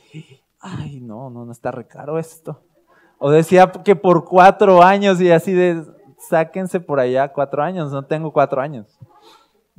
ay, 0.62 1.02
no, 1.02 1.30
no, 1.30 1.46
no 1.46 1.52
está 1.52 1.72
recaro 1.72 2.18
esto. 2.18 2.64
O 3.18 3.30
decía 3.30 3.70
que 3.70 3.96
por 3.98 4.24
cuatro 4.24 4.82
años 4.82 5.20
y 5.20 5.30
así 5.30 5.52
de, 5.52 5.84
sáquense 6.30 6.80
por 6.80 7.00
allá 7.00 7.34
cuatro 7.34 7.62
años, 7.62 7.92
no 7.92 8.04
tengo 8.06 8.32
cuatro 8.32 8.62
años. 8.62 8.98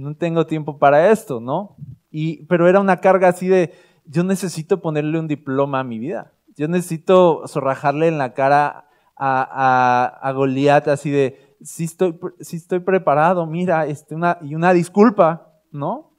No 0.00 0.16
tengo 0.16 0.46
tiempo 0.46 0.78
para 0.78 1.10
esto, 1.10 1.40
¿no? 1.40 1.76
Y, 2.10 2.44
pero 2.46 2.68
era 2.68 2.80
una 2.80 2.96
carga 2.96 3.28
así 3.28 3.48
de, 3.48 3.72
yo 4.04 4.24
necesito 4.24 4.80
ponerle 4.80 5.18
un 5.18 5.28
diploma 5.28 5.80
a 5.80 5.84
mi 5.84 5.98
vida 5.98 6.32
yo 6.60 6.68
necesito 6.68 7.46
zorrajarle 7.46 8.08
en 8.08 8.18
la 8.18 8.34
cara 8.34 8.86
a, 9.16 10.18
a, 10.22 10.32
Goliat 10.32 10.88
así 10.88 11.10
de, 11.10 11.56
si 11.62 11.84
estoy, 11.84 12.18
estoy 12.38 12.80
preparado, 12.80 13.46
mira, 13.46 13.86
este, 13.86 14.14
y 14.42 14.54
una 14.54 14.72
disculpa, 14.74 15.52
¿no? 15.72 16.12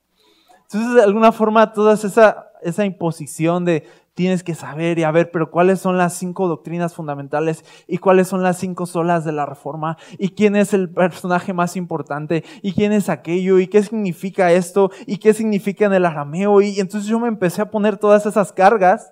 Entonces, 0.64 0.96
de 0.96 1.04
alguna 1.04 1.32
forma, 1.32 1.74
toda 1.74 1.94
esa, 1.94 2.52
esa 2.64 2.86
imposición 2.86 3.66
de 3.66 3.88
tienes 4.22 4.44
que 4.44 4.54
saber 4.54 5.00
y 5.00 5.04
a 5.04 5.10
ver, 5.10 5.32
pero 5.32 5.50
cuáles 5.50 5.80
son 5.80 5.98
las 5.98 6.14
cinco 6.14 6.48
doctrinas 6.48 6.94
fundamentales 6.94 7.66
y 7.88 7.98
cuáles 7.98 8.28
son 8.28 8.44
las 8.44 8.60
cinco 8.60 8.86
solas 8.86 9.26
de 9.26 9.32
la 9.32 9.48
reforma 9.48 9.98
y 10.20 10.30
quién 10.30 10.56
es 10.56 10.76
el 10.76 10.92
personaje 10.92 11.54
más 11.54 11.76
importante 11.76 12.44
y 12.62 12.74
quién 12.74 12.94
es 12.94 13.10
aquello 13.10 13.58
y 13.58 13.66
qué 13.66 13.82
significa 13.82 14.52
esto 14.52 14.92
y 15.08 15.18
qué 15.18 15.34
significa 15.34 15.86
en 15.86 15.94
el 15.94 16.06
arameo. 16.06 16.62
Y 16.62 16.80
entonces 16.80 17.10
yo 17.10 17.20
me 17.20 17.30
empecé 17.30 17.64
a 17.64 17.72
poner 17.72 17.98
todas 17.98 18.28
esas 18.28 18.54
cargas 18.54 19.12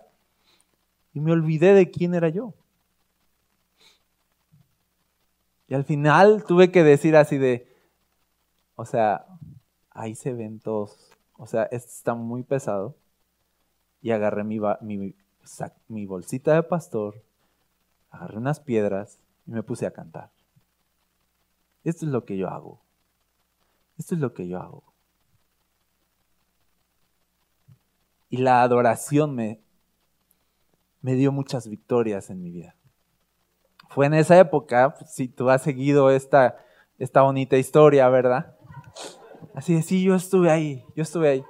y 1.12 1.22
me 1.22 1.32
olvidé 1.32 1.74
de 1.74 1.90
quién 1.90 2.14
era 2.14 2.30
yo. 2.30 2.54
Y 5.68 5.74
al 5.74 5.86
final 5.86 6.44
tuve 6.48 6.70
que 6.70 6.84
decir 6.84 7.16
así 7.16 7.40
de, 7.40 7.68
o 8.76 8.86
sea, 8.86 9.26
ahí 9.90 10.14
se 10.14 10.34
ven 10.34 10.60
todos, 10.60 11.10
o 11.36 11.48
sea, 11.48 11.64
esto 11.64 11.90
está 11.90 12.14
muy 12.14 12.44
pesado. 12.44 12.96
Y 14.02 14.12
agarré 14.12 14.44
mi, 14.44 14.60
mi, 14.82 15.16
mi 15.88 16.06
bolsita 16.06 16.54
de 16.54 16.64
pastor, 16.64 17.24
agarré 18.10 18.38
unas 18.38 18.60
piedras 18.60 19.20
y 19.46 19.52
me 19.52 19.64
puse 19.64 19.86
a 19.86 19.92
cantar. 19.92 20.32
Esto 21.84 22.06
es 22.06 22.12
lo 22.12 22.26
que 22.26 22.38
yo 22.38 22.50
hago. 22.50 22.82
Esto 23.98 24.16
es 24.16 24.22
lo 24.22 24.34
que 24.34 24.48
yo 24.48 24.60
hago. 24.60 24.84
Y 28.30 28.38
la 28.38 28.62
adoración 28.62 29.36
me, 29.36 29.60
me 31.02 31.16
dio 31.16 31.32
muchas 31.32 31.68
victorias 31.68 32.30
en 32.30 32.42
mi 32.42 32.52
vida. 32.52 32.76
Fue 33.90 34.06
en 34.06 34.14
esa 34.14 34.38
época, 34.40 34.96
si 35.08 35.28
tú 35.28 35.50
has 35.50 35.64
seguido 35.64 36.12
esta, 36.12 36.64
esta 37.00 37.24
bonita 37.24 37.58
historia, 37.58 38.08
¿verdad? 38.10 38.56
Así 39.56 39.74
de, 39.74 39.82
sí, 39.82 40.04
yo 40.04 40.14
estuve 40.14 40.52
ahí, 40.52 40.86
yo 40.96 41.02
estuve 41.02 41.30
ahí. 41.30 41.44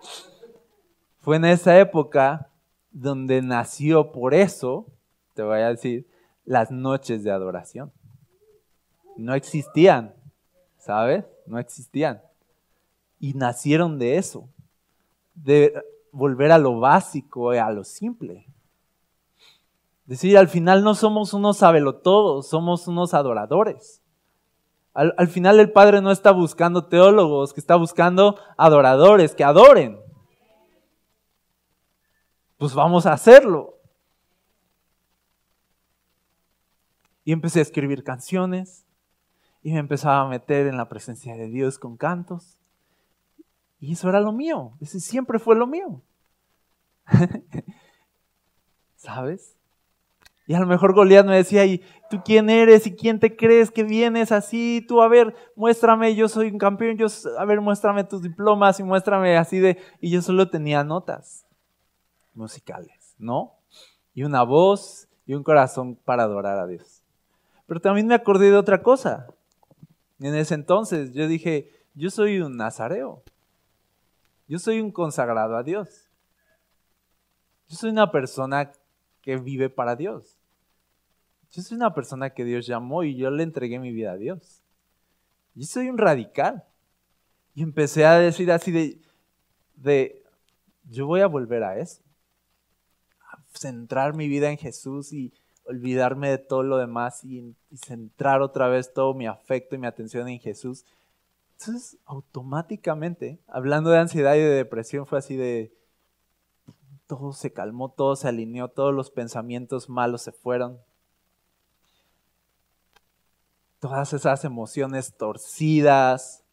Fue 1.19 1.37
en 1.37 1.45
esa 1.45 1.79
época 1.79 2.49
donde 2.91 3.41
nació 3.41 4.11
por 4.11 4.33
eso, 4.33 4.87
te 5.33 5.43
voy 5.43 5.59
a 5.59 5.69
decir, 5.69 6.07
las 6.45 6.71
noches 6.71 7.23
de 7.23 7.31
adoración. 7.31 7.91
No 9.17 9.33
existían, 9.35 10.13
¿sabes? 10.77 11.25
No 11.45 11.59
existían. 11.59 12.21
Y 13.19 13.33
nacieron 13.33 13.99
de 13.99 14.17
eso, 14.17 14.49
de 15.35 15.73
volver 16.11 16.51
a 16.51 16.57
lo 16.57 16.79
básico, 16.79 17.51
a 17.51 17.71
lo 17.71 17.83
simple. 17.83 18.47
Decir, 20.05 20.37
al 20.37 20.47
final 20.47 20.83
no 20.83 20.95
somos 20.95 21.33
unos 21.33 21.57
sabelotodos, 21.57 22.47
somos 22.47 22.87
unos 22.87 23.13
adoradores. 23.13 24.01
Al, 24.93 25.27
final 25.27 25.59
el 25.59 25.71
Padre 25.71 26.01
no 26.01 26.11
está 26.11 26.31
buscando 26.31 26.85
teólogos, 26.85 27.53
que 27.53 27.59
está 27.59 27.75
buscando 27.75 28.37
adoradores, 28.57 29.35
que 29.35 29.43
adoren. 29.43 29.99
Pues 32.59 32.73
vamos 32.73 33.05
a 33.05 33.13
hacerlo. 33.13 33.79
Y 37.23 37.31
empecé 37.31 37.59
a 37.59 37.61
escribir 37.61 38.03
canciones 38.03 38.85
y 39.63 39.71
me 39.71 39.79
empezaba 39.79 40.21
a 40.21 40.27
meter 40.27 40.67
en 40.67 40.75
la 40.75 40.89
presencia 40.89 41.37
de 41.37 41.47
Dios 41.47 41.79
con 41.79 41.95
cantos. 41.95 42.57
Y 43.79 43.93
eso 43.93 44.09
era 44.09 44.19
lo 44.19 44.33
mío, 44.33 44.73
ese 44.81 44.99
siempre 44.99 45.39
fue 45.39 45.55
lo 45.55 45.67
mío. 45.67 46.01
¿Sabes? 48.97 49.55
Y 50.45 50.53
a 50.53 50.59
lo 50.59 50.65
mejor 50.65 50.93
Goliat 50.93 51.25
me 51.25 51.37
decía, 51.37 51.65
¿y 51.65 51.81
tú 52.09 52.21
quién 52.25 52.49
eres? 52.49 52.85
¿Y 52.87 52.93
quién 52.93 53.21
te 53.21 53.37
crees 53.37 53.71
que 53.71 53.83
vienes 53.83 54.33
así? 54.33 54.83
Tú, 54.85 55.01
a 55.01 55.07
ver, 55.07 55.33
muéstrame, 55.55 56.13
yo 56.13 56.27
soy 56.27 56.49
un 56.49 56.57
campeón, 56.57 56.97
yo, 56.97 57.07
a 57.37 57.45
ver, 57.45 57.61
muéstrame 57.61 58.03
tus 58.03 58.21
diplomas 58.21 58.81
y 58.81 58.83
muéstrame 58.83 59.37
así 59.37 59.59
de... 59.59 59.77
Y 60.01 60.09
yo 60.09 60.21
solo 60.21 60.49
tenía 60.49 60.83
notas 60.83 61.45
musicales, 62.39 63.13
¿no? 63.19 63.53
Y 64.15 64.23
una 64.23 64.43
voz 64.43 65.07
y 65.27 65.35
un 65.35 65.43
corazón 65.43 65.95
para 65.95 66.23
adorar 66.23 66.57
a 66.57 66.65
Dios. 66.65 67.03
Pero 67.67 67.79
también 67.79 68.07
me 68.07 68.15
acordé 68.15 68.49
de 68.49 68.57
otra 68.57 68.81
cosa. 68.81 69.27
En 70.19 70.33
ese 70.33 70.55
entonces 70.55 71.13
yo 71.13 71.27
dije, 71.27 71.71
yo 71.93 72.09
soy 72.09 72.39
un 72.39 72.57
nazareo. 72.57 73.21
Yo 74.47 74.57
soy 74.57 74.81
un 74.81 74.91
consagrado 74.91 75.55
a 75.55 75.63
Dios. 75.63 76.09
Yo 77.67 77.77
soy 77.77 77.91
una 77.91 78.11
persona 78.11 78.71
que 79.21 79.37
vive 79.37 79.69
para 79.69 79.95
Dios. 79.95 80.39
Yo 81.51 81.61
soy 81.61 81.77
una 81.77 81.93
persona 81.93 82.31
que 82.31 82.43
Dios 82.43 82.65
llamó 82.65 83.03
y 83.03 83.15
yo 83.15 83.29
le 83.29 83.43
entregué 83.43 83.77
mi 83.77 83.91
vida 83.91 84.13
a 84.13 84.17
Dios. 84.17 84.63
Yo 85.53 85.65
soy 85.65 85.89
un 85.89 85.97
radical. 85.97 86.63
Y 87.53 87.61
empecé 87.61 88.05
a 88.05 88.17
decir 88.17 88.51
así 88.51 88.71
de, 88.71 89.01
de 89.75 90.23
yo 90.89 91.05
voy 91.05 91.21
a 91.21 91.27
volver 91.27 91.63
a 91.63 91.77
eso. 91.77 92.01
Centrar 93.59 94.15
mi 94.15 94.29
vida 94.29 94.49
en 94.49 94.57
Jesús 94.57 95.11
y 95.11 95.33
olvidarme 95.65 96.29
de 96.29 96.37
todo 96.37 96.63
lo 96.63 96.77
demás 96.77 97.25
y, 97.25 97.55
y 97.69 97.77
centrar 97.77 98.41
otra 98.41 98.69
vez 98.69 98.93
todo 98.93 99.13
mi 99.13 99.27
afecto 99.27 99.75
y 99.75 99.79
mi 99.79 99.87
atención 99.87 100.29
en 100.29 100.39
Jesús. 100.39 100.85
Entonces, 101.59 101.97
automáticamente, 102.05 103.37
hablando 103.47 103.89
de 103.89 103.99
ansiedad 103.99 104.35
y 104.35 104.39
de 104.39 104.49
depresión, 104.49 105.05
fue 105.05 105.19
así 105.19 105.35
de, 105.35 105.73
todo 107.05 107.33
se 107.33 107.51
calmó, 107.51 107.89
todo 107.89 108.15
se 108.15 108.29
alineó, 108.29 108.69
todos 108.69 108.93
los 108.93 109.11
pensamientos 109.11 109.89
malos 109.89 110.21
se 110.21 110.31
fueron, 110.31 110.79
todas 113.79 114.13
esas 114.13 114.45
emociones 114.45 115.17
torcidas 115.17 116.43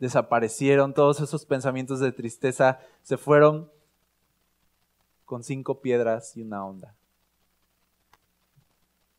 desaparecieron, 0.00 0.94
todos 0.94 1.20
esos 1.20 1.46
pensamientos 1.46 2.00
de 2.00 2.10
tristeza 2.10 2.80
se 3.02 3.18
fueron 3.18 3.70
con 5.30 5.44
cinco 5.44 5.80
piedras 5.80 6.36
y 6.36 6.42
una 6.42 6.66
onda. 6.66 6.96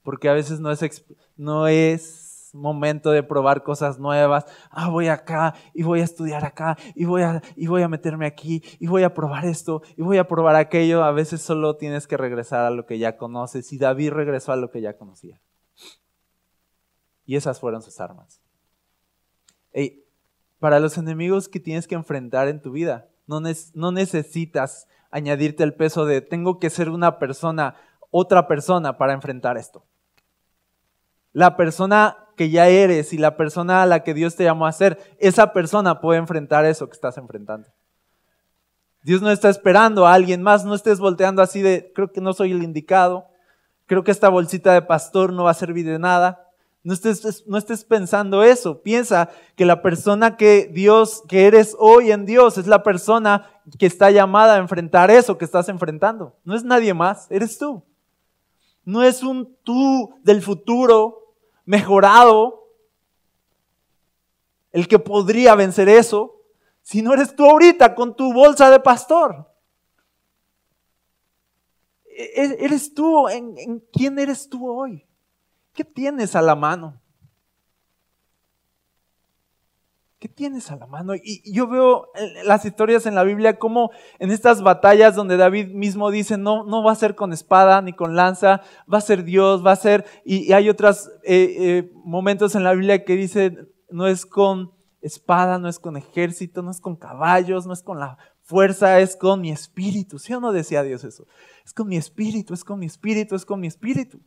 Porque 0.04 0.28
a 0.28 0.34
veces 0.34 0.60
no 0.60 0.70
es, 0.70 1.06
no 1.38 1.68
es 1.68 2.50
momento 2.52 3.12
de 3.12 3.24
probar 3.24 3.64
cosas 3.64 3.98
nuevas. 3.98 4.44
Ah, 4.72 4.90
voy 4.90 5.08
acá 5.08 5.56
y 5.74 5.84
voy 5.84 6.02
a 6.02 6.04
estudiar 6.04 6.44
acá 6.44 6.78
y 6.96 7.06
voy 7.06 7.22
a, 7.22 7.42
y 7.56 7.68
voy 7.68 7.82
a 7.82 7.88
meterme 7.88 8.26
aquí 8.26 8.62
y 8.78 8.88
voy 8.88 9.04
a 9.04 9.14
probar 9.14 9.46
esto 9.46 9.84
y 9.96 10.02
voy 10.02 10.18
a 10.18 10.28
probar 10.28 10.58
aquello. 10.58 11.02
A 11.02 11.14
veces 11.14 11.42
solo 11.42 11.78
tienes 11.78 12.08
que 12.08 12.18
regresar 12.18 12.66
a 12.66 12.72
lo 12.72 12.86
que 12.86 13.00
ya 13.00 13.16
conoces 13.16 13.72
y 13.72 13.78
David 13.78 14.12
regresó 14.12 14.52
a 14.52 14.58
lo 14.58 14.70
que 14.70 14.82
ya 14.82 14.98
conocía. 14.98 15.40
Y 17.26 17.38
esas 17.38 17.62
fueron 17.62 17.82
sus 17.82 18.02
armas. 18.02 18.42
para 20.60 20.82
los 20.82 20.98
enemigos 20.98 21.48
que 21.48 21.62
tienes 21.62 21.88
que 21.88 21.96
enfrentar 21.96 22.50
en 22.50 22.62
tu 22.62 22.74
vida, 22.74 23.11
no, 23.40 23.92
necesitas 23.92 24.88
añadirte 25.10 25.64
el 25.64 25.74
peso 25.74 26.06
de 26.06 26.22
tengo 26.22 26.60
que 26.60 26.70
ser 26.70 26.90
una 26.90 27.20
persona, 27.20 27.76
otra 28.10 28.48
persona 28.48 28.98
para 28.98 29.14
enfrentar 29.14 29.58
esto. 29.58 29.86
La 31.32 31.56
persona 31.56 32.18
que 32.36 32.50
ya 32.50 32.68
eres 32.68 33.14
y 33.14 33.18
la 33.18 33.38
persona 33.38 33.84
a 33.84 33.86
la 33.86 34.04
que 34.04 34.14
Dios 34.14 34.36
te 34.36 34.44
llamó 34.44 34.66
a 34.66 34.72
ser, 34.72 35.00
esa 35.20 35.54
persona 35.54 36.02
puede 36.02 36.20
enfrentar 36.20 36.66
eso 36.66 36.88
que 36.88 36.94
estás 36.94 37.18
enfrentando. 37.18 37.70
Dios 39.04 39.22
no 39.22 39.32
está 39.32 39.50
esperando 39.50 40.06
a 40.06 40.14
alguien 40.14 40.44
más, 40.44 40.66
no 40.66 40.76
estés 40.76 41.00
volteando 41.00 41.42
así 41.42 41.62
de, 41.62 41.92
creo 41.96 42.12
que 42.12 42.22
no 42.22 42.34
soy 42.34 42.52
el 42.52 42.64
indicado, 42.64 43.28
creo 43.86 44.04
que 44.04 44.12
esta 44.12 44.30
bolsita 44.30 44.74
de 44.74 44.82
pastor 44.82 45.34
no 45.34 45.46
va 45.46 45.52
a 45.52 45.56
servir 45.56 45.86
de 45.86 46.00
nada. 46.00 46.51
No 46.84 46.94
estés, 46.94 47.46
no 47.48 47.58
estés 47.58 47.84
pensando 47.84 48.44
eso. 48.44 48.82
Piensa 48.82 49.30
que 49.56 49.66
la 49.66 49.82
persona 49.82 50.36
que 50.36 50.70
Dios, 50.74 51.24
que 51.28 51.46
eres 51.46 51.76
hoy 51.78 52.12
en 52.12 52.26
Dios, 52.26 52.58
es 52.58 52.66
la 52.66 52.82
persona 52.82 53.50
que 53.78 53.86
está 53.86 54.10
llamada 54.10 54.56
a 54.56 54.60
enfrentar 54.60 55.12
eso 55.12 55.38
que 55.38 55.46
estás 55.46 55.70
enfrentando. 55.70 56.36
No 56.44 56.56
es 56.56 56.64
nadie 56.64 56.94
más, 56.94 57.28
eres 57.30 57.58
tú. 57.58 57.84
No 58.84 59.04
es 59.04 59.22
un 59.22 59.56
tú 59.64 60.16
del 60.24 60.42
futuro 60.42 61.36
mejorado 61.66 62.68
el 64.72 64.88
que 64.88 64.98
podría 64.98 65.54
vencer 65.54 65.90
eso, 65.90 66.42
si 66.82 67.02
no 67.02 67.14
eres 67.14 67.36
tú 67.36 67.46
ahorita 67.46 67.94
con 67.94 68.16
tu 68.16 68.34
bolsa 68.34 68.72
de 68.72 68.80
pastor. 68.80 69.48
E-, 72.06 72.42
e-, 72.42 72.66
eres 72.66 72.94
tú, 72.94 73.28
¿en, 73.28 73.58
en 73.58 73.80
quién 73.92 74.18
eres 74.18 74.50
tú 74.50 74.70
hoy? 74.70 75.06
¿Qué 75.74 75.84
tienes 75.84 76.36
a 76.36 76.42
la 76.42 76.56
mano? 76.56 77.02
¿Qué 80.22 80.28
tienes 80.28 80.70
a 80.70 80.76
la 80.76 80.86
mano? 80.86 81.16
Y 81.16 81.52
yo 81.52 81.68
veo 81.68 82.12
las 82.44 82.64
historias 82.64 83.08
en 83.08 83.16
la 83.16 83.24
Biblia 83.24 83.58
como 83.58 83.90
en 84.20 84.30
estas 84.30 84.62
batallas 84.62 85.16
donde 85.16 85.36
David 85.36 85.70
mismo 85.70 86.12
dice, 86.12 86.38
no, 86.38 86.64
no 86.64 86.84
va 86.84 86.92
a 86.92 86.96
ser 86.96 87.16
con 87.16 87.34
espada 87.34 87.82
ni 87.82 87.94
con 87.94 88.16
lanza, 88.16 88.62
va 88.92 89.00
a 89.00 89.02
ser 89.02 89.24
Dios, 89.24 89.66
va 89.66 89.72
a 89.72 89.76
ser... 89.76 90.06
Y, 90.24 90.54
hay 90.54 90.70
otros 90.70 91.10
eh, 91.24 91.56
eh, 91.58 91.92
momentos 92.04 92.54
en 92.54 92.64
la 92.64 92.74
Biblia 92.74 93.04
que 93.04 93.16
dice, 93.16 93.58
no 93.90 94.06
es 94.06 94.28
con 94.28 94.72
espada, 95.02 95.58
no 95.58 95.68
es 95.68 95.80
con 95.80 95.98
ejército, 95.98 96.62
no 96.62 96.70
es 96.70 96.80
con 96.80 96.98
caballos, 96.98 97.66
no 97.66 97.74
es 97.74 97.82
con 97.82 98.00
la 98.00 98.20
fuerza, 98.44 99.00
es 99.00 99.16
con 99.16 99.42
mi 99.42 99.50
espíritu. 99.50 100.20
¿Sí 100.20 100.36
o 100.36 100.40
no 100.40 100.52
decía 100.52 100.84
Dios 100.84 101.04
eso? 101.04 101.26
Es 101.66 101.74
con 101.74 101.88
mi 101.88 101.98
espíritu, 101.98 102.54
es 102.54 102.64
con 102.64 102.78
mi 102.78 102.86
espíritu, 102.86 103.34
es 103.34 103.44
con 103.46 103.60
mi 103.60 103.66
espíritu. 103.66 104.20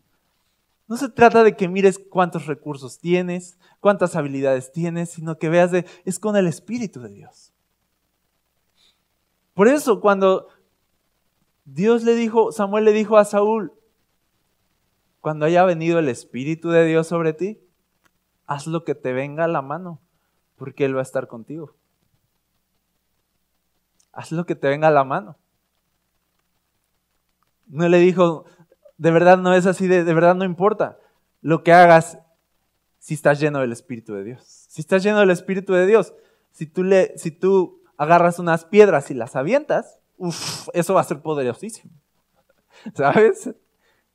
No 0.87 0.97
se 0.97 1.09
trata 1.09 1.43
de 1.43 1.57
que 1.57 1.69
mires 1.69 1.99
cuántos 1.99 2.47
recursos 2.47 2.99
tienes, 2.99 3.59
cuántas 3.81 4.17
habilidades 4.17 4.71
tienes, 4.71 5.11
sino 5.11 5.39
que 5.39 5.49
veas 5.49 5.71
de, 5.71 5.87
es 6.05 6.19
con 6.19 6.37
el 6.37 6.47
Espíritu 6.47 7.01
de 7.01 7.09
Dios. 7.09 7.55
Por 9.55 9.69
eso 9.69 10.01
cuando 10.01 10.49
Dios 11.65 12.03
le 12.03 12.15
dijo, 12.15 12.53
Samuel 12.53 12.85
le 12.85 12.93
dijo 12.93 13.17
a 13.17 13.25
Saúl, 13.25 13.73
cuando 15.21 15.47
haya 15.47 15.65
venido 15.65 15.99
el 15.99 16.11
Espíritu 16.11 16.69
de 16.69 16.85
Dios 16.85 17.07
sobre 17.07 17.33
ti, 17.33 17.59
haz 18.47 18.67
lo 18.67 18.85
que 18.85 18.95
te 18.95 19.15
venga 19.15 19.45
a 19.45 19.49
la 19.49 19.63
mano, 19.63 20.03
porque 20.57 20.85
Él 20.85 20.95
va 20.95 21.01
a 21.01 21.05
estar 21.05 21.29
contigo. 21.29 21.75
Haz 24.13 24.33
lo 24.33 24.45
que 24.45 24.55
te 24.55 24.69
venga 24.69 24.89
a 24.89 24.93
la 24.93 25.05
mano. 25.05 25.39
No 27.67 27.89
le 27.89 27.99
dijo, 27.99 28.45
de 29.05 29.11
verdad 29.11 29.37
no 29.37 29.53
es 29.53 29.67
así, 29.67 29.87
de, 29.87 30.03
verdad 30.03 30.35
no 30.35 30.47
importa 30.47 30.99
lo 31.43 31.63
que 31.63 31.75
hagas 31.75 32.19
si 32.99 33.13
estás 33.13 33.39
lleno 33.39 33.61
del 33.61 33.71
Espíritu 33.71 34.15
de 34.15 34.25
Dios. 34.25 34.43
Si 34.71 34.81
estás 34.81 35.03
lleno 35.03 35.21
del 35.21 35.29
Espíritu 35.29 35.75
de 35.75 35.85
Dios, 35.85 36.15
si 36.53 36.65
tú, 36.65 36.83
le, 36.83 37.13
si 37.19 37.31
tú 37.31 37.83
agarras 37.99 38.39
unas 38.39 38.65
piedras 38.65 39.11
y 39.11 39.15
las 39.15 39.37
avientas, 39.37 40.01
uf, 40.17 40.69
eso 40.73 40.95
va 40.95 41.03
a 41.03 41.05
ser 41.05 41.21
poderosísimo. 41.21 41.93
¿Sabes? 42.95 43.51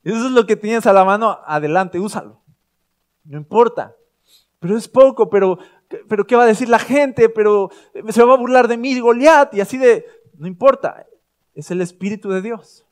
Eso 0.02 0.26
es 0.26 0.32
lo 0.32 0.44
que 0.44 0.56
tienes 0.56 0.84
a 0.88 0.92
la 0.92 1.04
mano, 1.04 1.38
adelante, 1.46 2.00
úsalo. 2.00 2.42
No 3.22 3.38
importa. 3.38 3.94
Pero 4.58 4.76
es 4.76 4.88
poco, 4.88 5.30
pero, 5.30 5.60
pero 6.08 6.26
¿qué 6.26 6.34
va 6.34 6.42
a 6.42 6.46
decir 6.46 6.68
la 6.68 6.80
gente? 6.80 7.28
Pero 7.28 7.70
se 8.08 8.24
va 8.24 8.34
a 8.34 8.38
burlar 8.38 8.66
de 8.66 8.76
mí, 8.76 8.98
Goliat, 8.98 9.54
y 9.54 9.60
así 9.60 9.78
de, 9.78 10.04
no 10.36 10.48
importa. 10.48 11.06
Es 11.54 11.70
el 11.70 11.80
Espíritu 11.80 12.28
de 12.30 12.42
Dios. 12.42 12.84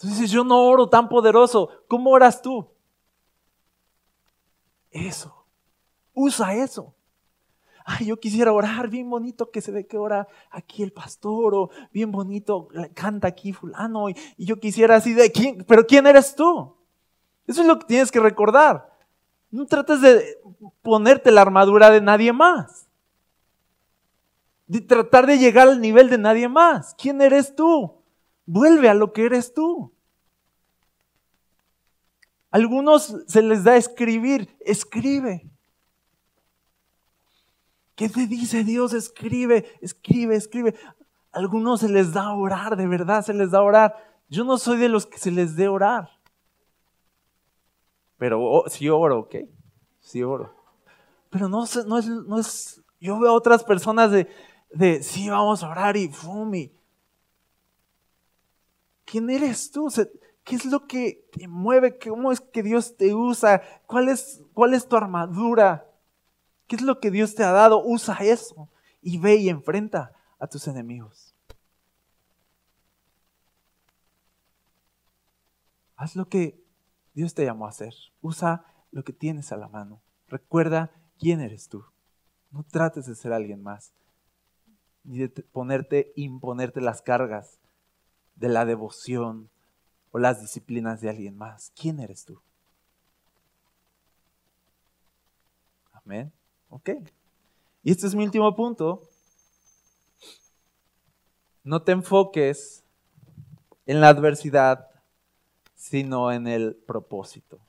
Entonces 0.00 0.30
yo 0.30 0.44
no 0.44 0.64
oro 0.64 0.88
tan 0.88 1.08
poderoso. 1.08 1.70
¿Cómo 1.88 2.10
oras 2.10 2.42
tú? 2.42 2.68
Eso. 4.90 5.46
Usa 6.14 6.54
eso. 6.54 6.94
ay, 7.84 8.06
yo 8.06 8.18
quisiera 8.18 8.52
orar, 8.52 8.88
bien 8.88 9.08
bonito 9.08 9.50
que 9.50 9.60
se 9.60 9.70
ve 9.70 9.86
que 9.86 9.96
ora 9.96 10.26
aquí 10.50 10.82
el 10.82 10.92
pastor, 10.92 11.54
o 11.54 11.70
bien 11.92 12.10
bonito 12.10 12.68
canta 12.94 13.28
aquí 13.28 13.52
fulano, 13.52 14.10
y, 14.10 14.16
y 14.36 14.44
yo 14.44 14.58
quisiera 14.58 14.96
así 14.96 15.14
de, 15.14 15.30
¿quién? 15.30 15.64
Pero 15.68 15.86
¿quién 15.86 16.06
eres 16.06 16.34
tú? 16.34 16.74
Eso 17.46 17.60
es 17.60 17.66
lo 17.66 17.78
que 17.78 17.86
tienes 17.86 18.10
que 18.10 18.18
recordar. 18.18 18.92
No 19.52 19.66
trates 19.66 20.00
de 20.00 20.40
ponerte 20.82 21.30
la 21.30 21.42
armadura 21.42 21.90
de 21.90 22.00
nadie 22.00 22.32
más. 22.32 22.88
De 24.66 24.80
tratar 24.80 25.26
de 25.26 25.38
llegar 25.38 25.68
al 25.68 25.80
nivel 25.80 26.10
de 26.10 26.18
nadie 26.18 26.48
más. 26.48 26.94
¿Quién 26.98 27.20
eres 27.22 27.54
tú? 27.54 27.95
Vuelve 28.46 28.88
a 28.88 28.94
lo 28.94 29.12
que 29.12 29.26
eres 29.26 29.52
tú. 29.52 29.92
Algunos 32.50 33.14
se 33.26 33.42
les 33.42 33.64
da 33.64 33.76
escribir, 33.76 34.56
escribe. 34.60 35.50
¿Qué 37.96 38.08
te 38.08 38.26
dice 38.26 38.62
Dios? 38.62 38.92
Escribe, 38.92 39.66
escribe, 39.80 40.36
escribe. 40.36 40.74
algunos 41.32 41.80
se 41.80 41.88
les 41.88 42.12
da 42.12 42.32
orar, 42.32 42.76
de 42.76 42.86
verdad 42.86 43.24
se 43.24 43.34
les 43.34 43.50
da 43.50 43.62
orar. 43.62 43.96
Yo 44.28 44.44
no 44.44 44.58
soy 44.58 44.78
de 44.78 44.88
los 44.88 45.06
que 45.06 45.18
se 45.18 45.30
les 45.30 45.56
dé 45.56 45.68
orar. 45.68 46.10
Pero 48.18 48.42
oh, 48.42 48.68
sí 48.68 48.88
oro, 48.88 49.20
¿ok? 49.20 49.36
Sí 50.00 50.22
oro. 50.22 50.54
Pero 51.30 51.48
no, 51.48 51.64
no, 51.86 51.98
es, 51.98 52.06
no 52.06 52.38
es, 52.38 52.82
yo 53.00 53.18
veo 53.18 53.30
a 53.30 53.34
otras 53.34 53.64
personas 53.64 54.10
de, 54.10 54.28
de 54.70 55.02
sí, 55.02 55.28
vamos 55.28 55.62
a 55.62 55.68
orar 55.68 55.96
y 55.96 56.08
fumi. 56.08 56.75
¿Quién 59.06 59.30
eres 59.30 59.70
tú? 59.70 59.88
¿Qué 60.44 60.56
es 60.56 60.66
lo 60.66 60.86
que 60.86 61.26
te 61.32 61.48
mueve? 61.48 61.98
¿Cómo 61.98 62.32
es 62.32 62.40
que 62.40 62.62
Dios 62.62 62.96
te 62.96 63.14
usa? 63.14 63.62
¿Cuál 63.86 64.08
es, 64.08 64.42
cuál 64.52 64.74
es 64.74 64.86
tu 64.86 64.96
armadura? 64.96 65.88
¿Qué 66.66 66.76
es 66.76 66.82
lo 66.82 67.00
que 67.00 67.10
Dios 67.10 67.34
te 67.34 67.44
ha 67.44 67.52
dado? 67.52 67.82
Usa 67.84 68.18
eso 68.20 68.68
y 69.00 69.18
ve 69.18 69.36
y 69.36 69.48
enfrenta 69.48 70.12
a 70.38 70.48
tus 70.48 70.66
enemigos. 70.66 71.34
Haz 75.94 76.16
lo 76.16 76.28
que 76.28 76.62
Dios 77.14 77.32
te 77.32 77.44
llamó 77.44 77.66
a 77.66 77.70
hacer. 77.70 77.94
Usa 78.20 78.66
lo 78.90 79.04
que 79.04 79.12
tienes 79.12 79.52
a 79.52 79.56
la 79.56 79.68
mano. 79.68 80.02
Recuerda 80.26 80.90
quién 81.18 81.40
eres 81.40 81.68
tú. 81.68 81.84
No 82.50 82.64
trates 82.64 83.06
de 83.06 83.14
ser 83.14 83.32
alguien 83.32 83.62
más, 83.62 83.94
ni 85.04 85.18
de 85.18 85.28
ponerte, 85.28 86.12
imponerte 86.16 86.80
las 86.80 87.02
cargas 87.02 87.60
de 88.36 88.48
la 88.48 88.64
devoción 88.64 89.50
o 90.12 90.18
las 90.18 90.40
disciplinas 90.40 91.00
de 91.00 91.10
alguien 91.10 91.36
más. 91.36 91.72
¿Quién 91.78 92.00
eres 92.00 92.24
tú? 92.24 92.40
Amén. 95.92 96.32
Ok. 96.70 96.90
Y 97.82 97.90
este 97.90 98.06
es 98.06 98.14
mi 98.14 98.24
último 98.24 98.54
punto. 98.54 99.02
No 101.64 101.82
te 101.82 101.92
enfoques 101.92 102.84
en 103.86 104.00
la 104.00 104.08
adversidad 104.08 104.88
sino 105.74 106.32
en 106.32 106.48
el 106.48 106.74
propósito. 106.74 107.60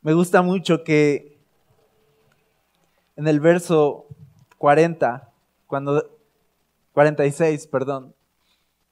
Me 0.00 0.14
gusta 0.14 0.40
mucho 0.40 0.82
que 0.82 1.38
en 3.16 3.28
el 3.28 3.38
verso 3.38 4.06
40, 4.56 5.30
cuando 5.66 6.18
46, 6.94 7.66
perdón, 7.66 8.14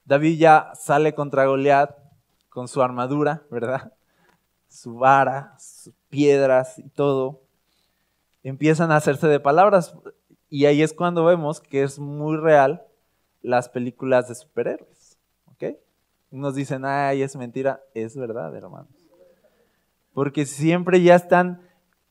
David 0.09 0.39
ya 0.39 0.71
sale 0.73 1.13
contra 1.13 1.45
Goliat 1.45 1.95
con 2.49 2.67
su 2.67 2.81
armadura, 2.81 3.43
¿verdad? 3.51 3.93
Su 4.67 4.95
vara, 4.95 5.55
sus 5.59 5.93
piedras 6.09 6.79
y 6.79 6.89
todo. 6.89 7.43
Empiezan 8.41 8.91
a 8.91 8.95
hacerse 8.95 9.27
de 9.27 9.39
palabras 9.39 9.93
y 10.49 10.65
ahí 10.65 10.81
es 10.81 10.93
cuando 10.93 11.25
vemos 11.25 11.59
que 11.61 11.83
es 11.83 11.99
muy 11.99 12.37
real 12.37 12.83
las 13.43 13.69
películas 13.69 14.27
de 14.27 14.33
superhéroes. 14.33 15.19
Unos 16.31 16.53
dicen, 16.53 16.85
ay, 16.85 17.23
es 17.23 17.35
mentira. 17.35 17.81
Es 17.93 18.15
verdad, 18.15 18.55
hermanos. 18.55 18.93
Porque 20.13 20.45
siempre 20.45 21.01
ya 21.01 21.15
están 21.15 21.61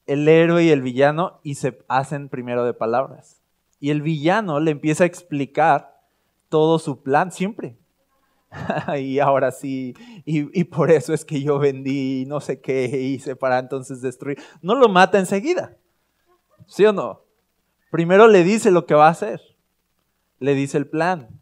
el 0.06 0.26
héroe 0.28 0.64
y 0.64 0.70
el 0.70 0.82
villano 0.82 1.40
y 1.42 1.56
se 1.56 1.84
hacen 1.88 2.28
primero 2.28 2.64
de 2.64 2.74
palabras. 2.74 3.40
Y 3.80 3.90
el 3.90 4.02
villano 4.02 4.58
le 4.58 4.72
empieza 4.72 5.04
a 5.04 5.06
explicar 5.06 6.00
todo 6.48 6.78
su 6.78 7.02
plan 7.02 7.30
siempre. 7.30 7.76
y 8.98 9.18
ahora 9.18 9.50
sí, 9.50 9.94
y, 10.24 10.64
por 10.64 10.90
eso 10.90 11.12
es 11.12 11.24
que 11.24 11.42
yo 11.42 11.58
vendí 11.58 12.24
no 12.26 12.40
sé 12.40 12.60
qué 12.60 12.84
hice 12.86 13.36
para 13.36 13.58
entonces 13.58 14.00
destruir. 14.00 14.38
No 14.62 14.74
lo 14.74 14.88
mata 14.88 15.18
enseguida. 15.18 15.76
¿Sí 16.66 16.84
o 16.84 16.92
no? 16.92 17.22
Primero 17.90 18.28
le 18.28 18.44
dice 18.44 18.70
lo 18.70 18.86
que 18.86 18.94
va 18.94 19.08
a 19.08 19.10
hacer. 19.10 19.40
Le 20.38 20.54
dice 20.54 20.78
el 20.78 20.86
plan 20.86 21.38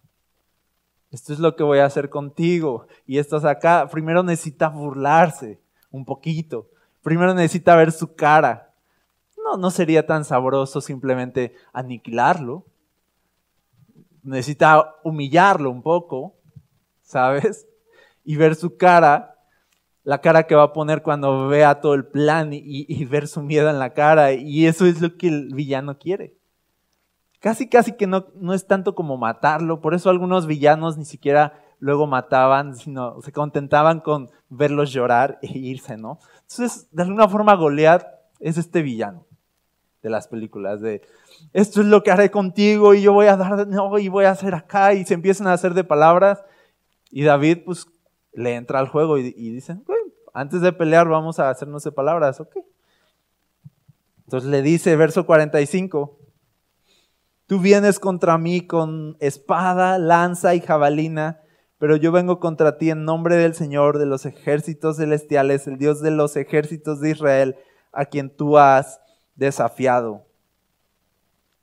esto 1.17 1.33
es 1.33 1.39
lo 1.39 1.57
que 1.57 1.63
voy 1.63 1.79
a 1.79 1.87
hacer 1.87 2.11
contigo. 2.11 2.87
Y 3.07 3.19
estás 3.19 3.45
acá, 3.45 3.89
primero 3.91 4.23
necesita 4.23 4.69
burlarse 4.69 5.59
un 5.91 6.05
poquito. 6.05 6.69
Primero 7.03 7.33
necesita 7.33 7.77
ver 7.77 7.91
su 7.91 8.15
cara. 8.15 8.75
No, 9.43 9.57
no 9.57 9.71
sería 9.71 10.05
tan 10.07 10.25
sabroso 10.27 10.81
simplemente 10.81 11.55
aniquilarlo. 11.73 12.67
Necesita 14.23 14.97
humillarlo 15.05 15.71
un 15.71 15.83
poco, 15.83 16.35
¿sabes? 17.07 17.67
Y 18.25 18.37
ver 18.37 18.57
su 18.57 18.77
cara, 18.77 19.39
la 20.03 20.21
cara 20.21 20.43
que 20.43 20.55
va 20.55 20.65
a 20.65 20.73
poner 20.73 21.03
cuando 21.03 21.49
vea 21.49 21.81
todo 21.81 21.95
el 21.95 22.05
plan 22.05 22.51
y, 22.53 23.05
ver 23.07 23.29
su 23.29 23.43
miedo 23.43 23.71
en 23.71 23.79
la 23.79 23.95
cara. 23.95 24.33
Y 24.33 24.67
eso 24.67 24.85
es 24.85 25.01
lo 25.01 25.17
que 25.17 25.29
el 25.29 25.55
villano 25.55 25.99
quiere. 25.99 26.37
Casi, 27.41 27.69
casi 27.69 27.93
que 27.93 28.07
no, 28.07 28.27
no 28.35 28.53
es 28.53 28.67
tanto 28.67 28.95
como 28.95 29.17
matarlo, 29.17 29.81
por 29.81 29.95
eso 29.95 30.11
algunos 30.11 30.47
villanos 30.47 30.99
ni 30.99 31.05
siquiera 31.05 31.63
luego 31.79 32.07
mataban, 32.07 32.75
sino 32.75 33.21
se 33.23 33.31
contentaban 33.31 34.01
con 34.01 34.31
verlos 34.49 34.91
llorar 34.91 35.39
e 35.43 35.57
irse, 35.57 35.97
¿no? 35.97 36.19
Entonces, 36.43 36.89
de 36.91 37.03
alguna 37.03 37.29
forma, 37.29 37.55
Goliat 37.55 38.05
es 38.41 38.57
este 38.57 38.83
villano 38.83 39.27
de 40.03 40.11
las 40.11 40.27
películas, 40.27 40.81
de 40.81 41.03
esto 41.53 41.83
es 41.83 41.87
lo 41.87 42.03
que 42.03 42.11
haré 42.11 42.31
contigo 42.31 42.95
y 42.95 43.03
yo 43.03 43.13
voy 43.13 43.27
a 43.27 43.37
dar, 43.37 43.69
no, 43.69 43.99
y 43.99 44.09
voy 44.09 44.25
a 44.25 44.31
hacer 44.31 44.55
acá, 44.55 44.95
y 44.95 45.05
se 45.05 45.15
empiezan 45.15 45.47
a 45.47 45.53
hacer 45.53 45.75
de 45.75 45.85
palabras, 45.85 46.43
y 47.11 47.23
David, 47.23 47.59
pues, 47.65 47.87
le 48.33 48.55
entra 48.55 48.79
al 48.79 48.89
juego 48.89 49.19
y, 49.19 49.33
dice, 49.33 49.77
antes 50.35 50.61
de 50.61 50.73
pelear 50.73 51.09
vamos 51.09 51.39
a 51.39 51.51
hacernos 51.51 51.83
de 51.85 51.93
palabras, 51.93 52.41
ok. 52.41 52.57
Entonces 54.25 54.51
le 54.51 54.63
dice, 54.63 54.97
verso 54.97 55.25
45, 55.25 56.19
Tú 57.47 57.61
vienes 57.61 58.01
contra 58.01 58.39
mí 58.39 58.67
con 58.67 59.17
espada, 59.21 59.99
lanza 59.99 60.57
y 60.57 60.61
jabalina, 60.61 61.41
pero 61.79 61.95
yo 61.95 62.11
vengo 62.11 62.41
contra 62.41 62.77
ti 62.77 62.91
en 62.91 63.05
nombre 63.05 63.37
del 63.37 63.55
Señor 63.55 63.99
de 63.99 64.07
los 64.07 64.27
ejércitos 64.27 64.97
celestiales, 64.97 65.69
el 65.69 65.79
Dios 65.79 66.01
de 66.01 66.11
los 66.11 66.35
ejércitos 66.37 67.01
de 67.01 67.11
Israel, 67.11 67.57
a 67.93 68.07
quien 68.07 68.35
tú 68.35 68.59
has 68.59 69.01
desafiado. 69.37 70.27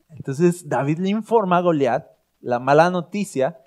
Entonces 0.10 0.70
David 0.70 1.00
le 1.00 1.10
informa 1.10 1.58
a 1.58 1.62
Goliat 1.62 2.08
la 2.40 2.60
mala 2.60 2.90
noticia 2.90 3.60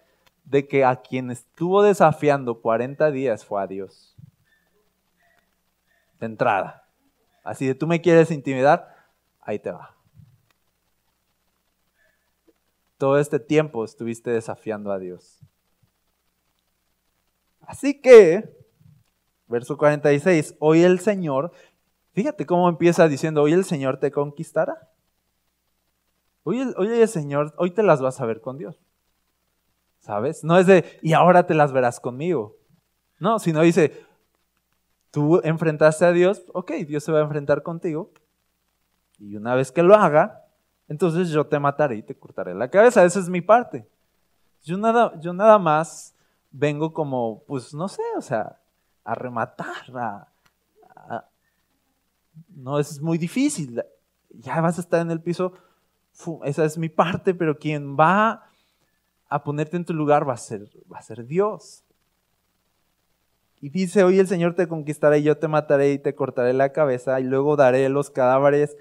de 0.47 0.67
que 0.67 0.85
a 0.85 0.97
quien 0.97 1.31
estuvo 1.31 1.83
desafiando 1.83 2.61
40 2.63 3.11
días 3.11 3.45
fue 3.45 3.63
a 3.63 3.67
Dios. 3.67 4.17
De 6.19 6.27
entrada. 6.27 6.89
Así 7.45 7.67
de 7.67 7.75
tú 7.75 7.87
me 7.87 8.01
quieres 8.01 8.31
intimidar, 8.31 8.89
ahí 9.43 9.59
te 9.59 9.71
va 9.71 9.97
todo 12.99 13.19
este 13.19 13.39
tiempo 13.39 13.85
estuviste 13.85 14.31
desafiando 14.31 14.93
a 14.93 14.99
Dios. 14.99 15.41
Así 17.61 18.01
que, 18.01 18.49
verso 19.49 19.77
46, 19.77 20.57
hoy 20.61 20.83
el 20.83 21.01
Señor, 21.01 21.53
fíjate 22.13 22.47
cómo 22.47 22.69
empieza 22.69 23.09
diciendo, 23.09 23.43
hoy 23.43 23.53
el 23.53 23.65
Señor 23.65 23.99
te 23.99 24.11
conquistará. 24.11 24.91
Hoy 26.45 26.61
el, 26.61 26.75
el 26.79 27.09
Señor, 27.09 27.55
hoy 27.59 27.73
te 27.73 27.83
las 27.83 28.01
vas 28.01 28.21
a 28.21 28.27
ver 28.27 28.41
con 28.41 28.57
Dios. 28.57 28.86
¿Sabes? 30.07 30.45
No 30.45 30.57
es 30.57 30.69
de, 30.69 31.01
y 31.03 31.15
ahora 31.15 31.49
te 31.49 31.55
las 31.55 31.73
verás 31.73 31.99
conmigo. 31.99 32.55
No, 33.19 33.41
sino 33.41 33.63
dice, 33.63 34.07
tú 35.11 35.41
enfrentaste 35.43 36.05
a 36.05 36.13
Dios, 36.13 36.45
ok, 36.55 36.71
Dios 36.87 37.03
se 37.03 37.11
va 37.11 37.19
a 37.19 37.25
enfrentar 37.25 37.65
contigo. 37.65 38.13
Y 39.19 39.35
una 39.35 39.57
vez 39.57 39.73
que 39.73 39.83
lo 39.83 39.97
haga, 39.97 40.45
entonces 40.87 41.31
yo 41.31 41.49
te 41.49 41.59
mataré 41.59 41.97
y 41.97 42.03
te 42.05 42.17
cortaré 42.17 42.55
la 42.55 42.71
cabeza. 42.71 43.05
Esa 43.05 43.19
es 43.19 43.29
mi 43.29 43.41
parte. 43.41 43.89
Yo 44.63 44.79
nada, 44.79 45.19
yo 45.19 45.33
nada 45.33 45.59
más 45.59 46.15
vengo 46.53 46.93
como, 46.93 47.43
pues 47.43 47.75
no 47.75 47.89
sé, 47.89 48.03
o 48.17 48.21
sea, 48.21 48.61
a 49.03 49.15
rematar. 49.17 50.29
no 52.51 52.79
es 52.79 53.01
muy 53.01 53.19
difícil. 53.19 53.83
Ya 54.31 54.61
vas 54.61 54.79
a 54.79 54.83
estar 54.83 55.01
en 55.01 55.11
el 55.11 55.21
piso. 55.21 55.53
esa 56.45 56.65
es 56.65 56.79
mi 56.79 56.91
parte, 56.91 57.35
pero 57.35 57.59
quien 57.59 57.97
va 57.97 58.46
a 59.29 59.43
ponerte 59.43 59.77
en 59.77 59.85
tu 59.85 59.93
lugar 59.93 60.29
va 60.29 60.35
a 60.35 60.39
ser, 60.39 60.69
va 60.93 60.99
a 60.99 61.03
ser 61.03 61.27
Dios. 61.27 61.85
Y 63.61 63.71
dice, 63.71 64.05
hoy 64.05 64.19
el 64.19 64.29
Señor 64.29 64.55
te 64.55 64.69
conquistará 64.69 65.17
y 65.17 65.23
yo 65.23 65.39
te 65.39 65.49
mataré 65.49 65.93
y 65.93 65.99
te 65.99 66.15
cortaré 66.15 66.53
la 66.53 66.73
cabeza 66.73 67.19
y 67.21 67.25
luego 67.25 67.57
daré 67.57 67.89
los 67.89 68.11
cadáveres 68.11 68.77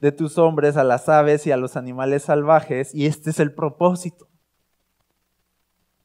de 0.00 0.12
tus 0.12 0.38
hombres 0.38 0.76
a 0.76 0.84
las 0.84 1.08
aves 1.08 1.46
y 1.46 1.52
a 1.52 1.56
los 1.56 1.76
animales 1.76 2.24
salvajes, 2.24 2.94
y 2.94 3.06
este 3.06 3.30
es 3.30 3.40
el 3.40 3.52
propósito. 3.52 4.28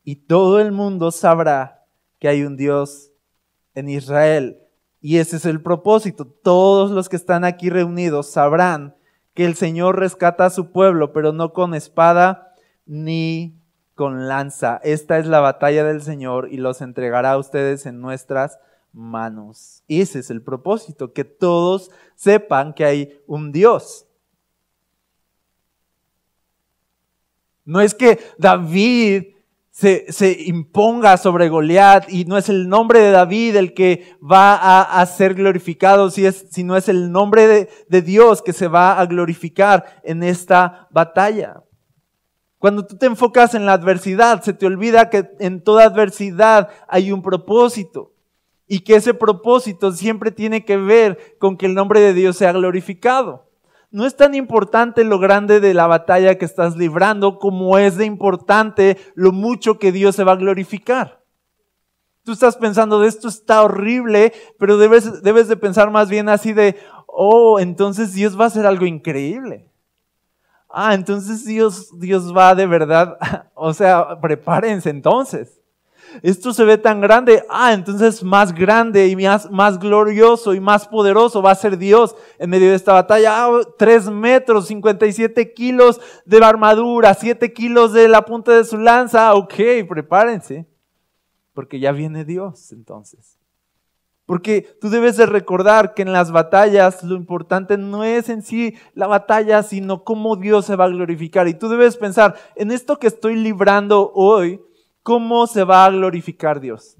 Y 0.03 0.15
todo 0.27 0.59
el 0.59 0.71
mundo 0.71 1.11
sabrá 1.11 1.85
que 2.19 2.27
hay 2.27 2.43
un 2.43 2.57
Dios 2.57 3.11
en 3.75 3.89
Israel. 3.89 4.59
Y 4.99 5.17
ese 5.17 5.37
es 5.37 5.45
el 5.45 5.61
propósito. 5.61 6.25
Todos 6.25 6.91
los 6.91 7.07
que 7.07 7.15
están 7.15 7.43
aquí 7.43 7.69
reunidos 7.69 8.31
sabrán 8.31 8.95
que 9.33 9.45
el 9.45 9.55
Señor 9.55 9.99
rescata 9.99 10.45
a 10.45 10.49
su 10.49 10.71
pueblo, 10.71 11.13
pero 11.13 11.31
no 11.31 11.53
con 11.53 11.73
espada 11.73 12.53
ni 12.85 13.62
con 13.95 14.27
lanza. 14.27 14.79
Esta 14.83 15.17
es 15.19 15.27
la 15.27 15.39
batalla 15.39 15.83
del 15.83 16.01
Señor 16.01 16.49
y 16.51 16.57
los 16.57 16.81
entregará 16.81 17.31
a 17.31 17.37
ustedes 17.37 17.85
en 17.85 18.01
nuestras 18.01 18.59
manos. 18.91 19.83
Ese 19.87 20.19
es 20.19 20.29
el 20.29 20.41
propósito, 20.41 21.13
que 21.13 21.23
todos 21.23 21.91
sepan 22.15 22.73
que 22.73 22.85
hay 22.85 23.21
un 23.27 23.51
Dios. 23.51 24.07
No 27.65 27.81
es 27.81 27.93
que 27.93 28.19
David 28.37 29.33
se, 29.71 30.37
imponga 30.45 31.17
sobre 31.17 31.49
Goliat 31.49 32.11
y 32.11 32.25
no 32.25 32.37
es 32.37 32.49
el 32.49 32.69
nombre 32.69 32.99
de 32.99 33.11
David 33.11 33.55
el 33.55 33.73
que 33.73 34.15
va 34.21 34.81
a, 34.81 35.05
ser 35.05 35.33
glorificado, 35.33 36.11
si 36.11 36.25
es, 36.25 36.45
sino 36.51 36.75
es 36.75 36.89
el 36.89 37.11
nombre 37.11 37.69
de 37.87 38.01
Dios 38.01 38.41
que 38.41 38.53
se 38.53 38.67
va 38.67 38.99
a 38.99 39.05
glorificar 39.05 40.01
en 40.03 40.23
esta 40.23 40.87
batalla. 40.91 41.63
Cuando 42.63 42.85
tú 42.85 42.95
te 42.95 43.07
enfocas 43.07 43.55
en 43.55 43.65
la 43.65 43.73
adversidad, 43.73 44.41
se 44.41 44.53
te 44.53 44.65
olvida 44.65 45.09
que 45.09 45.31
en 45.39 45.61
toda 45.61 45.83
adversidad 45.83 46.69
hay 46.87 47.11
un 47.11 47.21
propósito 47.21 48.13
y 48.69 48.85
que 48.85 48.95
ese 48.95 49.13
propósito 49.13 49.91
siempre 49.91 50.31
tiene 50.31 50.63
que 50.63 50.77
ver 50.77 51.35
con 51.39 51.57
que 51.57 51.65
el 51.65 51.73
nombre 51.73 51.99
de 51.99 52.13
Dios 52.13 52.37
sea 52.37 52.53
glorificado. 52.53 53.49
No 53.91 54.05
es 54.05 54.15
tan 54.15 54.33
importante 54.33 55.03
lo 55.03 55.19
grande 55.19 55.59
de 55.59 55.73
la 55.73 55.87
batalla 55.87 56.37
que 56.37 56.45
estás 56.45 56.77
librando 56.77 57.37
como 57.37 57.77
es 57.77 57.97
de 57.97 58.05
importante 58.05 58.95
lo 59.13 59.33
mucho 59.33 59.77
que 59.77 59.91
Dios 59.91 60.15
se 60.15 60.23
va 60.23 60.31
a 60.31 60.37
glorificar. 60.37 61.21
Tú 62.23 62.31
estás 62.31 62.55
pensando, 62.55 63.01
de 63.01 63.09
esto 63.09 63.27
está 63.27 63.61
horrible, 63.61 64.31
pero 64.57 64.77
debes, 64.77 65.21
debes 65.21 65.49
de 65.49 65.57
pensar 65.57 65.91
más 65.91 66.09
bien 66.09 66.29
así 66.29 66.53
de, 66.53 66.77
oh, 67.07 67.59
entonces 67.59 68.13
Dios 68.13 68.39
va 68.39 68.45
a 68.45 68.47
hacer 68.47 68.65
algo 68.65 68.85
increíble 68.85 69.72
ah, 70.73 70.93
entonces 70.93 71.45
Dios, 71.45 71.97
Dios 71.99 72.35
va 72.35 72.55
de 72.55 72.65
verdad, 72.65 73.17
o 73.53 73.73
sea, 73.73 74.19
prepárense 74.19 74.89
entonces. 74.89 75.59
Esto 76.21 76.53
se 76.53 76.63
ve 76.63 76.77
tan 76.77 77.01
grande, 77.01 77.43
ah, 77.49 77.73
entonces 77.73 78.23
más 78.23 78.53
grande 78.53 79.07
y 79.07 79.15
más, 79.15 79.49
más 79.49 79.79
glorioso 79.79 80.53
y 80.53 80.59
más 80.59 80.87
poderoso 80.87 81.41
va 81.41 81.51
a 81.51 81.55
ser 81.55 81.77
Dios 81.77 82.15
en 82.37 82.49
medio 82.49 82.69
de 82.69 82.75
esta 82.75 82.93
batalla. 82.93 83.45
Ah, 83.45 83.61
tres 83.77 84.09
metros, 84.09 84.67
57 84.67 85.53
kilos 85.53 85.99
de 86.25 86.43
armadura, 86.43 87.13
7 87.13 87.51
kilos 87.53 87.93
de 87.93 88.07
la 88.07 88.25
punta 88.25 88.51
de 88.51 88.63
su 88.63 88.77
lanza, 88.77 89.33
ok, 89.33 89.55
prepárense, 89.87 90.67
porque 91.53 91.79
ya 91.79 91.91
viene 91.91 92.25
Dios 92.25 92.71
entonces. 92.71 93.39
Porque 94.25 94.77
tú 94.79 94.89
debes 94.89 95.17
de 95.17 95.25
recordar 95.25 95.93
que 95.93 96.01
en 96.01 96.13
las 96.13 96.31
batallas 96.31 97.03
lo 97.03 97.15
importante 97.15 97.77
no 97.77 98.03
es 98.03 98.29
en 98.29 98.41
sí 98.41 98.75
la 98.93 99.07
batalla, 99.07 99.63
sino 99.63 100.03
cómo 100.03 100.37
Dios 100.37 100.65
se 100.65 100.77
va 100.77 100.85
a 100.85 100.89
glorificar. 100.89 101.47
Y 101.47 101.53
tú 101.53 101.67
debes 101.67 101.97
pensar, 101.97 102.35
en 102.55 102.71
esto 102.71 102.99
que 102.99 103.07
estoy 103.07 103.35
librando 103.35 104.11
hoy, 104.13 104.61
¿cómo 105.01 105.45
se 105.45 105.65
va 105.65 105.85
a 105.85 105.89
glorificar 105.89 106.61
Dios? 106.61 106.97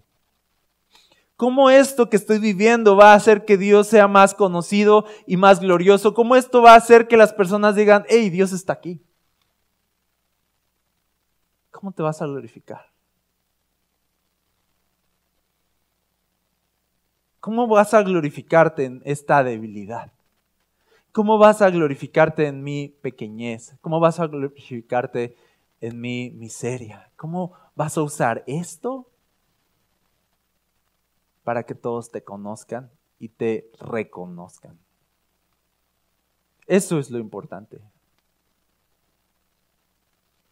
¿Cómo 1.38 1.69
esto 1.69 2.09
que 2.09 2.17
estoy 2.17 2.39
viviendo 2.39 2.95
va 2.95 3.13
a 3.13 3.15
hacer 3.15 3.45
que 3.45 3.57
Dios 3.57 3.88
sea 3.88 4.07
más 4.07 4.34
conocido 4.34 5.05
y 5.26 5.38
más 5.38 5.59
glorioso? 5.59 6.13
¿Cómo 6.13 6.36
esto 6.36 6.61
va 6.61 6.74
a 6.74 6.78
hacer 6.78 7.07
que 7.07 7.17
las 7.17 7.34
personas 7.34 7.76
digan, 7.76 8.05
hey, 8.07 8.30
Dios 8.30 8.51
está 8.51 8.74
aquí? 8.74 9.01
¿Cómo 11.71 11.91
te 11.91 12.03
vas 12.03 12.21
a 12.21 12.28
glorificar? 12.28 12.93
¿Cómo 17.44 17.68
vas 17.68 17.94
a 17.94 18.02
glorificarte 18.04 18.86
en 18.86 19.02
esta 19.04 19.44
debilidad? 19.44 20.14
¿Cómo 21.12 21.38
vas 21.38 21.62
a 21.62 21.70
glorificarte 21.70 22.48
en 22.48 22.64
mi 22.64 22.88
pequeñez? 22.88 23.76
¿Cómo 23.82 24.00
vas 24.00 24.22
a 24.22 24.28
glorificarte 24.28 25.36
en 25.82 26.00
mi 26.00 26.30
miseria? 26.30 27.12
¿Cómo 27.18 27.52
vas 27.76 27.98
a 27.98 28.02
usar 28.02 28.46
esto 28.48 29.10
para 31.44 31.64
que 31.64 31.76
todos 31.76 32.12
te 32.12 32.24
conozcan 32.24 32.89
y 33.20 33.28
te 33.28 33.70
reconozcan? 33.78 34.80
Eso 36.66 36.98
es 36.98 37.12
lo 37.12 37.20
importante. 37.20 37.82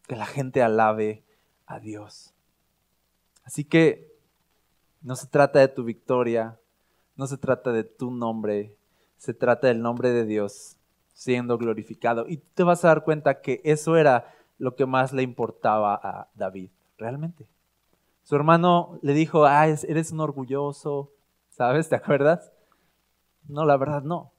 Que 0.10 0.18
la 0.18 0.26
gente 0.26 0.62
alabe 0.62 1.24
a 1.68 1.80
Dios. 1.80 2.34
Así 3.46 3.64
que 3.64 4.14
no 5.02 5.16
se 5.16 5.28
trata 5.28 5.60
de 5.60 5.70
tu 5.70 5.86
victoria, 5.86 6.58
no 7.22 7.28
se 7.28 7.38
trata 7.38 7.72
de 7.72 7.84
tu 7.84 8.10
nombre, 8.10 8.76
se 9.18 9.36
trata 9.36 9.68
del 9.68 9.80
nombre 9.80 10.10
de 10.10 10.26
Dios 10.26 10.76
siendo 11.14 11.60
glorificado. 11.60 12.28
Y 12.28 12.38
te 12.38 12.64
vas 12.64 12.84
a 12.84 12.88
dar 12.88 13.04
cuenta 13.04 13.42
que 13.42 13.62
eso 13.64 13.96
era 13.96 14.34
lo 14.58 14.76
que 14.76 14.88
más 14.88 15.14
le 15.14 15.22
importaba 15.22 15.94
a 15.94 16.30
David, 16.34 16.72
realmente. 16.98 17.46
Su 18.24 18.36
hermano 18.36 18.98
le 19.04 19.14
dijo, 19.14 19.46
ah, 19.46 19.68
eres 19.68 20.12
un 20.12 20.20
orgulloso, 20.20 21.12
¿sabes? 21.52 21.90
¿Te 21.90 21.96
acuerdas? 21.96 22.52
No, 23.48 23.66
la 23.66 23.78
verdad 23.78 24.02
no. 24.02 24.32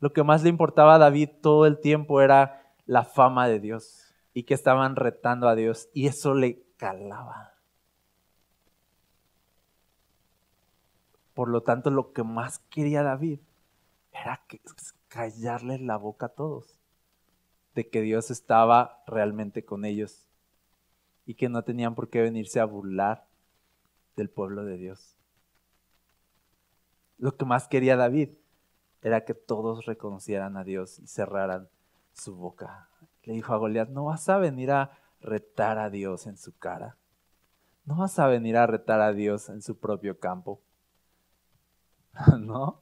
Lo 0.00 0.14
que 0.14 0.22
más 0.22 0.42
le 0.42 0.48
importaba 0.48 0.94
a 0.94 0.98
David 0.98 1.28
todo 1.42 1.66
el 1.66 1.80
tiempo 1.80 2.22
era 2.22 2.62
la 2.86 3.04
fama 3.04 3.46
de 3.46 3.60
Dios 3.60 4.06
y 4.32 4.44
que 4.44 4.54
estaban 4.54 4.96
retando 4.96 5.48
a 5.48 5.54
Dios 5.54 5.90
y 5.92 6.06
eso 6.06 6.32
le 6.32 6.62
calaba. 6.78 7.51
Por 11.34 11.48
lo 11.48 11.62
tanto, 11.62 11.90
lo 11.90 12.12
que 12.12 12.22
más 12.22 12.58
quería 12.70 13.02
David 13.02 13.40
era 14.12 14.44
callarles 15.08 15.80
la 15.80 15.96
boca 15.96 16.26
a 16.26 16.28
todos 16.30 16.78
de 17.74 17.88
que 17.88 18.02
Dios 18.02 18.30
estaba 18.30 19.02
realmente 19.06 19.64
con 19.64 19.84
ellos 19.84 20.28
y 21.24 21.34
que 21.34 21.48
no 21.48 21.64
tenían 21.64 21.94
por 21.94 22.10
qué 22.10 22.20
venirse 22.20 22.60
a 22.60 22.64
burlar 22.64 23.26
del 24.16 24.28
pueblo 24.28 24.64
de 24.64 24.76
Dios. 24.76 25.16
Lo 27.18 27.36
que 27.36 27.44
más 27.44 27.68
quería 27.68 27.96
David 27.96 28.30
era 29.00 29.24
que 29.24 29.34
todos 29.34 29.86
reconocieran 29.86 30.56
a 30.56 30.64
Dios 30.64 30.98
y 30.98 31.06
cerraran 31.06 31.68
su 32.12 32.36
boca. 32.36 32.88
Le 33.22 33.32
dijo 33.32 33.54
a 33.54 33.56
Goliat, 33.56 33.88
no 33.88 34.04
vas 34.04 34.28
a 34.28 34.38
venir 34.38 34.70
a 34.70 34.98
retar 35.20 35.78
a 35.78 35.88
Dios 35.88 36.26
en 36.26 36.36
su 36.36 36.56
cara. 36.56 36.96
No 37.84 37.96
vas 37.96 38.18
a 38.18 38.26
venir 38.26 38.56
a 38.56 38.66
retar 38.66 39.00
a 39.00 39.12
Dios 39.12 39.48
en 39.48 39.62
su 39.62 39.78
propio 39.78 40.18
campo. 40.18 40.60
¿no? 42.40 42.80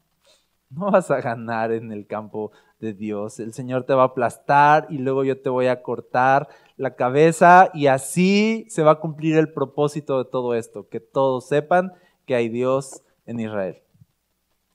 No 0.70 0.90
vas 0.90 1.10
a 1.10 1.20
ganar 1.20 1.72
en 1.72 1.90
el 1.92 2.06
campo 2.06 2.52
de 2.78 2.94
Dios. 2.94 3.40
El 3.40 3.52
Señor 3.52 3.84
te 3.84 3.94
va 3.94 4.02
a 4.02 4.06
aplastar 4.06 4.86
y 4.88 4.98
luego 4.98 5.24
yo 5.24 5.40
te 5.40 5.50
voy 5.50 5.66
a 5.66 5.82
cortar 5.82 6.48
la 6.76 6.94
cabeza 6.94 7.70
y 7.74 7.88
así 7.88 8.66
se 8.68 8.82
va 8.82 8.92
a 8.92 9.00
cumplir 9.00 9.36
el 9.36 9.52
propósito 9.52 10.22
de 10.22 10.30
todo 10.30 10.54
esto, 10.54 10.88
que 10.88 11.00
todos 11.00 11.48
sepan 11.48 11.92
que 12.24 12.34
hay 12.34 12.48
Dios 12.48 13.02
en 13.26 13.40
Israel, 13.40 13.82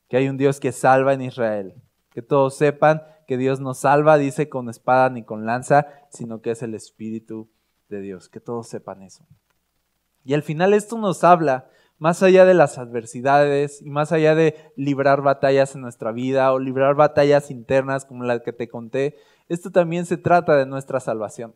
que 0.08 0.18
hay 0.18 0.30
un 0.30 0.38
Dios 0.38 0.60
que 0.60 0.72
salva 0.72 1.14
en 1.14 1.22
Israel, 1.22 1.74
que 2.12 2.22
todos 2.22 2.56
sepan 2.56 3.01
que 3.28 3.38
Dios 3.38 3.60
no 3.60 3.74
salva, 3.74 4.18
dice, 4.18 4.49
con 4.49 4.70
espada 4.70 5.10
ni 5.10 5.24
con 5.24 5.45
lanza, 5.45 5.88
sino 6.10 6.41
que 6.41 6.51
es 6.51 6.62
el 6.62 6.76
Espíritu 6.76 7.49
de 7.89 8.01
Dios, 8.01 8.30
que 8.30 8.39
todos 8.39 8.68
sepan 8.68 9.01
eso. 9.01 9.26
Y 10.24 10.34
al 10.34 10.43
final 10.43 10.74
esto 10.74 10.97
nos 10.97 11.24
habla 11.24 11.70
más 11.98 12.22
allá 12.24 12.46
de 12.46 12.54
las 12.54 12.78
adversidades 12.78 13.82
y 13.82 13.89
más 13.89 14.12
allá 14.12 14.36
de 14.36 14.56
librar 14.76 15.22
batallas 15.22 15.76
en 15.76 15.82
nuestra 15.82 16.12
vida 16.12 16.52
o 16.52 16.60
librar 16.60 16.96
batallas 16.96 17.52
internas 17.52 18.06
como 18.06 18.24
la 18.24 18.39
que 18.39 18.54
te 18.54 18.68
conté, 18.68 19.18
esto 19.48 19.72
también 19.72 20.06
se 20.06 20.18
trata 20.18 20.56
de 20.56 20.66
nuestra 20.66 21.00
salvación. 21.00 21.56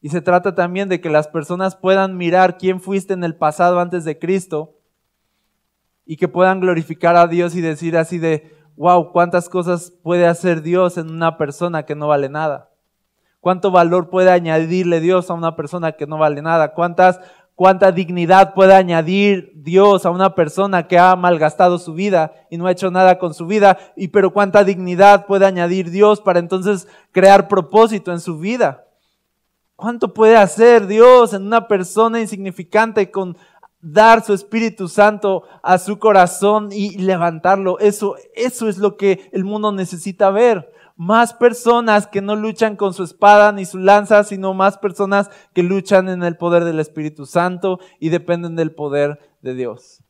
Y 0.00 0.10
se 0.10 0.20
trata 0.20 0.54
también 0.54 0.88
de 0.88 1.00
que 1.00 1.10
las 1.10 1.28
personas 1.28 1.76
puedan 1.76 2.16
mirar 2.16 2.58
quién 2.58 2.80
fuiste 2.80 3.14
en 3.14 3.24
el 3.24 3.36
pasado 3.36 3.80
antes 3.80 4.04
de 4.04 4.18
Cristo 4.18 4.78
y 6.04 6.16
que 6.16 6.28
puedan 6.28 6.60
glorificar 6.60 7.16
a 7.16 7.26
Dios 7.26 7.54
y 7.54 7.62
decir 7.62 7.96
así 7.96 8.18
de, 8.18 8.54
wow, 8.76 9.12
cuántas 9.12 9.48
cosas 9.48 9.92
puede 10.02 10.26
hacer 10.26 10.62
Dios 10.62 10.98
en 10.98 11.10
una 11.10 11.38
persona 11.38 11.84
que 11.84 11.94
no 11.94 12.08
vale 12.08 12.28
nada. 12.28 12.70
¿Cuánto 13.40 13.70
valor 13.70 14.08
puede 14.08 14.30
añadirle 14.30 15.00
Dios 15.00 15.30
a 15.30 15.34
una 15.34 15.56
persona 15.56 15.92
que 15.92 16.06
no 16.06 16.18
vale 16.18 16.40
nada? 16.42 16.72
¿Cuántas 16.72 17.20
cuánta 17.54 17.92
dignidad 17.92 18.54
puede 18.54 18.74
añadir 18.74 19.52
Dios 19.54 20.04
a 20.06 20.10
una 20.10 20.34
persona 20.34 20.86
que 20.86 20.98
ha 20.98 21.14
malgastado 21.16 21.78
su 21.78 21.94
vida 21.94 22.32
y 22.50 22.56
no 22.56 22.66
ha 22.66 22.72
hecho 22.72 22.90
nada 22.90 23.18
con 23.18 23.34
su 23.34 23.46
vida, 23.46 23.78
y 23.96 24.08
pero 24.08 24.32
cuánta 24.32 24.64
dignidad 24.64 25.26
puede 25.26 25.46
añadir 25.46 25.90
Dios 25.90 26.20
para 26.20 26.38
entonces 26.38 26.88
crear 27.12 27.48
propósito 27.48 28.12
en 28.12 28.20
su 28.20 28.38
vida. 28.38 28.84
¿Cuánto 29.76 30.14
puede 30.14 30.36
hacer 30.36 30.86
Dios 30.86 31.34
en 31.34 31.42
una 31.46 31.66
persona 31.66 32.20
insignificante 32.20 33.10
con 33.10 33.36
dar 33.80 34.24
su 34.24 34.32
Espíritu 34.32 34.88
Santo 34.88 35.42
a 35.62 35.78
su 35.78 35.98
corazón 35.98 36.70
y 36.72 36.98
levantarlo? 36.98 37.78
Eso, 37.80 38.14
eso 38.34 38.68
es 38.68 38.78
lo 38.78 38.96
que 38.96 39.28
el 39.32 39.44
mundo 39.44 39.72
necesita 39.72 40.30
ver. 40.30 40.72
Más 40.96 41.34
personas 41.34 42.06
que 42.06 42.22
no 42.22 42.36
luchan 42.36 42.76
con 42.76 42.94
su 42.94 43.02
espada 43.02 43.52
ni 43.52 43.64
su 43.64 43.78
lanza, 43.78 44.22
sino 44.24 44.54
más 44.54 44.78
personas 44.78 45.30
que 45.52 45.62
luchan 45.62 46.08
en 46.08 46.22
el 46.22 46.36
poder 46.36 46.64
del 46.64 46.78
Espíritu 46.78 47.26
Santo 47.26 47.80
y 47.98 48.10
dependen 48.10 48.54
del 48.54 48.74
poder 48.74 49.18
de 49.42 49.54
Dios. 49.54 50.02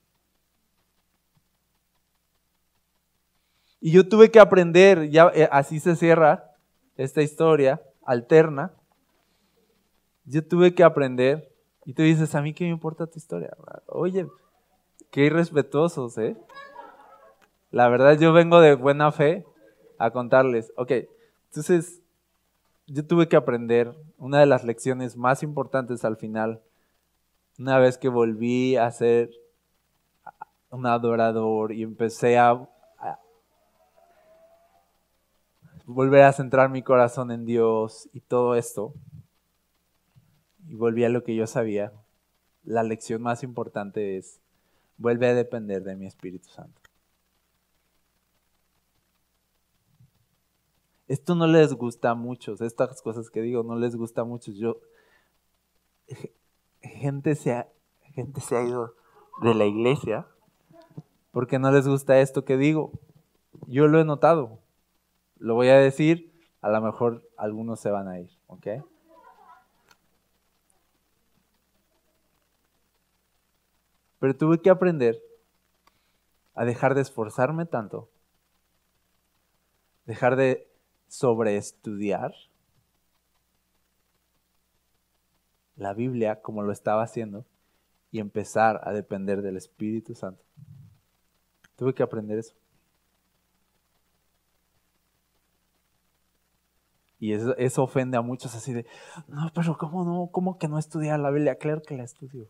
Y 3.80 3.92
yo 3.92 4.08
tuve 4.08 4.30
que 4.30 4.40
aprender, 4.40 5.10
ya 5.10 5.30
eh, 5.34 5.48
así 5.50 5.80
se 5.80 5.96
cierra 5.96 6.52
esta 6.96 7.22
historia 7.22 7.82
alterna. 8.02 8.72
Yo 10.24 10.46
tuve 10.46 10.74
que 10.74 10.82
aprender, 10.82 11.52
y 11.84 11.92
tú 11.92 12.02
dices, 12.02 12.34
a 12.34 12.40
mí 12.40 12.54
qué 12.54 12.64
me 12.64 12.70
importa 12.70 13.06
tu 13.06 13.18
historia. 13.18 13.54
Oye, 13.86 14.26
qué 15.10 15.26
irrespetuosos, 15.26 16.16
¿eh? 16.16 16.34
La 17.70 17.88
verdad, 17.88 18.18
yo 18.18 18.32
vengo 18.32 18.60
de 18.60 18.74
buena 18.74 19.12
fe 19.12 19.44
a 19.98 20.10
contarles. 20.10 20.72
Ok, 20.76 20.92
entonces 21.46 22.00
yo 22.86 23.06
tuve 23.06 23.28
que 23.28 23.36
aprender 23.36 23.94
una 24.18 24.40
de 24.40 24.46
las 24.46 24.64
lecciones 24.64 25.16
más 25.16 25.42
importantes 25.42 26.04
al 26.04 26.16
final, 26.16 26.60
una 27.58 27.78
vez 27.78 27.98
que 27.98 28.08
volví 28.08 28.76
a 28.76 28.90
ser 28.90 29.30
un 30.70 30.86
adorador 30.86 31.72
y 31.72 31.82
empecé 31.82 32.36
a, 32.36 32.50
a 32.98 33.18
volver 35.86 36.22
a 36.22 36.32
centrar 36.32 36.68
mi 36.68 36.82
corazón 36.82 37.30
en 37.30 37.46
Dios 37.46 38.08
y 38.12 38.20
todo 38.20 38.54
esto, 38.56 38.92
y 40.66 40.74
volví 40.74 41.04
a 41.04 41.08
lo 41.08 41.22
que 41.22 41.36
yo 41.36 41.46
sabía, 41.46 41.92
la 42.64 42.82
lección 42.82 43.22
más 43.22 43.42
importante 43.42 44.16
es, 44.16 44.40
vuelve 44.96 45.28
a 45.28 45.34
depender 45.34 45.82
de 45.84 45.96
mi 45.96 46.06
Espíritu 46.06 46.48
Santo. 46.48 46.83
Esto 51.06 51.34
no 51.34 51.46
les 51.46 51.74
gusta 51.74 52.10
a 52.10 52.14
muchos, 52.14 52.60
estas 52.60 53.02
cosas 53.02 53.28
que 53.30 53.42
digo 53.42 53.62
no 53.62 53.76
les 53.76 53.94
gusta 53.96 54.22
a 54.22 54.24
muchos. 54.24 54.56
Yo, 54.56 54.78
gente 56.80 57.34
se 57.34 57.52
ha, 57.52 57.68
gente 58.14 58.40
se 58.40 58.56
ha 58.56 58.62
ido 58.62 58.94
de 59.42 59.54
la 59.54 59.66
iglesia 59.66 60.26
porque 61.32 61.58
no 61.58 61.70
les 61.72 61.86
gusta 61.86 62.20
esto 62.20 62.44
que 62.44 62.56
digo. 62.56 62.92
Yo 63.66 63.86
lo 63.86 64.00
he 64.00 64.04
notado. 64.04 64.58
Lo 65.38 65.54
voy 65.54 65.68
a 65.68 65.78
decir, 65.78 66.32
a 66.62 66.70
lo 66.70 66.80
mejor 66.80 67.28
algunos 67.36 67.80
se 67.80 67.90
van 67.90 68.08
a 68.08 68.18
ir, 68.20 68.30
¿ok? 68.46 68.66
Pero 74.20 74.36
tuve 74.36 74.58
que 74.62 74.70
aprender 74.70 75.20
a 76.54 76.64
dejar 76.64 76.94
de 76.94 77.02
esforzarme 77.02 77.66
tanto, 77.66 78.08
dejar 80.06 80.36
de 80.36 80.66
sobre 81.14 81.56
estudiar 81.56 82.34
la 85.76 85.94
Biblia 85.94 86.42
como 86.42 86.62
lo 86.62 86.72
estaba 86.72 87.04
haciendo 87.04 87.44
y 88.10 88.18
empezar 88.18 88.80
a 88.82 88.92
depender 88.92 89.40
del 89.40 89.56
Espíritu 89.56 90.16
Santo. 90.16 90.42
Tuve 91.76 91.94
que 91.94 92.02
aprender 92.02 92.40
eso. 92.40 92.56
Y 97.20 97.32
eso, 97.32 97.82
ofende 97.84 98.16
a 98.16 98.20
muchos 98.20 98.56
así 98.56 98.72
de, 98.72 98.84
no, 99.28 99.52
pero 99.54 99.78
¿cómo 99.78 100.04
no? 100.04 100.30
¿Cómo 100.32 100.58
que 100.58 100.66
no 100.66 100.80
estudiar 100.80 101.20
la 101.20 101.30
Biblia? 101.30 101.58
Claro 101.58 101.80
que 101.80 101.96
la 101.96 102.02
estudio. 102.02 102.48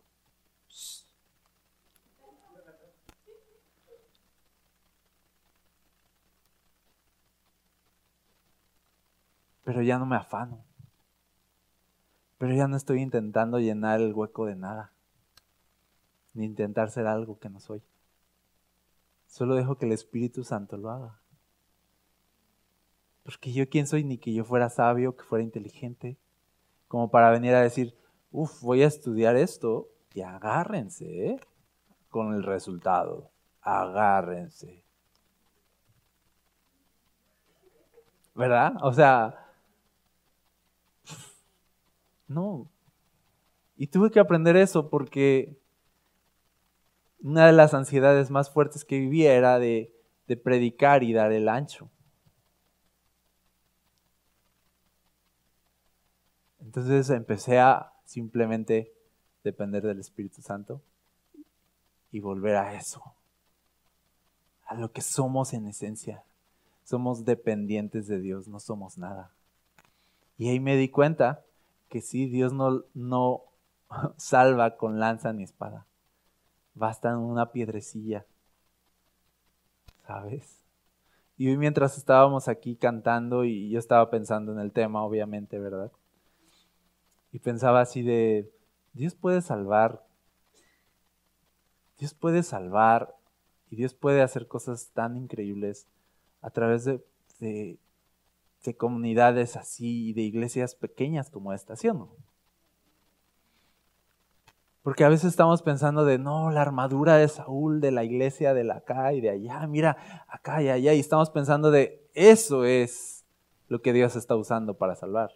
Pero 9.65 9.81
ya 9.81 9.97
no 9.97 10.05
me 10.05 10.15
afano. 10.15 10.63
Pero 12.37 12.53
ya 12.53 12.67
no 12.67 12.77
estoy 12.77 13.01
intentando 13.01 13.59
llenar 13.59 13.99
el 13.99 14.13
hueco 14.13 14.45
de 14.45 14.55
nada, 14.55 14.93
ni 16.33 16.45
intentar 16.45 16.91
ser 16.91 17.07
algo 17.07 17.39
que 17.39 17.49
no 17.49 17.59
soy. 17.59 17.81
Solo 19.25 19.55
dejo 19.55 19.77
que 19.77 19.87
el 19.87 19.91
Espíritu 19.91 20.43
Santo 20.43 20.77
lo 20.77 20.91
haga. 20.91 21.19
Porque 23.23 23.51
yo 23.51 23.67
quién 23.67 23.87
soy, 23.87 24.03
ni 24.03 24.19
que 24.19 24.33
yo 24.33 24.45
fuera 24.45 24.69
sabio, 24.69 25.17
que 25.17 25.23
fuera 25.23 25.43
inteligente, 25.43 26.17
como 26.87 27.09
para 27.09 27.31
venir 27.31 27.55
a 27.55 27.61
decir, 27.61 27.97
uff, 28.31 28.61
voy 28.61 28.83
a 28.83 28.87
estudiar 28.87 29.35
esto 29.35 29.89
y 30.13 30.21
agárrense 30.21 31.29
¿eh? 31.29 31.39
con 32.09 32.35
el 32.35 32.43
resultado. 32.43 33.31
Agárrense. 33.61 34.85
¿Verdad? 38.35 38.73
O 38.81 38.93
sea, 38.93 39.44
no. 42.27 42.69
Y 43.77 43.87
tuve 43.87 44.11
que 44.11 44.19
aprender 44.19 44.55
eso 44.55 44.89
porque 44.89 45.57
una 47.21 47.47
de 47.47 47.53
las 47.53 47.73
ansiedades 47.73 48.29
más 48.29 48.49
fuertes 48.49 48.85
que 48.85 48.99
vivía 48.99 49.33
era 49.33 49.59
de, 49.59 49.93
de 50.27 50.37
predicar 50.37 51.03
y 51.03 51.13
dar 51.13 51.31
el 51.31 51.49
ancho. 51.49 51.89
Entonces 56.59 57.09
empecé 57.09 57.59
a 57.59 57.93
simplemente 58.05 58.93
depender 59.43 59.83
del 59.83 59.99
Espíritu 59.99 60.41
Santo 60.41 60.81
y 62.11 62.19
volver 62.19 62.55
a 62.55 62.75
eso, 62.75 63.01
a 64.65 64.75
lo 64.75 64.91
que 64.91 65.01
somos 65.01 65.53
en 65.53 65.67
esencia. 65.67 66.23
Somos 66.83 67.25
dependientes 67.25 68.07
de 68.07 68.19
Dios, 68.19 68.47
no 68.47 68.59
somos 68.59 68.97
nada. 68.97 69.31
Y 70.37 70.49
ahí 70.49 70.59
me 70.59 70.75
di 70.75 70.89
cuenta 70.89 71.43
que 71.89 72.01
sí, 72.01 72.27
Dios 72.27 72.53
no, 72.53 72.83
no 72.93 73.43
salva 74.17 74.77
con 74.77 74.99
lanza 74.99 75.33
ni 75.33 75.43
espada. 75.43 75.85
Basta 76.73 77.17
una 77.17 77.51
piedrecilla. 77.51 78.25
¿Sabes? 80.05 80.65
Y 81.37 81.49
hoy 81.49 81.57
mientras 81.57 81.97
estábamos 81.97 82.47
aquí 82.47 82.75
cantando 82.75 83.43
y 83.43 83.69
yo 83.69 83.79
estaba 83.79 84.09
pensando 84.09 84.51
en 84.53 84.59
el 84.59 84.71
tema, 84.71 85.03
obviamente, 85.03 85.59
¿verdad? 85.59 85.91
Y 87.31 87.39
pensaba 87.39 87.81
así 87.81 88.01
de, 88.01 88.49
Dios 88.93 89.15
puede 89.15 89.41
salvar, 89.41 90.05
Dios 91.97 92.13
puede 92.13 92.43
salvar 92.43 93.15
y 93.69 93.75
Dios 93.75 93.93
puede 93.93 94.21
hacer 94.21 94.47
cosas 94.47 94.91
tan 94.93 95.17
increíbles 95.17 95.87
a 96.41 96.49
través 96.51 96.85
de, 96.85 97.05
de 97.39 97.79
de 98.65 98.75
comunidades 98.75 99.55
así, 99.55 100.13
de 100.13 100.21
iglesias 100.21 100.75
pequeñas 100.75 101.29
como 101.29 101.53
esta, 101.53 101.75
¿sí 101.75 101.87
o 101.87 101.93
no? 101.93 102.15
Porque 104.85 105.03
a 105.03 105.09
veces 105.09 105.29
estamos 105.29 105.63
pensando 105.63 106.05
de, 106.05 106.19
no, 106.19 106.51
la 106.51 106.61
armadura 106.61 107.17
de 107.17 107.27
Saúl, 107.27 107.81
de 107.81 107.91
la 107.91 108.03
iglesia 108.03 108.53
de 108.53 108.63
la 108.63 108.75
acá 108.75 109.13
y 109.13 109.21
de 109.21 109.31
allá, 109.31 109.65
mira, 109.65 110.25
acá 110.27 110.61
y 110.61 110.69
allá, 110.69 110.93
y 110.93 110.99
estamos 110.99 111.31
pensando 111.31 111.71
de, 111.71 112.07
eso 112.13 112.65
es 112.65 113.25
lo 113.67 113.81
que 113.81 113.93
Dios 113.93 114.15
está 114.15 114.35
usando 114.35 114.77
para 114.77 114.95
salvar. 114.95 115.31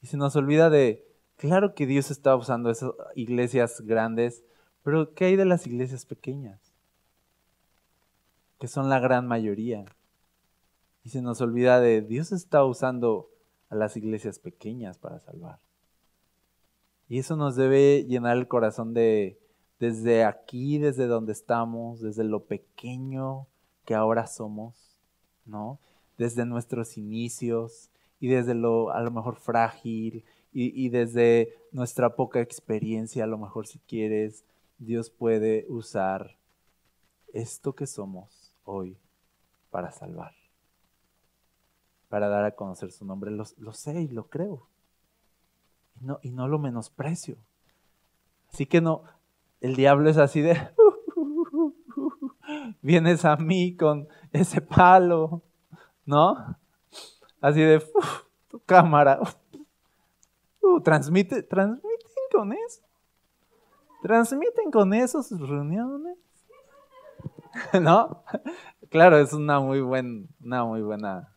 Y 0.00 0.06
se 0.06 0.16
nos 0.16 0.36
olvida 0.36 0.70
de, 0.70 1.04
claro 1.36 1.74
que 1.74 1.86
Dios 1.86 2.12
está 2.12 2.36
usando 2.36 2.70
esas 2.70 2.92
iglesias 3.16 3.80
grandes, 3.80 4.44
pero 4.84 5.12
¿qué 5.14 5.24
hay 5.24 5.36
de 5.36 5.44
las 5.44 5.66
iglesias 5.66 6.06
pequeñas? 6.06 6.72
Que 8.60 8.68
son 8.68 8.88
la 8.88 9.00
gran 9.00 9.26
mayoría. 9.26 9.86
Y 11.04 11.10
se 11.10 11.22
nos 11.22 11.40
olvida 11.40 11.80
de 11.80 12.00
Dios 12.00 12.32
está 12.32 12.64
usando 12.64 13.28
a 13.68 13.74
las 13.74 13.96
iglesias 13.96 14.38
pequeñas 14.38 14.98
para 14.98 15.18
salvar. 15.18 15.58
Y 17.08 17.18
eso 17.18 17.36
nos 17.36 17.56
debe 17.56 18.04
llenar 18.04 18.36
el 18.36 18.48
corazón 18.48 18.94
de 18.94 19.38
desde 19.80 20.24
aquí, 20.24 20.78
desde 20.78 21.06
donde 21.06 21.32
estamos, 21.32 22.00
desde 22.00 22.22
lo 22.22 22.44
pequeño 22.44 23.48
que 23.84 23.94
ahora 23.94 24.28
somos, 24.28 24.96
¿no? 25.44 25.80
Desde 26.18 26.46
nuestros 26.46 26.96
inicios 26.96 27.90
y 28.20 28.28
desde 28.28 28.54
lo 28.54 28.92
a 28.92 29.00
lo 29.00 29.10
mejor 29.10 29.36
frágil 29.36 30.24
y, 30.52 30.84
y 30.84 30.88
desde 30.88 31.52
nuestra 31.72 32.14
poca 32.14 32.40
experiencia, 32.40 33.24
a 33.24 33.26
lo 33.26 33.38
mejor 33.38 33.66
si 33.66 33.80
quieres, 33.80 34.44
Dios 34.78 35.10
puede 35.10 35.66
usar 35.68 36.36
esto 37.32 37.74
que 37.74 37.86
somos 37.86 38.54
hoy 38.64 38.96
para 39.70 39.90
salvar 39.90 40.41
para 42.12 42.28
dar 42.28 42.44
a 42.44 42.54
conocer 42.54 42.92
su 42.92 43.06
nombre. 43.06 43.30
Lo, 43.30 43.72
sé 43.72 44.02
y 44.02 44.08
lo 44.08 44.28
creo. 44.28 44.68
Y 45.98 46.04
no, 46.04 46.18
y 46.20 46.30
no 46.30 46.46
lo 46.46 46.58
menosprecio. 46.58 47.38
Así 48.52 48.66
que 48.66 48.82
no, 48.82 49.04
el 49.62 49.76
diablo 49.76 50.10
es 50.10 50.18
así 50.18 50.42
de, 50.42 50.52
vienes 52.82 53.24
a 53.24 53.36
mí 53.36 53.78
con 53.78 54.08
ese 54.30 54.60
palo, 54.60 55.40
¿no? 56.04 56.36
Así 57.40 57.62
de, 57.62 57.82
tu 58.48 58.60
cámara, 58.60 59.18
uh, 60.60 60.80
transmite, 60.82 61.42
transmiten 61.42 62.24
con 62.30 62.52
eso. 62.52 62.82
Transmiten 64.02 64.70
con 64.70 64.92
eso 64.92 65.22
sus 65.22 65.48
reuniones. 65.48 66.18
¿No? 67.80 68.22
Claro, 68.90 69.16
es 69.16 69.32
una 69.32 69.60
muy, 69.60 69.80
buen, 69.80 70.28
una 70.42 70.66
muy 70.66 70.82
buena 70.82 71.32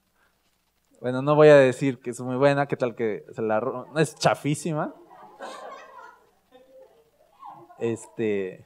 Bueno, 1.01 1.21
no 1.21 1.35
voy 1.35 1.49
a 1.49 1.55
decir 1.55 1.99
que 1.99 2.09
es 2.11 2.21
muy 2.21 2.35
buena, 2.35 2.67
qué 2.67 2.77
tal 2.77 2.95
que 2.95 3.25
se 3.31 3.41
la 3.41 3.59
ro- 3.59 3.85
es 3.97 4.15
chafísima. 4.15 4.93
Este, 7.79 8.65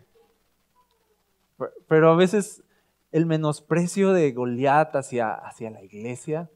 per- 1.57 1.73
pero 1.87 2.11
a 2.11 2.15
veces 2.15 2.63
el 3.11 3.25
menosprecio 3.25 4.13
de 4.13 4.31
Goliat 4.31 4.95
hacia, 4.95 5.33
hacia 5.33 5.71
la 5.71 5.83
iglesia 5.83 6.49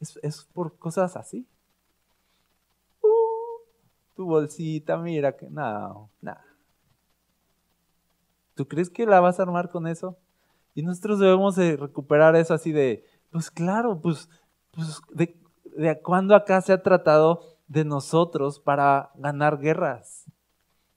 es, 0.00 0.18
es 0.22 0.44
por 0.52 0.78
cosas 0.78 1.16
así. 1.16 1.46
Uh, 3.02 3.08
tu 4.14 4.26
bolsita, 4.26 4.96
mira 4.96 5.36
que 5.36 5.46
no, 5.50 6.10
nada. 6.20 6.44
¿Tú 8.54 8.66
crees 8.66 8.90
que 8.90 9.06
la 9.06 9.20
vas 9.20 9.38
a 9.38 9.42
armar 9.42 9.68
con 9.70 9.86
eso? 9.86 10.16
Y 10.74 10.82
nosotros 10.82 11.18
debemos 11.18 11.56
de 11.56 11.76
recuperar 11.76 12.36
eso 12.36 12.54
así 12.54 12.72
de, 12.72 13.04
pues 13.30 13.50
claro, 13.50 14.00
pues, 14.00 14.28
pues 14.78 15.00
de, 15.10 15.36
de 15.76 16.00
cuándo 16.00 16.36
acá 16.36 16.60
se 16.60 16.72
ha 16.72 16.84
tratado 16.84 17.56
de 17.66 17.84
nosotros 17.84 18.60
para 18.60 19.10
ganar 19.16 19.58
guerras. 19.58 20.24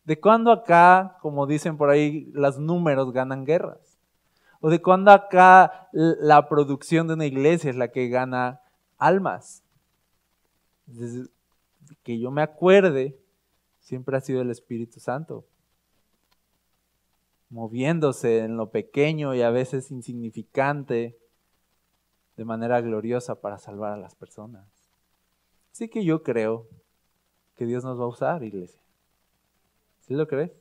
¿De 0.04 0.20
cuándo 0.20 0.52
acá, 0.52 1.18
como 1.20 1.48
dicen 1.48 1.78
por 1.78 1.90
ahí, 1.90 2.30
los 2.32 2.60
números 2.60 3.12
ganan 3.12 3.44
guerras? 3.44 3.98
¿O 4.60 4.70
de 4.70 4.84
cuándo 4.84 5.10
acá 5.10 5.90
la 5.92 6.48
producción 6.48 7.08
de 7.08 7.16
una 7.16 7.26
iglesia 7.26 7.72
es 7.72 7.76
la 7.76 7.88
que 7.88 8.08
gana 8.08 8.62
almas? 9.00 9.64
Desde 10.86 11.28
que 12.04 12.20
yo 12.20 12.30
me 12.30 12.44
acuerde, 12.44 13.20
siempre 13.80 14.16
ha 14.16 14.22
sido 14.22 14.44
el 14.44 14.52
Espíritu 14.52 15.00
Santo, 15.00 15.44
moviéndose 17.50 18.40
en 18.40 18.58
lo 18.58 18.70
pequeño 18.70 19.34
y 19.34 19.42
a 19.42 19.50
veces 19.50 19.90
insignificante, 19.90 21.18
de 22.42 22.46
manera 22.46 22.82
gloriosa 22.82 23.40
para 23.40 23.60
salvar 23.60 23.94
a 23.94 23.98
las 23.98 24.16
personas. 24.16 24.66
Así 25.72 25.88
que 25.88 26.04
yo 26.04 26.24
creo 26.24 26.68
que 27.54 27.68
Dios 27.68 27.84
nos 27.84 28.00
va 28.00 28.06
a 28.06 28.08
usar, 28.08 28.44
iglesia. 28.44 28.82
¿Sí 30.00 30.16
lo 30.16 30.28
crees? 30.28 30.52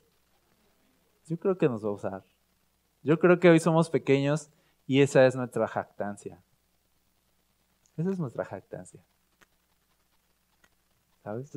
Yo 1.27 1.39
creo 1.39 1.57
que 1.57 1.71
nos 1.71 1.83
va 1.83 1.89
a 1.89 1.93
usar. 1.93 2.25
Yo 3.03 3.19
creo 3.19 3.41
que 3.41 3.49
hoy 3.49 3.61
somos 3.61 3.89
pequeños 3.89 4.51
y 4.87 5.01
esa 5.01 5.25
es 5.25 5.35
nuestra 5.35 5.67
jactancia. 5.67 6.43
Esa 7.97 8.11
es 8.11 8.19
nuestra 8.19 8.45
jactancia. 8.45 9.03
¿Sabes? 11.25 11.51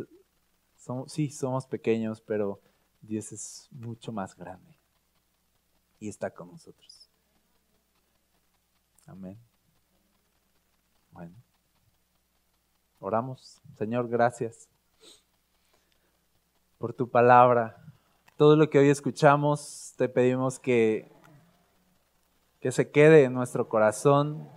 Sí, 1.08 1.32
somos 1.32 1.68
pequeños, 1.68 2.22
pero 2.22 2.62
Dios 3.02 3.34
es 3.34 3.68
mucho 3.72 4.14
más 4.14 4.38
grande 4.38 4.78
y 6.00 6.08
está 6.08 6.30
con 6.30 6.48
nosotros. 6.48 7.10
Amén. 9.06 9.38
Bueno, 11.14 11.36
oramos. 13.00 13.62
Señor, 13.78 14.08
gracias 14.08 14.68
por 16.80 16.94
tu 16.94 17.08
palabra. 17.08 17.78
Todo 18.36 18.56
lo 18.56 18.70
que 18.72 18.80
hoy 18.80 18.90
escuchamos, 18.90 19.94
te 19.96 20.10
pedimos 20.10 20.58
que, 20.58 21.12
que 22.60 22.72
se 22.72 22.90
quede 22.90 23.26
en 23.26 23.34
nuestro 23.34 23.70
corazón 23.70 24.50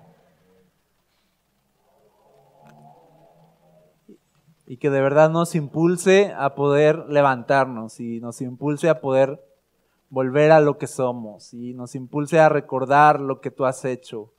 y 4.67 4.79
que 4.79 4.89
de 4.89 5.03
verdad 5.03 5.29
nos 5.29 5.55
impulse 5.55 6.33
a 6.39 6.55
poder 6.55 7.05
levantarnos 7.11 8.01
y 8.01 8.21
nos 8.21 8.41
impulse 8.41 8.89
a 8.89 9.03
poder 9.03 9.45
volver 10.09 10.53
a 10.53 10.61
lo 10.61 10.79
que 10.79 10.87
somos 10.87 11.53
y 11.53 11.75
nos 11.75 11.95
impulse 11.95 12.41
a 12.41 12.49
recordar 12.49 13.21
lo 13.21 13.43
que 13.43 13.51
tú 13.51 13.67
has 13.67 13.85
hecho 13.85 14.33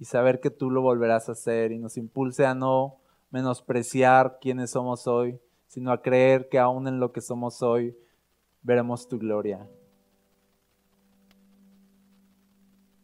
y 0.00 0.06
saber 0.06 0.40
que 0.40 0.48
tú 0.48 0.70
lo 0.70 0.80
volverás 0.80 1.28
a 1.28 1.32
hacer 1.32 1.72
y 1.72 1.78
nos 1.78 1.98
impulse 1.98 2.46
a 2.46 2.54
no 2.54 2.96
menospreciar 3.30 4.38
quiénes 4.40 4.70
somos 4.70 5.06
hoy, 5.06 5.38
sino 5.66 5.92
a 5.92 6.00
creer 6.00 6.48
que 6.48 6.58
aún 6.58 6.88
en 6.88 6.98
lo 6.98 7.12
que 7.12 7.20
somos 7.20 7.62
hoy 7.62 7.94
veremos 8.62 9.06
tu 9.08 9.18
gloria. 9.18 9.68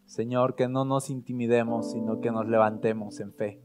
Señor, 0.07 0.55
que 0.55 0.68
no 0.68 0.86
nos 0.86 1.11
intimidemos, 1.11 1.92
sino 1.92 2.22
que 2.22 2.30
nos 2.30 2.49
levantemos 2.49 3.20
en 3.20 3.34
fe. 3.34 3.62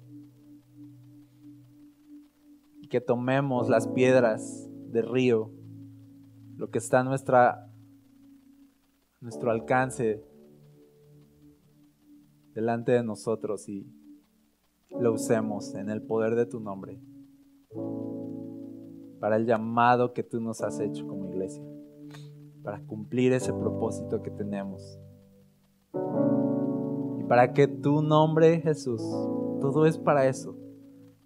Que 2.90 3.00
tomemos 3.00 3.70
las 3.70 3.88
piedras 3.88 4.68
del 4.92 5.08
río, 5.08 5.54
lo 6.58 6.70
que 6.70 6.80
está 6.80 7.00
a 7.00 7.04
nuestra, 7.06 7.72
nuestro 9.22 9.52
alcance 9.52 10.22
delante 12.54 12.92
de 12.92 13.04
nosotros 13.04 13.68
y 13.70 13.88
lo 14.90 15.14
usemos 15.14 15.74
en 15.76 15.90
el 15.90 16.02
poder 16.02 16.36
de 16.36 16.46
tu 16.46 16.60
nombre 16.60 17.02
para 19.22 19.36
el 19.36 19.46
llamado 19.46 20.14
que 20.14 20.24
tú 20.24 20.42
nos 20.42 20.62
has 20.62 20.80
hecho 20.80 21.06
como 21.08 21.28
iglesia, 21.28 21.64
para 22.64 22.84
cumplir 22.86 23.34
ese 23.34 23.54
propósito 23.54 24.24
que 24.24 24.32
tenemos. 24.32 25.00
Y 27.20 27.24
para 27.26 27.54
que 27.54 27.68
tu 27.68 28.02
nombre, 28.02 28.60
Jesús, 28.62 29.00
todo 29.62 29.86
es 29.86 30.00
para 30.00 30.26
eso, 30.26 30.58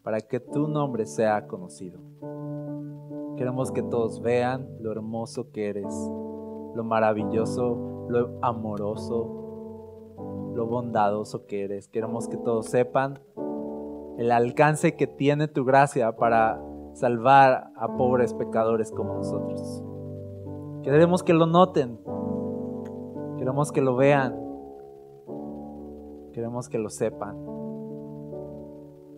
para 0.03 0.19
que 0.19 0.41
tu 0.41 0.67
nombre 0.67 1.05
sea 1.05 1.47
conocido. 1.47 2.01
Queremos 3.37 3.71
que 3.71 3.81
todos 3.81 4.21
vean 4.21 4.67
lo 4.81 4.91
hermoso 4.91 5.51
que 5.51 5.69
eres, 5.69 5.93
lo 6.75 6.83
maravilloso, 6.83 8.07
lo 8.09 8.37
amoroso, 8.41 9.44
lo 10.55 10.65
bondadoso 10.65 11.45
que 11.45 11.65
eres. 11.65 11.87
Queremos 11.89 12.27
que 12.27 12.37
todos 12.37 12.67
sepan 12.67 13.19
el 14.17 14.31
alcance 14.31 14.95
que 14.95 15.05
tiene 15.07 15.47
tu 15.47 15.65
gracia 15.65 16.15
para 16.15 16.61
salvar 16.93 17.71
a 17.75 17.97
pobres 17.97 18.33
pecadores 18.33 18.91
como 18.91 19.13
nosotros. 19.15 19.83
Queremos 20.81 21.23
que 21.23 21.33
lo 21.33 21.45
noten, 21.45 21.99
queremos 23.37 23.71
que 23.71 23.81
lo 23.81 23.95
vean, 23.95 24.39
queremos 26.31 26.69
que 26.69 26.77
lo 26.77 26.89
sepan, 26.89 27.35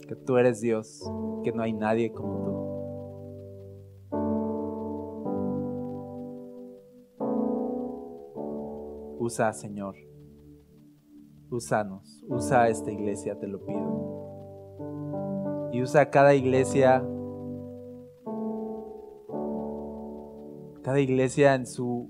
que 0.08 0.16
tú 0.16 0.38
eres 0.38 0.62
Dios, 0.62 1.04
que 1.44 1.52
no 1.52 1.62
hay 1.62 1.74
nadie 1.74 2.12
como 2.12 2.46
tú. 2.46 2.58
Usa, 9.20 9.52
Señor, 9.52 9.96
úsanos, 11.52 12.24
usa 12.28 12.70
esta 12.70 12.92
iglesia, 12.92 13.38
te 13.40 13.48
lo 13.48 13.64
pido. 13.66 14.08
Y 15.72 15.82
usa 15.82 16.10
cada 16.10 16.34
iglesia 16.34 17.04
cada 20.88 21.02
iglesia 21.02 21.54
en 21.54 21.66
su 21.66 22.10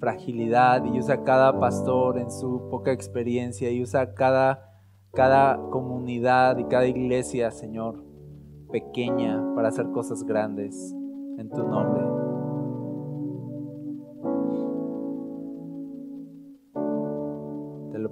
fragilidad 0.00 0.86
y 0.86 0.98
usa 0.98 1.22
cada 1.22 1.60
pastor 1.60 2.18
en 2.18 2.30
su 2.30 2.70
poca 2.70 2.92
experiencia 2.92 3.70
y 3.70 3.82
usa 3.82 4.14
cada, 4.14 4.70
cada 5.12 5.60
comunidad 5.68 6.56
y 6.56 6.64
cada 6.64 6.86
iglesia, 6.86 7.50
Señor, 7.50 8.02
pequeña 8.72 9.54
para 9.54 9.68
hacer 9.68 9.90
cosas 9.90 10.24
grandes 10.24 10.94
en 11.36 11.50
tu 11.50 11.62
nombre. 11.62 12.23